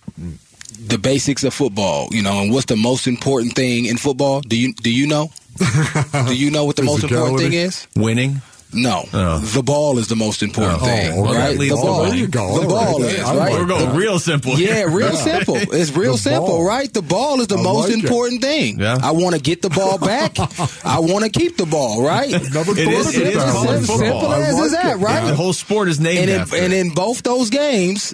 the 0.87 0.99
basics 0.99 1.45
of 1.45 1.55
football. 1.55 2.09
You 2.11 2.23
know, 2.23 2.41
and 2.43 2.53
what's 2.53 2.67
the 2.67 2.77
most 2.77 3.07
important 3.07 3.55
thing 3.55 3.87
in 3.87 3.97
football? 3.97 4.41
Do 4.41 4.59
you 4.59 4.75
do 4.75 4.93
you 4.93 5.07
know? 5.07 5.31
do 6.27 6.35
you 6.37 6.51
know 6.51 6.65
what 6.65 6.77
the 6.77 6.85
most 6.85 7.03
important 7.03 7.41
thing 7.41 7.53
is? 7.53 7.87
Winning. 7.97 8.43
No, 8.71 9.09
Oh. 9.15 9.39
the 9.39 9.63
ball 9.63 9.99
is 9.99 10.09
the 10.09 10.17
most 10.17 10.43
important 10.43 10.83
Oh. 10.83 10.85
thing, 10.85 11.13
Oh, 11.19 11.25
okay. 11.29 11.39
right? 11.39 11.59
The 11.59 11.69
ball, 11.71 12.01
winning. 12.03 12.11
There 12.11 12.19
you 12.21 12.27
the 12.61 12.67
ball 12.69 13.03
is 13.03 13.19
I 13.21 13.35
right. 13.37 13.53
We're 13.53 13.65
going 13.65 13.97
real 13.97 14.19
simple. 14.19 14.61
Yeah, 14.61 14.83
real 14.83 15.13
Yeah. 15.15 15.25
simple. 15.25 15.57
It's 15.57 15.91
real 15.97 16.13
The 16.13 16.19
simple, 16.19 16.47
ball. 16.49 16.65
right? 16.65 16.93
The 16.93 17.01
ball 17.01 17.41
is 17.41 17.47
the 17.47 17.57
I 17.57 17.63
most 17.63 17.89
like 17.89 17.99
it. 17.99 18.05
important 18.05 18.43
thing. 18.43 18.79
Yeah. 18.79 18.99
I 19.03 19.13
want 19.13 19.35
to 19.37 19.41
get 19.41 19.63
the 19.63 19.71
ball 19.71 19.97
back. 19.97 20.37
I 20.85 20.99
want 20.99 21.25
to 21.25 21.31
keep 21.31 21.57
the 21.57 21.65
ball, 21.65 22.03
right? 22.03 22.31
Never 22.31 22.73
It 22.73 22.85
thought 22.85 22.93
is- 22.93 23.07
of 23.09 23.15
it 23.15 23.23
it 23.23 23.27
is 23.29 23.35
that 23.37 23.53
simple, 23.55 23.97
football. 23.97 23.99
simple 23.99 24.33
as 24.35 24.55
like 24.55 24.65
is 24.67 24.73
that, 24.73 24.93
it. 24.93 24.97
right? 24.97 25.27
The 25.27 25.35
whole 25.37 25.55
sport 25.55 25.89
is 25.89 25.99
named 25.99 26.19
And 26.19 26.31
in, 26.31 26.41
after. 26.41 26.57
and 26.57 26.73
in 26.75 26.91
both 26.91 27.23
those 27.23 27.49
games, 27.49 28.13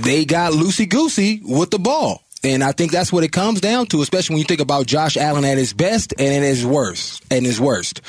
they 0.00 0.24
got 0.24 0.52
loosey 0.54 0.88
goosey 0.88 1.42
with 1.44 1.70
the 1.70 1.78
ball. 1.78 2.22
And 2.42 2.64
I 2.64 2.72
think 2.72 2.90
that's 2.90 3.12
what 3.12 3.22
it 3.22 3.32
comes 3.32 3.60
down 3.60 3.86
to, 3.86 4.00
especially 4.00 4.34
when 4.34 4.38
you 4.38 4.46
think 4.46 4.60
about 4.60 4.86
Josh 4.86 5.18
Allen 5.18 5.44
at 5.44 5.58
his 5.58 5.74
best 5.74 6.14
and 6.18 6.34
at 6.34 6.42
his 6.42 6.64
worst. 6.64 7.22
And 7.30 7.44
his 7.44 7.60
worst, 7.60 8.00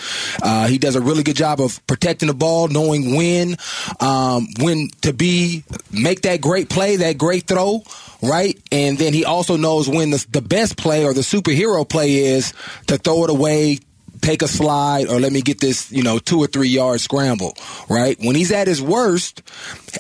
uh, 0.42 0.68
he 0.68 0.78
does 0.78 0.96
a 0.96 1.02
really 1.02 1.24
good 1.24 1.36
job 1.36 1.60
of 1.60 1.86
protecting 1.86 2.28
the 2.28 2.34
ball, 2.34 2.70
knowing 2.70 3.16
when, 3.16 3.58
um, 4.00 4.48
when 4.60 4.90
to 5.02 5.12
be, 5.12 5.64
make 5.92 6.22
that 6.22 6.40
great 6.40 6.70
play, 6.70 6.96
that 6.98 7.18
great 7.18 7.46
throw, 7.46 7.84
right? 8.24 8.58
And 8.72 8.98
then 8.98 9.14
he 9.14 9.26
also 9.26 9.58
knows 9.58 9.90
when 9.90 10.12
the, 10.12 10.26
the 10.32 10.42
best 10.42 10.78
play 10.78 11.04
or 11.04 11.14
the 11.14 11.22
superhero 11.22 11.88
play 11.88 12.16
is 12.16 12.54
to 12.88 12.98
throw 12.98 13.26
it 13.26 13.30
away 13.30 13.80
take 14.22 14.44
a 14.44 14.48
slide 14.48 15.08
or 15.08 15.20
let 15.20 15.32
me 15.32 15.42
get 15.42 15.60
this, 15.60 15.92
you 15.92 16.04
know, 16.04 16.20
two 16.20 16.38
or 16.38 16.46
three 16.46 16.70
yard 16.70 17.02
scramble, 17.02 17.58
right? 17.90 18.18
When 18.20 18.36
he's 18.36 18.52
at 18.52 18.68
his 18.68 18.80
worst, 18.80 19.42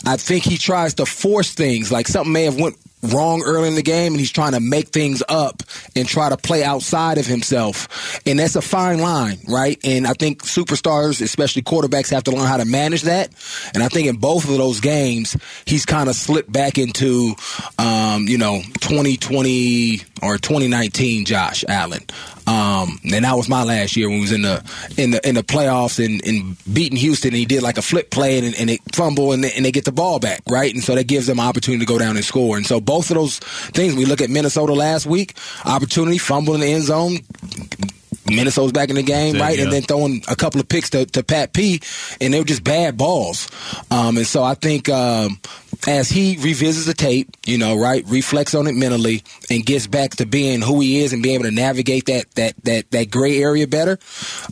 I 0.06 0.17
think 0.17 0.44
he 0.44 0.58
tries 0.58 0.94
to 0.96 1.08
force 1.08 1.56
things 1.56 1.91
like 1.91 2.08
something 2.08 2.32
may 2.32 2.44
have 2.44 2.60
went 2.60 2.78
wrong 3.04 3.42
early 3.44 3.68
in 3.68 3.76
the 3.76 3.82
game 3.82 4.14
and 4.14 4.20
he's 4.20 4.32
trying 4.32 4.54
to 4.54 4.60
make 4.60 4.90
things 4.90 5.24
up 5.28 5.64
and 5.96 6.08
try 6.08 6.30
to 6.30 6.38
play 6.38 6.64
outside 6.64 7.18
of 7.18 7.26
himself. 7.26 8.22
And 8.26 8.40
that's 8.40 8.56
a 8.56 8.62
fine 8.62 9.00
line, 9.00 9.40
right? 9.48 9.80
And 9.84 10.08
I 10.08 10.14
think 10.14 10.44
superstars, 10.44 11.22
especially 11.22 11.64
quarterbacks, 11.64 12.10
have 12.12 12.24
to 12.26 12.32
learn 12.32 12.48
how 12.48 12.58
to 12.58 12.66
manage 12.66 13.04
that. 13.04 13.30
And 13.74 13.84
I 13.84 13.88
think 13.88 14.08
in 14.08 14.18
both 14.18 14.50
of 14.50 14.58
those 14.58 14.80
games, 14.80 15.36
he's 15.66 15.86
kind 15.86 16.10
of 16.10 16.16
slipped 16.16 16.52
back 16.52 16.78
into, 16.78 17.36
um, 17.78 18.28
you 18.28 18.38
know, 18.38 18.62
2020 18.82 20.02
or 20.22 20.38
2019 20.38 21.26
Josh 21.26 21.66
Allen. 21.68 22.02
Um, 22.48 23.00
and 23.04 23.24
that 23.24 23.36
was 23.36 23.48
my 23.48 23.64
last 23.64 23.96
year 23.96 24.10
when 24.10 24.18
he 24.18 24.22
was 24.22 24.32
in 24.32 24.42
the 24.42 24.64
in 24.98 25.12
the 25.12 25.28
in 25.28 25.36
the 25.36 25.44
playoffs 25.44 26.04
and, 26.04 26.26
and 26.26 26.58
beating 26.74 26.98
Houston. 26.98 27.30
And 27.30 27.38
he 27.38 27.46
did 27.46 27.62
like 27.62 27.78
a 27.78 27.82
flip 27.82 28.10
play 28.10 28.40
and, 28.40 28.56
and 28.56 28.70
they 28.70 28.80
fumble 28.94 29.32
and 29.32 29.44
they, 29.44 29.52
and 29.54 29.64
they 29.64 29.72
get 29.72 29.86
the 29.86 29.92
ball 29.92 30.20
back, 30.20 30.42
right? 30.50 30.74
And 30.74 30.84
so 30.84 30.96
that 30.96 31.08
gives 31.08 31.28
them 31.28 31.40
an 31.40 31.46
opportunity 31.46 31.86
to 31.86 31.90
go 31.90 32.00
down 32.00 32.16
and 32.16 32.26
score. 32.26 32.58
And 32.58 32.66
so 32.66 32.82
both 32.91 33.10
of 33.10 33.15
those 33.15 33.39
things, 33.39 33.95
we 33.95 34.04
look 34.04 34.19
at 34.19 34.30
Minnesota 34.30 34.73
last 34.73 35.06
week, 35.06 35.38
opportunity, 35.63 36.17
fumble 36.17 36.56
in 36.56 36.60
the 36.60 36.67
end 36.67 36.84
zone, 36.84 37.19
Minnesota's 38.25 38.73
back 38.73 38.89
in 38.89 38.95
the 38.95 39.04
game, 39.04 39.38
right? 39.38 39.58
yeah. 39.58 39.63
And 39.63 39.71
then 39.71 39.84
throwing 39.84 40.23
a 40.27 40.36
couple 40.36 40.60
of 40.60 40.67
picks 40.67 40.89
to, 40.89 41.06
to 41.06 41.23
Pat 41.23 41.54
P, 41.54 41.80
and 42.19 42.34
they 42.34 42.39
were 42.39 42.45
just 42.45 42.65
bad 42.65 42.97
balls. 42.97 43.49
Um, 43.89 44.17
and 44.17 44.27
so 44.27 44.43
I 44.43 44.56
think 44.56 44.89
um, 44.89 45.39
as 45.88 46.10
he 46.10 46.36
revisits 46.36 46.86
the 46.86 46.93
tape, 46.93 47.30
you 47.45 47.58
know, 47.58 47.77
right, 47.77 48.04
reflects 48.08 48.54
on 48.54 48.67
it 48.67 48.75
mentally, 48.75 49.23
and 49.49 49.65
gets 49.65 49.88
back 49.88 50.17
to 50.17 50.25
being 50.25 50.62
who 50.62 50.82
he 50.82 51.01
is 51.01 51.13
and 51.13 51.23
being 51.23 51.36
able 51.36 51.45
to 51.45 51.51
navigate 51.51 52.08
that 52.08 52.30
that 52.36 52.56
that 52.65 52.91
that 52.91 53.10
gray 53.10 53.41
area 53.41 53.67
better. 53.67 53.99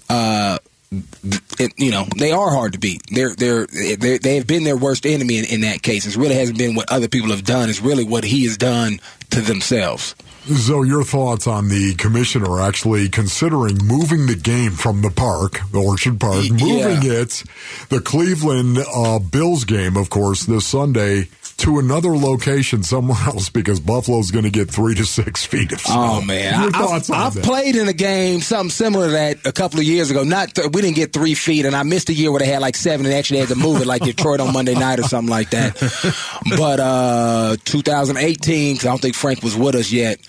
Uh, 0.10 0.60
it, 0.92 1.74
you 1.78 1.92
know 1.92 2.06
they 2.18 2.32
are 2.32 2.50
hard 2.50 2.74
to 2.74 2.80
beat. 2.80 3.02
They're 3.12 3.36
they're, 3.36 3.68
they 3.68 4.18
they 4.18 4.36
have 4.38 4.48
been 4.48 4.64
their 4.64 4.78
worst 4.78 5.06
enemy 5.06 5.38
in, 5.38 5.46
in 5.46 5.62
that 5.62 5.82
case. 5.82 6.06
It 6.06 6.16
really 6.16 6.36
hasn't 6.36 6.58
been 6.58 6.76
what 6.76 6.92
other 6.92 7.08
people 7.08 7.30
have 7.30 7.44
done. 7.44 7.70
It's 7.70 7.82
really 7.82 8.04
what 8.04 8.24
he 8.24 8.46
has 8.46 8.58
done 8.58 9.00
to 9.30 9.42
themselves. 9.42 10.16
So, 10.46 10.82
your 10.82 11.04
thoughts 11.04 11.46
on 11.46 11.68
the 11.68 11.94
commissioner 11.96 12.60
actually 12.60 13.08
considering 13.10 13.78
moving 13.84 14.26
the 14.26 14.36
game 14.36 14.72
from 14.72 15.04
the 15.04 15.12
park, 15.12 15.60
the 15.72 15.80
Orchard 15.80 16.20
Park, 16.20 16.50
moving 16.50 17.04
yeah. 17.04 17.22
it, 17.22 17.44
the 17.90 18.00
Cleveland 18.00 18.80
uh, 18.80 19.20
Bills 19.20 19.64
game, 19.66 19.96
of 19.96 20.10
course, 20.10 20.46
this 20.46 20.66
Sunday, 20.66 21.28
to 21.60 21.80
another 21.80 22.16
location 22.16 22.84
somewhere 22.84 23.18
else 23.28 23.50
because 23.50 23.80
Buffalo's 23.80 24.32
going 24.32 24.46
to 24.46 24.50
get 24.52 24.70
three 24.72 24.96
to 24.96 25.06
six 25.06 25.46
feet 25.46 25.72
of 25.72 25.80
snow. 25.82 25.96
Oh 26.18 26.22
man, 26.22 26.62
Your 26.62 26.72
thoughts 26.72 27.08
have 27.10 27.18
on 27.18 27.28
I've 27.28 27.34
that? 27.36 27.44
played 27.44 27.76
in 27.76 27.88
a 27.88 27.94
game 27.94 28.42
something 28.42 28.70
similar 28.70 29.08
to 29.08 29.12
that 29.14 29.46
a 29.46 29.52
couple 29.52 29.80
of 29.80 29.86
years 29.86 30.10
ago. 30.12 30.24
Not 30.24 30.56
th- 30.56 30.70
we 30.74 30.82
didn't 30.82 30.96
get 30.96 31.14
three 31.14 31.34
feet, 31.36 31.66
and 31.66 31.76
I 31.76 31.84
missed 31.84 32.10
a 32.10 32.14
year 32.14 32.32
where 32.32 32.40
they 32.40 32.46
had 32.48 32.62
like 32.62 32.76
seven 32.76 33.06
and 33.06 33.14
actually 33.16 33.40
had 33.40 33.50
to 33.50 33.56
move 33.56 33.82
it 33.82 33.88
like 33.88 34.02
Detroit 34.04 34.40
on 34.40 34.54
Monday 34.54 34.74
night 34.74 35.00
or 35.00 35.04
something 35.04 35.30
like 35.30 35.50
that. 35.52 35.78
But 36.58 36.80
uh 36.80 37.58
2018, 37.66 38.78
'cause 38.78 38.86
I 38.86 38.90
don't 38.90 39.02
think 39.02 39.16
Frank 39.16 39.44
was 39.44 39.56
with 39.56 39.76
us 39.76 39.92
yet. 39.92 40.20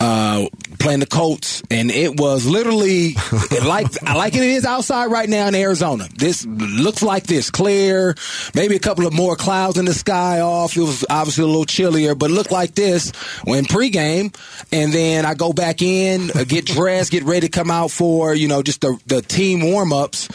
Uh, 0.00 0.48
playing 0.78 1.00
the 1.00 1.06
Colts, 1.06 1.62
and 1.70 1.90
it 1.90 2.18
was 2.18 2.46
literally 2.46 3.14
like 3.64 4.02
like 4.02 4.34
it 4.34 4.42
is 4.42 4.64
outside 4.64 5.06
right 5.06 5.28
now 5.28 5.46
in 5.46 5.54
Arizona. 5.54 6.08
This 6.16 6.46
looks 6.46 7.02
like 7.02 7.24
this 7.24 7.50
clear, 7.50 8.16
maybe 8.54 8.76
a 8.76 8.78
couple 8.78 9.06
of 9.06 9.12
more 9.12 9.36
clouds 9.36 9.76
in 9.76 9.84
the 9.84 9.92
sky 9.92 10.40
off. 10.40 10.74
It 10.76 10.80
was 10.80 11.04
obviously 11.10 11.44
a 11.44 11.46
little 11.48 11.66
chillier, 11.66 12.14
but 12.14 12.30
it 12.30 12.32
looked 12.32 12.50
like 12.50 12.74
this 12.74 13.10
when 13.44 13.64
pregame. 13.64 14.34
And 14.72 14.90
then 14.90 15.26
I 15.26 15.34
go 15.34 15.52
back 15.52 15.82
in, 15.82 16.30
uh, 16.30 16.44
get 16.44 16.64
dressed, 16.64 17.12
get 17.12 17.24
ready 17.24 17.48
to 17.48 17.50
come 17.50 17.70
out 17.70 17.90
for 17.90 18.34
you 18.34 18.48
know 18.48 18.62
just 18.62 18.80
the 18.80 18.98
the 19.06 19.20
team 19.20 19.60
warm 19.70 19.92
ups, 19.92 20.28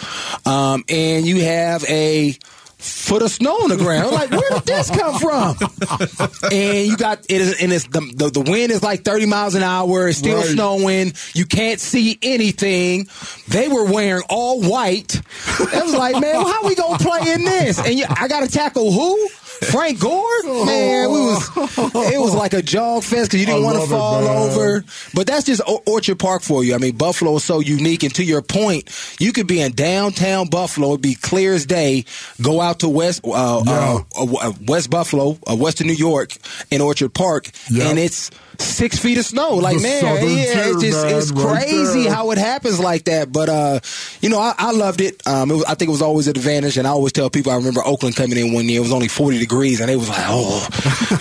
um, 0.45 0.83
and 0.89 1.25
you 1.25 1.41
have 1.41 1.83
a 1.89 2.37
foot 2.85 3.21
of 3.21 3.31
snow 3.31 3.55
on 3.63 3.69
the 3.69 3.77
ground. 3.77 4.11
Like, 4.11 4.31
where 4.31 4.49
did 4.49 4.63
this 4.65 4.89
come 4.89 5.19
from? 5.19 5.57
and 6.51 6.87
you 6.87 6.97
got 6.97 7.25
it 7.29 7.41
is, 7.41 7.61
and 7.61 7.71
it's 7.73 7.85
the, 7.87 8.01
the 8.15 8.29
the 8.29 8.41
wind 8.51 8.71
is 8.71 8.83
like 8.83 9.03
thirty 9.03 9.25
miles 9.25 9.55
an 9.55 9.63
hour. 9.63 10.07
It's 10.07 10.17
still 10.19 10.37
Right. 10.37 10.45
snowing. 10.47 11.13
You 11.33 11.45
can't 11.45 11.79
see 11.79 12.17
anything. 12.21 13.07
They 13.47 13.67
were 13.67 13.85
wearing 13.85 14.23
all 14.29 14.61
white. 14.61 15.15
It 15.15 15.83
was 15.83 15.93
like, 15.95 16.19
man, 16.19 16.35
how 16.45 16.65
we 16.67 16.75
gonna 16.75 16.97
play 16.97 17.33
in 17.33 17.43
this? 17.45 17.79
And 17.79 17.97
you, 17.97 18.05
I 18.09 18.27
got 18.27 18.41
to 18.41 18.47
tackle 18.49 18.91
who? 18.91 19.27
Frank 19.71 19.99
Gore, 19.99 20.43
man, 20.65 21.09
we 21.11 21.19
was 21.19 21.49
it 22.13 22.19
was 22.19 22.33
like 22.35 22.53
a 22.53 22.61
jog 22.61 23.03
fest 23.03 23.29
because 23.31 23.39
you 23.39 23.45
didn't 23.45 23.63
want 23.63 23.75
to 23.75 23.81
love 23.83 23.89
it, 23.89 23.95
fall 23.95 24.27
over. 24.27 24.83
But 25.13 25.27
that's 25.27 25.45
just 25.45 25.61
O- 25.67 25.81
Orchard 25.85 26.19
Park 26.19 26.41
for 26.41 26.63
you. 26.63 26.75
I 26.75 26.77
mean, 26.77 26.95
Buffalo 26.97 27.35
is 27.35 27.43
so 27.43 27.59
unique, 27.59 28.03
and 28.03 28.13
to 28.15 28.23
your 28.23 28.41
point, 28.41 28.89
you 29.19 29.31
could 29.33 29.47
be 29.47 29.61
in 29.61 29.71
downtown 29.73 30.49
Buffalo, 30.49 30.89
it'd 30.89 31.01
be 31.01 31.15
clear 31.15 31.53
as 31.53 31.65
day. 31.65 32.05
Go 32.41 32.59
out 32.61 32.79
to 32.79 32.89
West 32.89 33.21
uh, 33.25 33.59
uh, 33.65 34.01
uh, 34.17 34.53
West 34.65 34.89
Buffalo, 34.89 35.37
uh, 35.49 35.55
Western 35.55 35.87
New 35.87 35.93
York, 35.93 36.35
in 36.71 36.81
Orchard 36.81 37.13
Park, 37.13 37.49
Yeah. 37.69 37.89
and 37.89 37.97
it's 37.99 38.31
six 38.61 38.97
feet 38.99 39.17
of 39.17 39.25
snow. 39.25 39.55
Like 39.55 39.77
The 39.77 39.83
man, 39.83 40.03
yeah, 40.03 40.53
tier, 40.53 40.73
it's 40.73 40.81
just 40.81 41.05
man, 41.05 41.15
it's 41.17 41.31
right 41.31 41.63
crazy 41.65 42.03
there. 42.03 42.13
how 42.13 42.31
it 42.31 42.37
happens 42.37 42.79
like 42.79 43.05
that. 43.05 43.31
But 43.31 43.49
uh, 43.49 43.79
you 44.21 44.29
know, 44.29 44.39
I, 44.39 44.53
I 44.57 44.71
loved 44.71 45.01
it. 45.01 45.21
Um, 45.27 45.51
it 45.51 45.55
was, 45.55 45.63
I 45.65 45.75
think 45.75 45.89
it 45.89 45.91
was 45.91 46.01
always 46.01 46.27
an 46.27 46.35
advantage, 46.37 46.77
and 46.77 46.87
I 46.87 46.91
always 46.91 47.13
tell 47.13 47.29
people. 47.29 47.51
I 47.51 47.55
remember 47.55 47.81
Oakland 47.85 48.15
coming 48.15 48.37
in 48.37 48.53
one 48.53 48.65
year; 48.69 48.79
it 48.79 48.83
was 48.83 48.93
only 48.93 49.07
forty 49.07 49.39
degrees, 49.39 49.79
and 49.79 49.89
they 49.89 49.95
was 49.95 50.09
like, 50.09 50.23
"Oh, 50.27 50.67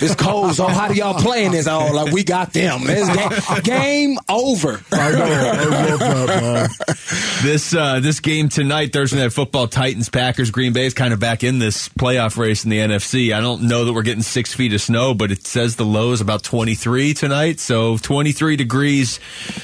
it's 0.01 0.15
cold. 0.23 0.55
So 0.55 0.67
how 0.67 0.87
do 0.87 0.93
y'all 0.95 1.19
playing 1.21 1.51
this?" 1.51 1.67
Oh, 1.67 1.91
like 1.93 2.13
we 2.13 2.23
got 2.23 2.53
them. 2.53 2.81
It's 2.85 3.61
game, 3.61 4.05
game 4.05 4.17
over. 4.29 4.81
I 4.91 5.11
know. 5.11 5.23
I 5.23 5.63
love 5.63 5.99
that, 5.99 6.41
man. 6.41 6.69
This 7.43 7.73
uh, 7.73 7.99
this 7.99 8.19
game 8.19 8.49
tonight, 8.49 8.93
Thursday 8.93 9.19
Night 9.19 9.33
Football, 9.33 9.67
Titans, 9.67 10.09
Packers, 10.09 10.51
Green 10.51 10.73
Bay 10.73 10.85
is 10.85 10.93
kind 10.93 11.13
of 11.13 11.19
back 11.19 11.43
in 11.43 11.59
this 11.59 11.89
playoff 11.89 12.37
race 12.37 12.63
in 12.63 12.69
the 12.69 12.79
NFC. 12.79 13.33
I 13.35 13.41
don't 13.41 13.63
know 13.63 13.85
that 13.85 13.93
we're 13.93 14.01
getting 14.03 14.23
six 14.23 14.53
feet 14.53 14.73
of 14.73 14.81
snow, 14.81 15.13
but 15.13 15.31
it 15.31 15.45
says 15.45 15.75
the 15.75 15.85
low 15.85 16.11
is 16.11 16.21
about 16.21 16.43
23 16.43 17.13
tonight. 17.13 17.24
So 17.59 17.97
23 17.97 18.55
degrees 18.55 19.19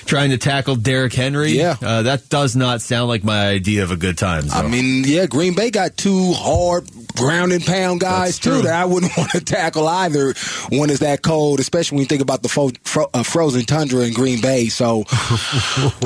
trying 0.05 0.31
to 0.31 0.37
tackle 0.37 0.75
Derrick 0.75 1.13
Henry. 1.13 1.51
Yeah. 1.51 1.75
Uh, 1.81 2.03
that 2.03 2.29
does 2.29 2.55
not 2.55 2.81
sound 2.81 3.07
like 3.07 3.23
my 3.23 3.47
idea 3.47 3.83
of 3.83 3.91
a 3.91 3.97
good 3.97 4.17
time. 4.17 4.45
I 4.51 4.67
mean, 4.67 5.03
yeah, 5.05 5.25
Green 5.25 5.55
Bay 5.55 5.71
got 5.71 5.97
two 5.97 6.33
hard 6.33 6.89
ground 7.15 7.51
and 7.51 7.63
pound 7.63 7.99
guys 7.99 8.39
too 8.39 8.61
that 8.63 8.73
I 8.73 8.85
wouldn't 8.85 9.11
want 9.17 9.31
to 9.31 9.41
tackle 9.41 9.87
either 9.87 10.33
when 10.71 10.89
it's 10.89 10.99
that 10.99 11.21
cold, 11.21 11.59
especially 11.59 11.97
when 11.97 12.03
you 12.03 12.07
think 12.07 12.21
about 12.21 12.41
the 12.41 12.49
fo- 12.49 12.71
fro- 12.83 13.09
uh, 13.13 13.23
frozen 13.23 13.65
tundra 13.65 14.03
in 14.03 14.13
Green 14.13 14.41
Bay. 14.41 14.67
So, 14.67 14.99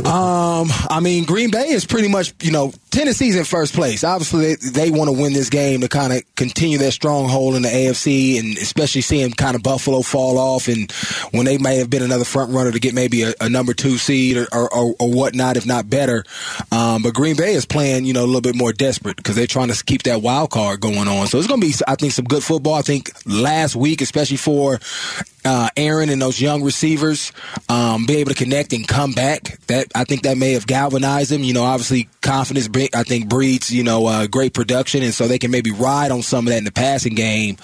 um, 0.06 0.68
I 0.90 1.00
mean, 1.02 1.26
Green 1.26 1.52
Bay 1.52 1.70
is 1.70 1.86
pretty 1.86 2.08
much 2.08 2.34
you 2.42 2.52
know 2.52 2.74
Tennessee's 2.96 3.36
in 3.36 3.44
first 3.44 3.74
place. 3.74 4.06
Obviously, 4.06 4.56
they, 4.56 4.70
they 4.86 4.90
want 4.90 5.10
to 5.10 5.22
win 5.22 5.34
this 5.34 5.50
game 5.50 5.82
to 5.82 5.90
kind 5.90 6.14
of 6.14 6.24
continue 6.36 6.78
their 6.78 6.92
stronghold 6.92 7.56
in 7.56 7.64
the 7.64 7.68
AFC, 7.68 8.40
and 8.40 8.58
especially 8.58 9.02
seeing 9.02 9.32
kind 9.32 9.54
of 9.54 9.62
Buffalo 9.62 10.02
fall 10.02 10.38
off, 10.38 10.70
and 10.70 10.90
when 11.32 11.46
they 11.46 11.58
may 11.58 11.76
have 11.76 11.90
been 11.90 12.04
another 12.04 12.24
front 12.24 12.54
runner 12.54 12.72
to 12.72 12.80
get 12.80 12.94
maybe 12.94 13.24
a, 13.24 13.34
a 13.42 13.50
number 13.50 13.74
two 13.74 13.98
seed 13.98 14.38
or, 14.38 14.48
or, 14.54 14.74
or, 14.74 14.96
or 14.98 15.12
whatnot, 15.12 15.58
if 15.58 15.66
not 15.66 15.90
better. 15.90 16.24
Um, 16.72 17.02
but 17.04 17.14
Green 17.14 17.36
Bay 17.36 17.54
is 17.56 17.66
playing, 17.66 18.06
you 18.06 18.14
know, 18.14 18.24
a 18.24 18.28
little 18.28 18.40
bit 18.40 18.56
more 18.56 18.72
desperate 18.72 19.18
because 19.18 19.36
they're 19.36 19.46
trying 19.46 19.68
to 19.68 19.84
keep 19.84 20.04
that 20.04 20.22
wild 20.22 20.52
card 20.52 20.80
going 20.80 21.10
on. 21.10 21.28
So 21.28 21.38
it's 21.38 21.48
going 21.48 21.60
to 21.60 21.68
be, 21.68 21.74
I 21.86 21.96
think, 21.96 22.14
some 22.14 22.26
good 22.26 22.46
football. 22.46 22.76
I 22.76 22.82
think 22.82 23.12
last 23.26 23.76
week, 23.76 24.00
especially 24.00 24.38
for 24.38 24.80
uh, 25.46 25.70
Aaron 25.78 26.10
and 26.10 26.22
those 26.22 26.42
young 26.42 26.64
receivers, 26.64 27.32
um, 27.70 28.06
be 28.06 28.18
able 28.18 28.32
to 28.32 28.36
connect 28.36 28.74
and 28.74 28.88
come 28.88 29.12
back. 29.14 29.60
That 29.68 29.88
I 29.96 30.04
think 30.04 30.24
that 30.24 30.38
may 30.38 30.54
have 30.54 30.68
galvanized 30.68 31.32
them. 31.32 31.44
You 31.44 31.54
know, 31.54 31.64
obviously 31.64 32.10
confidence, 32.22 32.68
I 32.94 33.04
think, 33.04 33.30
breeds 33.30 33.72
you 33.72 33.84
know 33.84 34.06
uh, 34.08 34.28
great 34.28 34.54
production, 34.54 35.04
and 35.04 35.14
so 35.14 35.28
they 35.28 35.40
can 35.40 35.52
maybe 35.52 35.72
ride 35.72 36.12
on 36.12 36.22
some 36.22 36.48
of 36.48 36.52
that 36.52 36.58
in 36.58 36.66
the 36.66 36.72
passing 36.72 37.16
game 37.16 37.58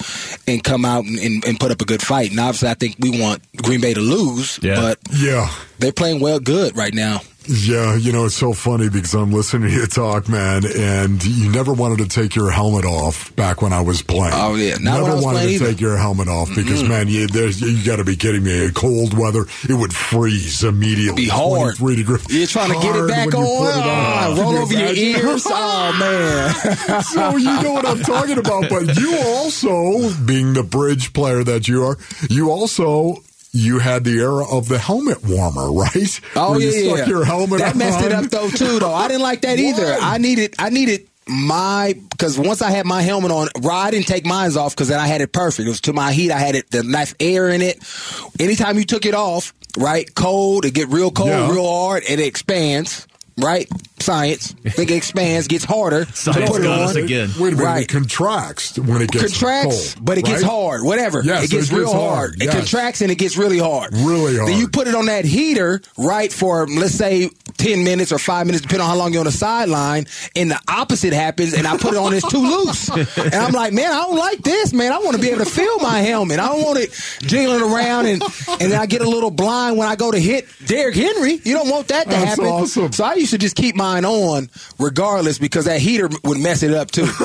and 0.48 0.64
come 0.64 0.86
out 0.86 1.06
and, 1.06 1.18
and, 1.20 1.46
and 1.46 1.60
put 1.60 1.72
up 1.72 1.82
a 1.82 1.86
good 1.86 2.02
fight. 2.02 2.32
And 2.32 2.40
obviously, 2.40 2.70
I 2.70 2.74
think 2.76 2.96
we 3.00 3.20
want 3.22 3.42
Green 3.58 3.82
Bay 3.82 3.94
to 3.94 4.02
lose, 4.02 4.60
Yeah. 4.62 4.76
but 4.76 5.00
Yeah. 5.14 5.50
they're 5.80 5.92
playing 5.92 6.20
well, 6.22 6.40
good 6.40 6.76
right 6.78 6.94
now. 6.94 7.22
Yeah, 7.52 7.98
you 7.98 8.14
know, 8.14 8.26
it's 8.26 8.36
so 8.36 8.54
funny 8.54 8.88
because 8.88 9.14
I'm 9.14 9.32
listening 9.32 9.70
to 9.70 9.76
you 9.76 9.86
talk, 9.86 10.30
man, 10.30 10.64
and 10.66 11.24
you 11.26 11.52
never 11.52 11.74
wanted 11.74 11.98
to 11.98 12.08
take 12.08 12.34
your 12.34 12.50
helmet 12.50 12.86
off 12.86 13.36
back 13.36 13.62
when 13.62 13.74
I 13.74 13.82
was 13.82 14.02
playing. 14.02 14.34
Oh, 14.34 14.56
yeah. 14.56 14.78
Not 14.78 14.94
never 14.94 15.02
when 15.04 15.12
I 15.12 15.16
was 15.16 15.26
wanted 15.26 15.42
to 15.42 15.50
either. 15.50 15.66
take 15.68 15.82
your 15.82 15.98
helmet 15.98 16.30
off 16.30 16.48
because, 16.56 16.82
man, 16.84 17.10
you, 17.10 17.28
there's, 17.28 17.60
you 17.60 17.84
got 17.84 17.98
to 17.98 18.06
be 18.06 18.16
kidding 18.16 18.44
me. 18.44 18.72
Cold 18.72 19.18
weather, 19.18 19.46
it 19.68 19.74
would 19.74 19.94
freeze 19.94 20.64
immediately. 20.64 21.24
Be 21.24 21.28
hard. 21.28 21.76
23 21.76 21.96
degrees. 21.98 22.26
You're 22.30 22.48
trying 22.48 22.72
to 22.72 22.80
get 22.80 22.96
it 22.96 23.08
back 23.10 23.36
on. 23.36 23.44
on. 23.44 24.38
roll 24.38 24.54
you 24.54 24.60
over 24.60 24.74
your 24.74 24.94
ears. 24.94 25.46
Oh 25.48 25.98
man. 26.00 27.04
so 27.04 27.36
you 27.36 27.64
know 27.64 27.74
what 27.74 27.86
I'm 27.86 28.00
talking 28.00 28.38
about. 28.38 28.70
But 28.70 28.98
you 28.98 29.18
also, 29.18 30.14
being 30.26 30.54
the 30.54 30.64
bridge 30.64 31.12
player 31.12 31.44
that 31.44 31.68
you 31.68 31.84
are, 31.84 31.98
you 32.30 32.50
also 32.50 33.22
you 33.54 33.80
had 33.80 34.04
the 34.04 34.18
era 34.20 34.46
of 34.50 34.68
the 34.70 34.78
helmet 34.80 35.24
warmer, 35.24 35.72
right? 35.72 36.22
Oh 36.36 36.52
Where 36.52 36.60
yeah, 36.62 36.70
you 36.70 36.90
yeah. 36.90 36.96
stuck 36.96 37.08
your 37.08 37.26
helmet 37.26 37.60
that 37.60 37.76
messed 37.76 38.04
it 38.06 38.12
up 38.12 38.26
though 38.26 38.50
too. 38.50 38.80
Though 38.80 38.94
I 38.94 39.08
didn't 39.08 39.22
like 39.24 39.42
that 39.42 39.60
either. 39.60 39.98
I 40.02 40.18
needed, 40.18 40.56
I 40.58 40.70
needed 40.70 41.08
my 41.28 41.94
because 42.12 42.38
once 42.40 42.62
I 42.62 42.72
had 42.72 42.86
my 42.86 43.02
helmet 43.02 43.32
on, 43.32 43.48
well, 43.62 43.72
I 43.78 43.92
didn't 43.92 44.08
take 44.08 44.26
mine 44.26 44.56
off 44.58 44.74
because 44.76 44.88
then 44.88 45.00
I 45.00 45.08
had 45.08 45.22
it 45.22 45.32
perfect. 45.34 45.66
It 45.68 45.70
was 45.70 45.82
to 45.82 45.94
my 45.94 46.12
heat. 46.14 46.32
I 46.32 46.40
had 46.40 46.56
it 46.56 46.72
the 46.72 46.84
nice 46.84 47.14
air 47.20 47.50
in 47.50 47.62
it. 47.62 47.78
Anytime 48.40 48.78
you 48.78 48.84
took 48.86 49.06
it 49.06 49.14
off, 49.14 49.54
right, 49.78 50.14
cold, 50.16 50.66
it 50.66 50.74
get 50.74 50.88
real 50.90 51.12
cold, 51.12 51.30
Yeah. 51.30 51.52
real 51.52 51.70
hard, 51.70 52.04
and 52.10 52.20
it 52.20 52.26
expands. 52.28 53.08
Right? 53.38 53.68
Science. 54.00 54.56
I 54.66 54.70
think 54.70 54.92
it 54.92 54.96
expands, 54.96 55.48
gets 55.48 55.64
harder. 55.64 56.06
Science 56.14 56.50
put 56.50 56.62
it 56.62 56.64
got 56.64 56.80
on. 56.80 56.88
us 56.90 56.96
again. 56.96 57.30
Wait 57.40 57.54
a 57.54 57.56
minute. 57.56 57.64
Right. 57.64 57.84
It 57.84 57.90
contracts 57.90 58.78
when 58.80 59.02
it 59.02 59.12
gets 59.12 59.38
contracts, 59.40 59.94
cold, 59.94 60.06
but 60.06 60.18
it 60.18 60.26
gets 60.26 60.42
right? 60.42 60.52
hard. 60.52 60.84
Whatever. 60.84 61.22
Yes, 61.24 61.46
it 61.46 61.52
gets 61.52 61.68
it 61.68 61.70
gets 61.70 61.72
real 61.72 61.92
hard. 61.94 62.32
hard, 62.32 62.42
It 62.42 62.50
contracts 62.52 63.02
and 63.02 63.12
it 63.12 63.16
gets 63.16 63.38
really 63.38 63.60
hard. 63.60 63.94
Really 63.94 64.38
hard. 64.38 64.50
Then 64.50 64.58
you 64.58 64.68
put 64.68 64.88
it 64.88 64.96
on 64.96 65.06
that 65.06 65.26
heater, 65.26 65.82
right, 65.98 66.32
for 66.32 66.68
let's 66.68 66.96
say 66.96 67.30
ten 67.62 67.84
minutes 67.84 68.12
or 68.12 68.20
five 68.20 68.46
minutes, 68.46 68.62
depending 68.64 68.84
on 68.84 68.90
how 68.90 68.98
long 68.98 69.14
you're 69.14 69.22
on 69.22 69.26
the 69.26 69.32
sideline, 69.32 70.06
and 70.36 70.52
the 70.52 70.60
opposite 70.68 71.14
happens, 71.14 71.54
and 71.54 71.68
I 71.68 71.78
put 71.78 71.94
it 71.94 71.98
on 71.98 72.14
it's 72.14 72.28
too 72.30 72.42
loose. 72.42 72.90
And 72.90 73.36
I'm 73.36 73.54
like, 73.54 73.72
man, 73.74 73.92
I 73.92 74.02
don't 74.02 74.18
like 74.18 74.40
this, 74.42 74.74
man. 74.74 74.92
I 74.92 74.98
want 75.00 75.16
to 75.16 75.22
be 75.22 75.30
able 75.30 75.46
to 75.46 75.50
feel 75.50 75.80
my 75.80 76.00
helmet. 76.00 76.40
I 76.40 76.48
don't 76.48 76.64
want 76.64 76.80
it 76.80 76.92
jiggling 77.22 77.62
around 77.62 78.06
and 78.08 78.22
and 78.60 78.72
then 78.72 78.80
I 78.80 78.86
get 78.86 79.02
a 79.02 79.10
little 79.10 79.32
blind 79.32 79.78
when 79.78 79.88
I 79.88 79.96
go 79.96 80.12
to 80.12 80.20
hit 80.20 80.48
Derrick 80.66 80.96
Henry. 80.96 81.40
You 81.44 81.54
don't 81.54 81.70
want 81.70 81.88
that 81.90 82.04
to 82.06 82.10
That's 82.10 82.26
happen. 82.32 82.46
awesome. 82.46 82.92
So 82.92 83.04
I 83.04 83.14
used 83.16 83.32
to 83.32 83.38
just 83.38 83.56
keep 83.56 83.76
mine 83.76 84.06
on 84.06 84.50
regardless 84.80 85.38
because 85.38 85.66
that 85.66 85.80
heater 85.80 86.10
would 86.24 86.40
mess 86.40 86.64
it 86.64 86.74
up 86.74 86.92
too. 86.92 87.08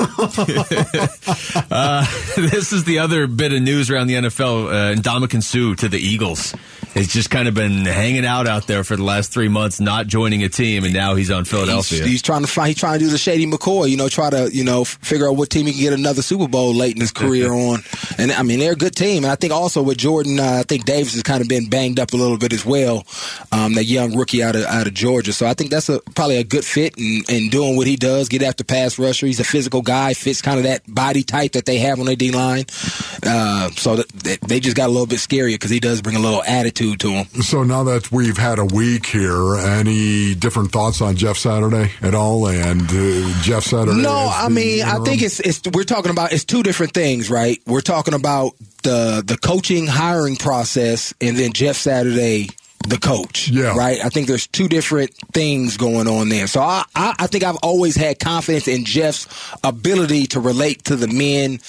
Uh, 1.69 2.05
this 2.37 2.71
is 2.73 2.83
the 2.85 2.99
other 2.99 3.27
bit 3.27 3.51
of 3.53 3.61
news 3.61 3.89
around 3.89 4.07
the 4.07 4.13
NFL. 4.15 4.67
Uh, 4.67 4.95
Ndamukong 5.01 5.43
Suh 5.43 5.75
to 5.75 5.89
the 5.89 5.97
Eagles. 5.99 6.53
He's 6.93 7.13
just 7.13 7.29
kind 7.29 7.47
of 7.47 7.53
been 7.53 7.85
hanging 7.85 8.25
out 8.25 8.47
out 8.47 8.67
there 8.67 8.83
for 8.83 8.95
the 8.95 9.03
last 9.03 9.31
three 9.31 9.47
months, 9.47 9.79
not 9.79 10.07
joining 10.07 10.43
a 10.43 10.49
team, 10.49 10.83
and 10.83 10.93
now 10.93 11.15
he's 11.15 11.29
on 11.29 11.45
Philadelphia. 11.45 11.99
He's, 11.99 12.07
he's 12.07 12.21
trying 12.21 12.41
to 12.41 12.47
find. 12.47 12.69
He's 12.69 12.77
trying 12.77 12.99
to 12.99 13.05
do 13.05 13.11
the 13.11 13.17
Shady 13.17 13.45
McCoy. 13.45 13.89
You 13.89 13.97
know, 13.97 14.09
try 14.09 14.29
to 14.29 14.49
you 14.51 14.63
know 14.63 14.83
figure 14.83 15.27
out 15.27 15.35
what 15.35 15.49
team 15.49 15.67
he 15.67 15.73
can 15.73 15.81
get 15.81 15.93
another 15.93 16.21
Super 16.21 16.47
Bowl 16.47 16.73
late 16.73 16.95
in 16.95 17.01
his 17.01 17.11
career 17.11 17.51
on. 17.53 17.81
And 18.17 18.31
I 18.31 18.43
mean, 18.43 18.59
they're 18.59 18.73
a 18.73 18.75
good 18.75 18.95
team. 18.95 19.23
And 19.23 19.31
I 19.31 19.35
think 19.35 19.53
also 19.53 19.83
with 19.83 19.97
Jordan, 19.97 20.39
uh, 20.39 20.59
I 20.59 20.63
think 20.63 20.85
Davis 20.85 21.13
has 21.13 21.23
kind 21.23 21.41
of 21.41 21.47
been 21.47 21.69
banged 21.69 21.99
up 21.99 22.13
a 22.13 22.17
little 22.17 22.37
bit 22.37 22.53
as 22.53 22.65
well. 22.65 23.05
Um, 23.51 23.73
that 23.75 23.83
young 23.83 24.15
rookie 24.17 24.41
out 24.41 24.55
of 24.55 24.63
out 24.63 24.87
of 24.87 24.93
Georgia. 24.93 25.33
So 25.33 25.45
I 25.45 25.53
think 25.53 25.69
that's 25.69 25.89
a 25.89 25.99
probably 26.15 26.37
a 26.37 26.43
good 26.43 26.65
fit 26.65 26.97
and, 26.97 27.29
in 27.29 27.49
doing 27.49 27.75
what 27.75 27.85
he 27.85 27.95
does. 27.95 28.29
Get 28.29 28.41
after 28.41 28.63
pass 28.63 28.97
rusher. 28.97 29.27
He's 29.27 29.39
a 29.39 29.43
physical 29.43 29.81
guy. 29.81 30.13
Fits 30.13 30.41
kind 30.41 30.57
of 30.57 30.63
that 30.63 30.81
body 30.87 31.23
type 31.23 31.51
that 31.51 31.65
they 31.65 31.77
have 31.79 31.99
on 31.99 32.05
their 32.05 32.15
D 32.15 32.31
line. 32.31 32.65
Uh, 33.23 33.69
so 33.71 33.97
that 33.97 34.39
they 34.47 34.59
just 34.59 34.75
got 34.75 34.87
a 34.87 34.91
little 34.91 35.05
bit 35.05 35.19
scarier 35.19 35.53
because 35.53 35.69
he 35.69 35.79
does 35.79 36.01
bring 36.01 36.15
a 36.15 36.19
little 36.19 36.43
attitude 36.43 36.76
to 36.77 37.09
him. 37.09 37.25
So 37.41 37.63
now 37.63 37.83
that 37.85 38.11
we've 38.11 38.37
had 38.37 38.59
a 38.59 38.65
week 38.65 39.05
here, 39.05 39.55
any 39.55 40.35
different 40.35 40.71
thoughts 40.71 41.01
on 41.01 41.15
Jeff 41.15 41.37
Saturday 41.37 41.91
at 42.01 42.13
all? 42.13 42.47
And 42.47 42.81
uh, 42.81 43.41
Jeff 43.41 43.63
Saturday? 43.63 44.01
No, 44.01 44.13
I 44.15 44.47
the 44.47 44.53
mean, 44.53 44.83
I 44.83 44.99
think 44.99 45.21
it's 45.21 45.39
it's 45.39 45.61
we're 45.73 45.83
talking 45.83 46.11
about 46.11 46.33
it's 46.33 46.45
two 46.45 46.63
different 46.63 46.93
things, 46.93 47.29
right? 47.29 47.61
We're 47.65 47.81
talking 47.81 48.13
about 48.13 48.53
the 48.83 49.23
the 49.25 49.37
coaching 49.37 49.87
hiring 49.87 50.35
process 50.35 51.13
and 51.19 51.35
then 51.37 51.53
Jeff 51.53 51.75
Saturday 51.75 52.49
the 52.87 52.97
coach. 52.97 53.49
Yeah. 53.49 53.75
Right? 53.75 54.03
I 54.03 54.09
think 54.09 54.27
there's 54.27 54.47
two 54.47 54.67
different 54.67 55.13
things 55.33 55.77
going 55.77 56.07
on 56.07 56.29
there. 56.29 56.47
So 56.47 56.61
I, 56.61 56.83
I, 56.95 57.15
I 57.19 57.27
think 57.27 57.43
I've 57.43 57.57
always 57.57 57.95
had 57.95 58.19
confidence 58.19 58.67
in 58.67 58.85
Jeff's 58.85 59.27
ability 59.63 60.27
to 60.27 60.39
relate 60.39 60.85
to 60.85 60.95
the 60.95 61.07
men 61.07 61.59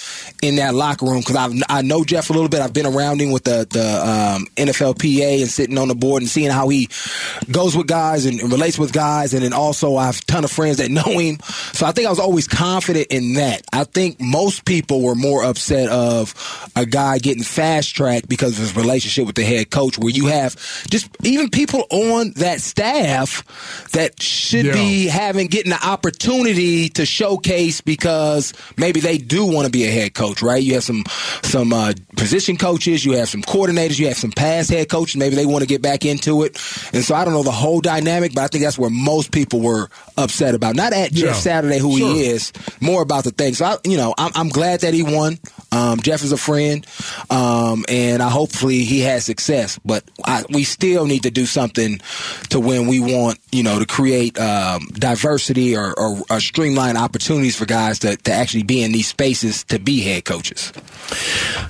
in 0.41 0.55
that 0.55 0.73
locker 0.73 1.05
room 1.05 1.19
because 1.19 1.35
I 1.35 1.49
I 1.69 1.81
know 1.81 2.03
Jeff 2.03 2.29
a 2.29 2.33
little 2.33 2.49
bit. 2.49 2.61
I've 2.61 2.73
been 2.73 2.85
around 2.85 3.21
him 3.21 3.31
with 3.31 3.43
the 3.43 3.67
the 3.69 4.35
um, 4.37 4.47
NFLPA 4.55 5.41
and 5.41 5.49
sitting 5.49 5.77
on 5.77 5.87
the 5.87 5.95
board 5.95 6.21
and 6.21 6.29
seeing 6.29 6.51
how 6.51 6.69
he 6.69 6.89
goes 7.51 7.75
with 7.75 7.87
guys 7.87 8.25
and, 8.25 8.39
and 8.39 8.51
relates 8.51 8.79
with 8.79 8.93
guys. 8.93 9.33
And 9.33 9.43
then 9.43 9.53
also 9.53 9.97
I 9.97 10.05
have 10.05 10.17
a 10.17 10.21
ton 10.21 10.43
of 10.43 10.51
friends 10.51 10.77
that 10.77 10.89
know 10.99 11.19
him. 11.19 11.39
So 11.73 11.85
I 11.85 11.91
think 11.91 12.07
I 12.07 12.09
was 12.09 12.19
always 12.19 12.47
confident 12.47 13.07
in 13.09 13.33
that. 13.33 13.63
I 13.73 13.83
think 13.83 14.21
most 14.21 14.65
people 14.65 15.01
were 15.01 15.15
more 15.15 15.43
upset 15.43 15.89
of 15.89 16.33
a 16.75 16.85
guy 16.85 17.17
getting 17.17 17.43
fast 17.43 17.95
tracked 17.95 18.29
because 18.29 18.53
of 18.53 18.59
his 18.59 18.75
relationship 18.75 19.25
with 19.25 19.35
the 19.35 19.43
head 19.43 19.69
coach, 19.69 19.97
where 19.97 20.09
you 20.09 20.27
have 20.27 20.55
just 20.89 21.08
even 21.23 21.49
people 21.49 21.83
on 21.89 22.31
that 22.37 22.61
staff 22.61 23.43
that 23.91 24.21
should 24.21 24.65
Yeah. 24.65 24.73
be 24.73 25.07
having 25.07 25.47
getting 25.47 25.71
the 25.71 25.85
opportunity 25.87 26.89
to 26.89 27.05
showcase 27.05 27.81
because 27.81 28.53
maybe 28.77 28.99
they 28.99 29.17
do 29.17 29.45
want 29.45 29.65
to 29.65 29.71
be 29.71 29.83
a 29.85 29.91
head 29.91 30.13
coach, 30.13 30.41
right? 30.41 30.61
You 30.63 30.75
have 30.75 30.83
some 30.83 31.03
some 31.43 31.73
uh, 31.73 31.93
position 32.15 32.57
coaches, 32.57 33.03
you 33.05 33.13
have 33.13 33.29
some 33.29 33.41
coordinators, 33.41 33.99
you 33.99 34.07
have 34.07 34.17
some 34.17 34.31
past 34.31 34.69
head 34.69 34.89
coaches. 34.89 35.15
Maybe 35.17 35.35
they 35.35 35.45
want 35.45 35.61
to 35.61 35.67
get 35.67 35.81
back 35.81 36.05
into 36.05 36.43
it, 36.43 36.57
and 36.93 37.03
so 37.03 37.15
I 37.15 37.25
don't 37.25 37.33
know 37.33 37.43
the 37.43 37.51
whole 37.51 37.81
dynamic, 37.81 38.33
but 38.33 38.43
I 38.43 38.47
think 38.47 38.63
that's 38.63 38.77
where 38.77 38.89
most 38.89 39.31
people 39.31 39.59
were 39.61 39.89
upset 40.23 40.55
about. 40.55 40.75
Not 40.75 40.93
at 40.93 41.11
Yeah. 41.11 41.27
Jeff 41.27 41.37
Saturday, 41.37 41.79
who 41.79 41.97
Sure. 41.97 42.13
he 42.13 42.25
is, 42.25 42.51
more 42.79 43.01
about 43.01 43.23
the 43.23 43.31
thing. 43.31 43.53
So 43.53 43.65
I, 43.65 43.77
you 43.85 43.97
know, 43.97 44.13
I'm, 44.17 44.31
I'm 44.35 44.49
glad 44.49 44.81
that 44.81 44.93
he 44.93 45.03
won. 45.03 45.39
Um, 45.71 45.99
Jeff 45.99 46.23
is 46.23 46.31
a 46.31 46.37
friend, 46.37 46.85
um, 47.29 47.85
and 47.87 48.23
I 48.23 48.29
hopefully 48.29 48.79
he 48.85 49.01
has 49.01 49.23
success. 49.25 49.79
But 49.85 50.03
I, 50.25 50.43
we 50.49 50.63
still 50.63 51.05
need 51.05 51.23
to 51.23 51.31
do 51.31 51.45
something 51.45 51.99
to 52.49 52.59
when 52.59 52.87
we 52.87 52.99
want, 52.99 53.37
you 53.51 53.61
know, 53.63 53.77
to 53.79 53.85
create 53.85 54.39
um, 54.39 54.87
diversity 54.93 55.75
or, 55.77 55.93
or, 55.99 56.21
or 56.29 56.39
streamline 56.39 56.97
opportunities 56.97 57.55
for 57.55 57.65
guys 57.65 57.99
to, 57.99 58.15
to 58.17 58.31
actually 58.31 58.63
be 58.63 58.81
in 58.83 58.91
these 58.91 59.07
spaces 59.07 59.63
to 59.65 59.77
be 59.79 60.01
head 60.01 60.25
coaches. 60.25 60.73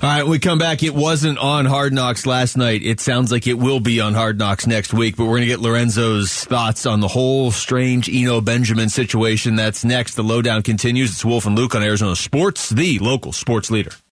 All 0.02 0.08
right, 0.08 0.26
we 0.26 0.38
come 0.38 0.58
back. 0.58 0.82
It 0.82 0.94
wasn't 0.94 1.38
on 1.38 1.66
Hard 1.66 1.92
Knocks 1.92 2.24
last 2.26 2.56
night. 2.56 2.82
It 2.82 3.00
sounds 3.00 3.30
like 3.30 3.46
it 3.46 3.54
will 3.58 3.80
be 3.80 4.00
on 4.00 4.14
Hard 4.14 4.38
Knocks 4.38 4.66
next 4.66 4.94
week, 4.94 5.16
but 5.16 5.24
we're 5.24 5.32
going 5.32 5.42
to 5.42 5.46
get 5.46 5.60
Lorenzo's 5.60 6.32
thoughts 6.44 6.86
on 6.86 7.00
the 7.00 7.08
whole 7.08 7.50
strange 7.50 8.08
Eno 8.08 8.39
Benjamin 8.40 8.88
situation. 8.88 9.56
That's 9.56 9.84
next. 9.84 10.14
The 10.14 10.22
lowdown 10.22 10.62
continues. 10.62 11.10
It's 11.10 11.24
Wolf 11.24 11.46
and 11.46 11.56
Luke 11.56 11.74
on 11.74 11.82
Arizona 11.82 12.16
Sports, 12.16 12.70
the 12.70 12.98
local 12.98 13.32
sports 13.32 13.70
leader. 13.70 13.92